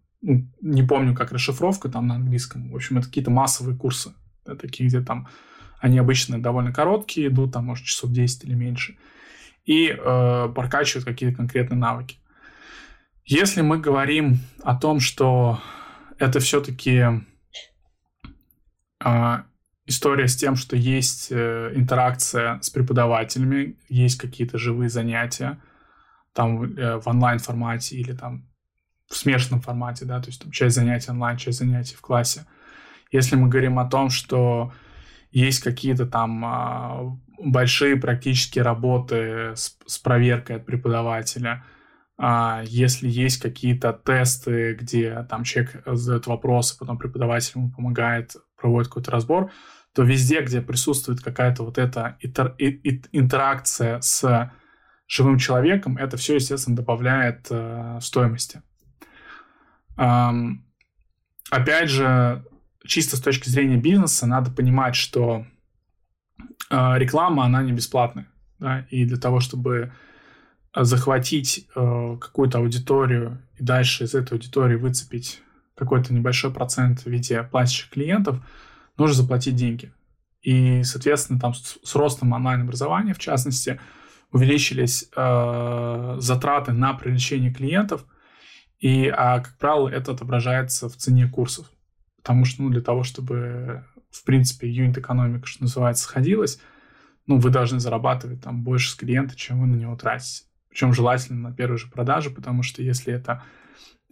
не 0.61 0.83
помню, 0.83 1.15
как 1.15 1.33
расшифровка 1.33 1.89
там 1.89 2.07
на 2.07 2.17
английском, 2.17 2.71
в 2.71 2.77
общем, 2.77 2.99
это 2.99 3.07
какие-то 3.07 3.31
массовые 3.31 3.77
курсы, 3.77 4.13
да, 4.45 4.55
такие, 4.57 4.89
где 4.89 5.01
там 5.01 5.29
они 5.81 5.99
обычно 5.99 6.43
довольно 6.43 6.73
короткие, 6.73 7.29
идут 7.29 7.53
там, 7.53 7.67
может, 7.67 7.85
часов 7.85 8.11
10 8.11 8.45
или 8.45 8.55
меньше– 8.55 8.97
и 9.67 9.89
э, 9.89 10.49
прокачивают 10.55 11.05
какие-то 11.05 11.37
конкретные 11.37 11.79
навыки. 11.79 12.19
Если 13.25 13.61
мы 13.61 13.79
говорим 13.79 14.39
о 14.63 14.77
том, 14.77 15.01
что 15.01 15.61
это 16.19 16.39
все-таки 16.39 17.05
э, 19.05 19.37
история 19.87 20.29
с 20.29 20.37
тем, 20.37 20.55
что 20.55 20.77
есть 20.77 21.29
э, 21.33 21.73
интеракция 21.75 22.61
с 22.63 22.71
преподавателями, 22.71 23.77
есть 23.89 24.19
какие-то 24.19 24.57
живые 24.57 24.89
занятия, 24.89 25.61
там 26.33 26.63
э, 26.63 27.01
в 27.01 27.09
онлайн 27.09 27.41
формате 27.41 27.97
или 27.97 28.13
там 28.13 28.49
в 29.09 29.17
смешанном 29.17 29.61
формате, 29.61 30.05
да, 30.05 30.21
то 30.21 30.29
есть 30.29 30.43
там 30.43 30.51
часть 30.51 30.77
занятий 30.77 31.11
онлайн, 31.11 31.37
часть 31.37 31.59
занятий 31.59 31.95
в 31.95 32.01
классе. 32.01 32.47
Если 33.13 33.37
мы 33.37 33.49
говорим 33.49 33.79
о 33.79 33.89
том, 33.89 34.11
что 34.11 34.73
есть 35.31 35.61
какие-то 35.61 36.07
там 36.07 36.45
а, 36.45 37.17
большие 37.39 37.97
практические 37.97 38.65
работы 38.65 39.53
с, 39.55 39.77
с 39.87 39.99
проверкой 39.99 40.57
от 40.57 40.67
преподавателя. 40.67 41.65
А 42.19 42.63
если 42.65 43.09
есть 43.09 43.41
какие-то 43.43 43.93
тесты, 43.93 44.75
где 44.75 45.27
там 45.29 45.45
человек 45.45 45.83
задает 45.87 46.27
вопросы, 46.27 46.79
потом 46.79 46.97
преподаватель 46.97 47.53
ему 47.57 47.71
помогает, 47.71 48.37
проводит 48.59 48.89
какой-то 48.89 49.11
разбор, 49.11 49.51
то 49.95 50.03
везде, 50.03 50.41
где 50.43 50.63
присутствует 50.63 51.21
какая-то 51.21 51.63
вот 51.63 51.79
эта 51.79 52.17
интер, 52.21 52.55
интеракция 53.13 54.01
с 54.01 54.51
живым 55.07 55.39
человеком, 55.39 55.99
это 55.99 56.17
все, 56.17 56.35
естественно, 56.37 56.77
добавляет 56.77 57.47
э, 57.51 57.99
стоимости. 58.01 58.63
Опять 59.97 61.91
же, 61.91 62.45
чисто 62.85 63.17
с 63.17 63.21
точки 63.21 63.49
зрения 63.49 63.77
бизнеса 63.77 64.27
надо 64.27 64.51
понимать, 64.51 64.97
что 64.97 65.47
а, 66.71 66.99
реклама, 66.99 67.45
она 67.45 67.63
не 67.63 67.73
бесплатная. 67.73 68.29
Да? 68.59 68.87
И 68.91 69.05
для 69.05 69.17
того, 69.17 69.41
чтобы 69.41 69.93
захватить 70.75 71.67
э, 71.75 72.17
какую-то 72.21 72.59
аудиторию 72.59 73.43
и 73.59 73.65
дальше 73.65 74.05
из 74.05 74.15
этой 74.15 74.35
аудитории 74.35 74.77
выцепить 74.77 75.41
какой-то 75.75 76.13
небольшой 76.13 76.53
процент 76.53 77.01
в 77.01 77.07
виде 77.07 77.43
платящих 77.45 77.89
клиентов, 77.91 78.41
нужно 78.99 79.15
заплатить 79.15 79.57
деньги. 79.57 79.93
И, 80.43 80.83
соответственно, 80.85 81.41
там 81.41 81.55
с, 81.55 81.95
ростом 81.95 82.33
онлайн-образования, 82.33 83.15
в 83.15 83.19
частности, 83.19 83.81
увеличились 84.33 85.09
затраты 85.13 86.73
на 86.73 86.93
привлечение 86.93 87.53
клиентов, 87.53 88.05
и, 88.79 89.09
а, 89.09 89.41
как 89.41 89.57
правило, 89.59 89.89
это 89.89 90.13
отображается 90.13 90.89
в 90.89 90.97
цене 90.97 91.29
курсов. 91.29 91.71
Потому 92.17 92.45
что 92.45 92.63
ну, 92.63 92.71
для 92.71 92.81
того, 92.81 93.05
чтобы 93.05 93.85
в 94.17 94.25
принципе, 94.25 94.69
юнит-экономика, 94.69 95.47
что 95.47 95.65
называется, 95.65 96.05
сходилась, 96.05 96.61
ну, 97.27 97.39
вы 97.39 97.51
должны 97.51 97.81
зарабатывать 97.81 98.41
там 98.43 98.63
больше 98.63 98.91
с 98.91 98.95
клиента, 98.95 99.37
чем 99.37 99.61
вы 99.61 99.67
на 99.67 99.77
него 99.77 99.97
тратите. 99.97 100.45
причем 100.69 100.93
желательно 100.93 101.49
на 101.49 101.55
первой 101.55 101.79
же 101.79 101.89
продаже, 101.89 102.31
потому 102.31 102.63
что 102.63 102.83
если 102.83 103.13
это 103.13 103.43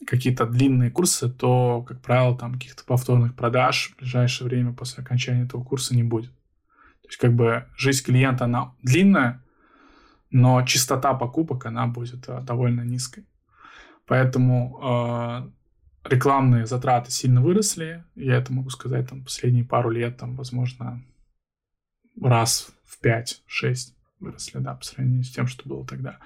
какие-то 0.07 0.47
длинные 0.47 0.91
курсы, 0.91 1.31
то, 1.31 1.83
как 1.83 2.03
правило, 2.03 2.37
там 2.37 2.55
каких-то 2.55 2.85
повторных 2.85 3.35
продаж 3.35 3.91
в 3.91 3.99
ближайшее 3.99 4.49
время 4.49 4.73
после 4.73 5.03
окончания 5.03 5.45
этого 5.45 5.63
курса 5.63 5.95
не 5.95 6.03
будет. 6.03 6.31
То 7.03 7.09
есть, 7.09 7.19
как 7.19 7.35
бы, 7.35 7.67
жизнь 7.77 8.05
клиента, 8.05 8.45
она 8.45 8.75
длинная, 8.83 9.43
но 10.31 10.63
частота 10.63 11.15
покупок, 11.15 11.67
она 11.67 11.87
будет 11.87 12.29
э, 12.29 12.41
довольно 12.43 12.81
низкой. 12.81 13.27
Поэтому 14.07 14.81
э, 14.83 16.09
рекламные 16.09 16.67
затраты 16.67 17.11
сильно 17.11 17.41
выросли. 17.41 18.05
Я 18.15 18.37
это 18.37 18.53
могу 18.53 18.71
сказать, 18.71 19.09
там, 19.09 19.25
последние 19.25 19.65
пару 19.65 19.91
лет, 19.91 20.19
там, 20.19 20.37
возможно, 20.37 21.03
раз 22.21 22.69
в 22.85 23.03
5-6 23.05 23.95
выросли, 24.21 24.59
да, 24.59 24.75
по 24.75 24.85
сравнению 24.85 25.25
с 25.25 25.31
тем, 25.31 25.47
что 25.47 25.69
было 25.69 25.87
тогда. 25.87 26.19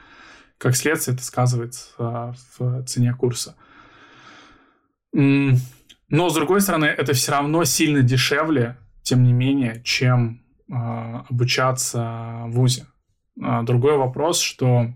Как 0.58 0.74
следствие, 0.74 1.14
это 1.14 1.24
сказывается 1.24 1.90
э, 1.98 2.32
в 2.58 2.84
цене 2.84 3.14
курса. 3.14 3.54
Но, 5.12 6.28
с 6.28 6.34
другой 6.34 6.60
стороны, 6.60 6.86
это 6.86 7.12
все 7.12 7.32
равно 7.32 7.64
сильно 7.64 8.02
дешевле, 8.02 8.76
тем 9.02 9.22
не 9.22 9.32
менее, 9.32 9.82
чем 9.84 10.42
э, 10.68 10.74
обучаться 10.74 12.44
в 12.46 12.52
ВУЗе. 12.52 12.86
Другой 13.36 13.96
вопрос, 13.96 14.40
что 14.40 14.92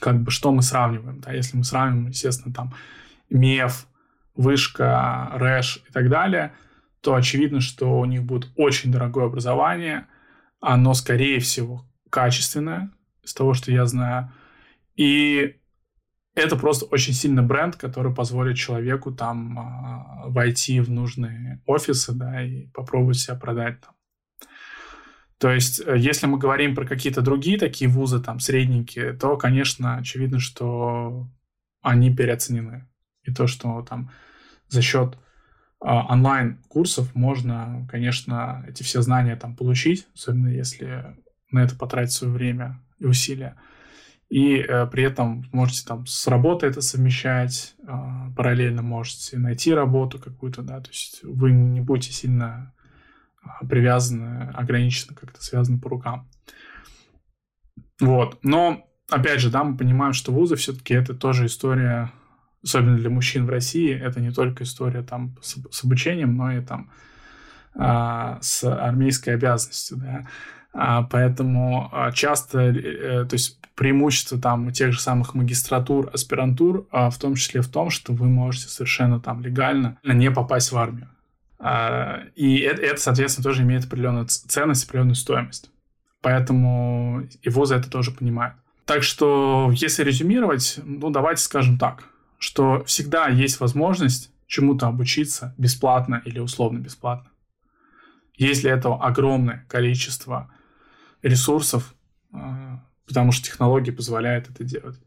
как 0.00 0.22
бы 0.22 0.30
что 0.30 0.52
мы 0.52 0.62
сравниваем, 0.62 1.20
да, 1.20 1.32
если 1.32 1.56
мы 1.56 1.64
сравниваем, 1.64 2.08
естественно, 2.08 2.54
там 2.54 2.74
МЕФ, 3.30 3.86
Вышка, 4.34 5.30
РЭШ 5.34 5.78
и 5.88 5.92
так 5.92 6.08
далее, 6.10 6.52
то 7.00 7.14
очевидно, 7.14 7.60
что 7.60 7.98
у 7.98 8.04
них 8.04 8.22
будет 8.22 8.50
очень 8.56 8.92
дорогое 8.92 9.26
образование, 9.26 10.06
оно, 10.60 10.94
скорее 10.94 11.40
всего, 11.40 11.84
качественное, 12.10 12.90
из 13.22 13.32
того, 13.34 13.54
что 13.54 13.72
я 13.72 13.86
знаю, 13.86 14.32
и 14.94 15.56
это 16.36 16.56
просто 16.56 16.84
очень 16.86 17.14
сильный 17.14 17.42
бренд, 17.42 17.76
который 17.76 18.14
позволит 18.14 18.56
человеку 18.56 19.10
там 19.10 19.58
э, 19.58 20.30
войти 20.30 20.80
в 20.80 20.90
нужные 20.90 21.62
офисы, 21.64 22.12
да, 22.12 22.42
и 22.42 22.66
попробовать 22.68 23.18
себя 23.18 23.36
продать 23.36 23.80
там. 23.80 23.95
То 25.38 25.50
есть, 25.50 25.80
э, 25.84 25.96
если 25.98 26.26
мы 26.26 26.38
говорим 26.38 26.74
про 26.74 26.86
какие-то 26.86 27.22
другие 27.22 27.58
такие 27.58 27.90
вузы, 27.90 28.20
там, 28.20 28.40
средненькие, 28.40 29.12
то, 29.12 29.36
конечно, 29.36 29.96
очевидно, 29.96 30.38
что 30.40 31.28
они 31.82 32.14
переоценены. 32.14 32.88
И 33.22 33.32
то, 33.32 33.46
что 33.46 33.82
там 33.82 34.10
за 34.68 34.82
счет 34.82 35.14
э, 35.14 35.88
онлайн-курсов 35.88 37.14
можно, 37.14 37.86
конечно, 37.90 38.64
эти 38.68 38.82
все 38.82 39.02
знания 39.02 39.36
там 39.36 39.56
получить, 39.56 40.06
особенно 40.14 40.48
если 40.48 41.16
на 41.50 41.64
это 41.64 41.76
потратить 41.76 42.12
свое 42.12 42.32
время 42.32 42.82
и 42.98 43.04
усилия 43.04 43.56
и 44.28 44.56
э, 44.56 44.86
при 44.86 45.04
этом 45.04 45.44
можете 45.52 45.86
там 45.86 46.06
с 46.06 46.26
работой 46.26 46.70
это 46.70 46.80
совмещать, 46.80 47.74
э, 47.78 47.86
параллельно 48.36 48.82
можете 48.82 49.38
найти 49.38 49.72
работу 49.72 50.18
какую-то, 50.18 50.62
да, 50.62 50.80
то 50.80 50.90
есть 50.90 51.20
вы 51.22 51.52
не 51.52 51.80
будете 51.80 52.12
сильно 52.12 52.74
привязаны, 53.68 54.50
ограничены, 54.54 55.14
как-то 55.14 55.42
связаны 55.42 55.78
по 55.78 55.88
рукам. 55.88 56.28
Вот, 58.00 58.38
но, 58.42 58.86
опять 59.10 59.40
же, 59.40 59.50
да, 59.50 59.64
мы 59.64 59.76
понимаем, 59.76 60.12
что 60.12 60.32
вузы 60.32 60.56
все-таки 60.56 60.94
это 60.94 61.14
тоже 61.14 61.46
история, 61.46 62.12
особенно 62.62 62.96
для 62.96 63.10
мужчин 63.10 63.46
в 63.46 63.50
России, 63.50 63.94
это 63.94 64.20
не 64.20 64.32
только 64.32 64.64
история 64.64 65.02
там 65.02 65.36
с, 65.40 65.56
с 65.70 65.84
обучением, 65.84 66.36
но 66.36 66.52
и 66.52 66.60
там 66.60 66.90
э, 67.74 68.38
с 68.40 68.64
армейской 68.64 69.34
обязанностью, 69.34 69.96
да, 69.96 70.26
а, 70.78 71.02
поэтому 71.04 71.88
а, 71.90 72.12
часто, 72.12 72.60
э, 72.60 73.24
то 73.24 73.34
есть 73.34 73.58
преимущество 73.74 74.38
там 74.38 74.70
тех 74.72 74.92
же 74.92 75.00
самых 75.00 75.34
магистратур, 75.34 76.10
аспирантур, 76.12 76.86
а 76.90 77.08
в 77.08 77.18
том 77.18 77.34
числе 77.34 77.62
в 77.62 77.68
том, 77.68 77.88
что 77.88 78.12
вы 78.12 78.28
можете 78.28 78.68
совершенно 78.68 79.18
там 79.18 79.40
легально 79.40 79.98
не 80.04 80.30
попасть 80.30 80.72
в 80.72 80.76
армию. 80.76 81.08
И 81.58 82.58
это, 82.58 83.00
соответственно, 83.00 83.44
тоже 83.44 83.62
имеет 83.62 83.86
определенную 83.86 84.26
ценность, 84.26 84.84
определенную 84.84 85.14
стоимость. 85.14 85.70
Поэтому 86.20 87.26
и 87.42 87.48
вузы 87.48 87.76
это 87.76 87.90
тоже 87.90 88.10
понимают. 88.10 88.56
Так 88.84 89.02
что, 89.02 89.70
если 89.74 90.04
резюмировать, 90.04 90.78
ну, 90.84 91.10
давайте 91.10 91.42
скажем 91.42 91.78
так, 91.78 92.04
что 92.38 92.84
всегда 92.84 93.28
есть 93.28 93.60
возможность 93.60 94.30
чему-то 94.46 94.86
обучиться 94.86 95.54
бесплатно 95.58 96.22
или 96.24 96.38
условно 96.38 96.78
бесплатно. 96.78 97.30
Есть 98.36 98.62
для 98.62 98.72
этого 98.72 99.02
огромное 99.04 99.64
количество 99.68 100.50
ресурсов, 101.22 101.94
а, 102.32 102.84
потому 103.06 103.32
что 103.32 103.44
технологии 103.44 103.90
позволяют 103.90 104.50
это 104.50 104.62
делать. 104.62 105.00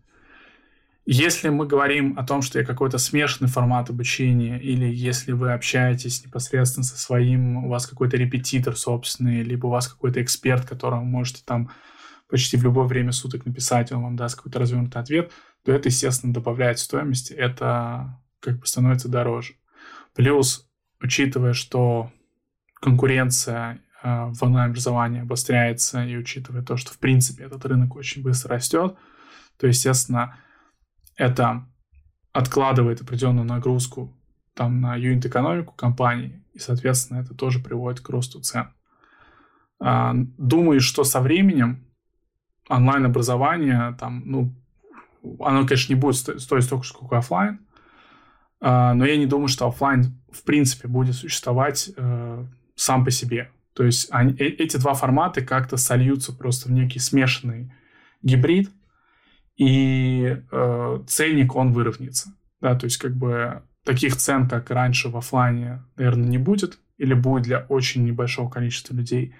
Если 1.11 1.49
мы 1.49 1.65
говорим 1.65 2.17
о 2.19 2.23
том, 2.25 2.41
что 2.41 2.59
я 2.59 2.65
какой-то 2.65 2.99
смешанный 2.99 3.49
формат 3.49 3.89
обучения, 3.89 4.59
или 4.59 4.85
если 4.85 5.31
вы 5.31 5.53
общаетесь 5.53 6.23
непосредственно 6.23 6.83
со 6.83 6.97
своим, 6.97 7.65
у 7.65 7.69
вас 7.69 7.87
какой-то 7.87 8.17
репетитор 8.17 8.75
собственный, 8.75 9.41
либо 9.41 9.67
у 9.67 9.69
вас 9.69 9.87
какой-то 9.87 10.21
эксперт, 10.21 10.67
которому 10.67 11.05
можете 11.05 11.41
там 11.43 11.71
почти 12.29 12.57
в 12.57 12.63
любое 12.63 12.85
время 12.85 13.11
суток 13.11 13.45
написать, 13.45 13.91
он 13.91 14.03
вам 14.03 14.15
даст 14.15 14.35
какой-то 14.35 14.59
развернутый 14.59 15.01
ответ, 15.01 15.31
то 15.63 15.71
это, 15.71 15.89
естественно, 15.89 16.31
добавляет 16.31 16.77
стоимости, 16.77 17.33
это 17.33 18.19
как 18.39 18.59
бы 18.59 18.67
становится 18.67 19.09
дороже. 19.09 19.55
Плюс, 20.13 20.69
учитывая, 21.01 21.53
что 21.53 22.11
конкуренция 22.81 23.81
Э, 24.01 24.31
в 24.31 24.41
онлайн-образовании 24.43 25.21
обостряется, 25.21 26.05
и 26.05 26.15
учитывая 26.15 26.61
то, 26.61 26.77
что, 26.77 26.93
в 26.93 26.99
принципе, 26.99 27.43
этот 27.43 27.65
рынок 27.65 27.95
очень 27.95 28.21
быстро 28.21 28.55
растет, 28.55 28.95
то, 29.57 29.67
естественно, 29.67 30.37
это 31.19 31.67
откладывает 32.31 33.01
определенную 33.01 33.45
нагрузку 33.45 34.17
там 34.53 34.81
на 34.81 34.95
юнит-экономику 34.95 35.73
компании, 35.75 36.43
и, 36.53 36.59
соответственно, 36.59 37.19
это 37.19 37.35
тоже 37.35 37.59
приводит 37.59 37.99
к 37.99 38.09
росту 38.09 38.39
цен. 38.39 38.69
А, 39.81 40.13
думаю, 40.37 40.79
что 40.79 41.03
со 41.03 41.19
временем 41.19 41.85
онлайн-образование 42.69 43.95
там, 43.99 44.23
ну, 44.25 44.55
оно, 45.41 45.67
конечно, 45.67 45.93
не 45.93 45.99
будет 45.99 46.15
стоить 46.15 46.63
столько, 46.63 46.85
сколько 46.85 47.17
офлайн, 47.17 47.59
а, 48.61 48.93
но 48.93 49.05
я 49.05 49.17
не 49.17 49.25
думаю, 49.25 49.49
что 49.49 49.67
офлайн 49.67 50.21
в 50.31 50.43
принципе 50.43 50.87
будет 50.87 51.15
существовать 51.15 51.91
э, 51.97 52.45
сам 52.75 53.03
по 53.03 53.09
себе. 53.09 53.51
То 53.73 53.83
есть 53.83 54.07
они, 54.11 54.33
э, 54.33 54.45
эти 54.45 54.77
два 54.77 54.93
формата 54.93 55.41
как-то 55.41 55.75
сольются 55.75 56.33
просто 56.33 56.69
в 56.69 56.71
некий 56.71 56.99
смешанный 56.99 57.73
гибрид, 58.21 58.69
и 59.59 60.37
э, 60.51 60.99
ценник, 61.05 61.55
он 61.55 61.73
выровняется. 61.73 62.33
Да, 62.61 62.75
то 62.75 62.85
есть 62.85 62.97
как 62.97 63.13
бы 63.15 63.61
таких 63.83 64.15
цен, 64.15 64.47
как 64.47 64.71
раньше 64.71 65.09
в 65.09 65.17
офлайне, 65.17 65.83
наверное, 65.97 66.29
не 66.29 66.37
будет, 66.37 66.79
или 66.97 67.13
будет 67.13 67.43
для 67.43 67.59
очень 67.67 68.05
небольшого 68.05 68.49
количества 68.49 68.95
людей. 68.95 69.35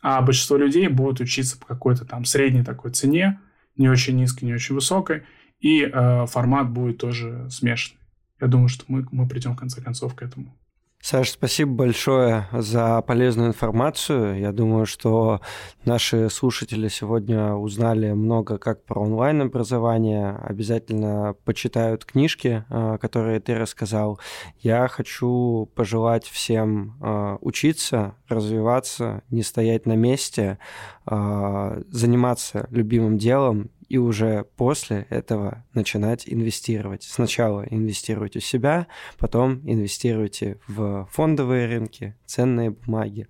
А 0.00 0.22
большинство 0.22 0.56
людей 0.56 0.86
будут 0.86 1.20
учиться 1.20 1.58
по 1.58 1.66
какой-то 1.66 2.04
там 2.04 2.24
средней 2.24 2.62
такой 2.62 2.92
цене, 2.92 3.40
не 3.76 3.88
очень 3.88 4.16
низкой, 4.16 4.44
не 4.44 4.54
очень 4.54 4.76
высокой, 4.76 5.24
и 5.58 5.82
э, 5.82 6.26
формат 6.26 6.70
будет 6.70 6.98
тоже 6.98 7.48
смешанный. 7.50 8.00
Я 8.40 8.46
думаю, 8.46 8.68
что 8.68 8.84
мы, 8.86 9.06
мы 9.10 9.28
придем 9.28 9.54
в 9.54 9.58
конце 9.58 9.82
концов 9.82 10.14
к 10.14 10.22
этому. 10.22 10.56
Саш, 11.04 11.30
спасибо 11.30 11.72
большое 11.72 12.46
за 12.52 13.02
полезную 13.02 13.48
информацию. 13.48 14.38
Я 14.38 14.52
думаю, 14.52 14.86
что 14.86 15.40
наши 15.84 16.30
слушатели 16.30 16.86
сегодня 16.86 17.54
узнали 17.54 18.12
много 18.12 18.56
как 18.56 18.84
про 18.84 19.02
онлайн-образование. 19.02 20.36
Обязательно 20.36 21.34
почитают 21.44 22.04
книжки, 22.04 22.64
а, 22.68 22.98
которые 22.98 23.40
ты 23.40 23.56
рассказал. 23.56 24.20
Я 24.60 24.86
хочу 24.86 25.68
пожелать 25.74 26.26
всем 26.26 26.96
а, 27.00 27.36
учиться, 27.40 28.14
развиваться, 28.28 29.24
не 29.28 29.42
стоять 29.42 29.86
на 29.86 29.96
месте, 29.96 30.58
а, 31.04 31.82
заниматься 31.88 32.68
любимым 32.70 33.18
делом 33.18 33.72
и 33.92 33.98
уже 33.98 34.46
после 34.56 35.06
этого 35.10 35.66
начинать 35.74 36.26
инвестировать. 36.26 37.02
Сначала 37.02 37.60
инвестируйте 37.68 38.40
в 38.40 38.44
себя, 38.46 38.86
потом 39.18 39.60
инвестируйте 39.68 40.58
в 40.66 41.06
фондовые 41.12 41.66
рынки, 41.66 42.16
ценные 42.24 42.70
бумаги, 42.70 43.28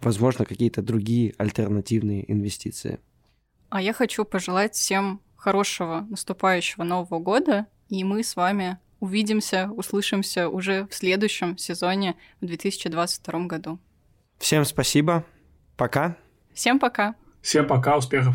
возможно, 0.00 0.46
какие-то 0.46 0.80
другие 0.80 1.34
альтернативные 1.36 2.32
инвестиции. 2.32 2.98
А 3.68 3.82
я 3.82 3.92
хочу 3.92 4.24
пожелать 4.24 4.74
всем 4.74 5.20
хорошего 5.36 6.06
наступающего 6.08 6.82
Нового 6.82 7.18
года, 7.18 7.66
и 7.90 8.02
мы 8.02 8.24
с 8.24 8.36
вами 8.36 8.78
увидимся, 9.00 9.68
услышимся 9.70 10.48
уже 10.48 10.86
в 10.86 10.94
следующем 10.94 11.58
сезоне 11.58 12.16
в 12.40 12.46
2022 12.46 13.40
году. 13.40 13.78
Всем 14.38 14.64
спасибо. 14.64 15.26
Пока. 15.76 16.16
Всем 16.54 16.78
пока. 16.78 17.16
Всем 17.42 17.66
пока, 17.66 17.98
успехов. 17.98 18.34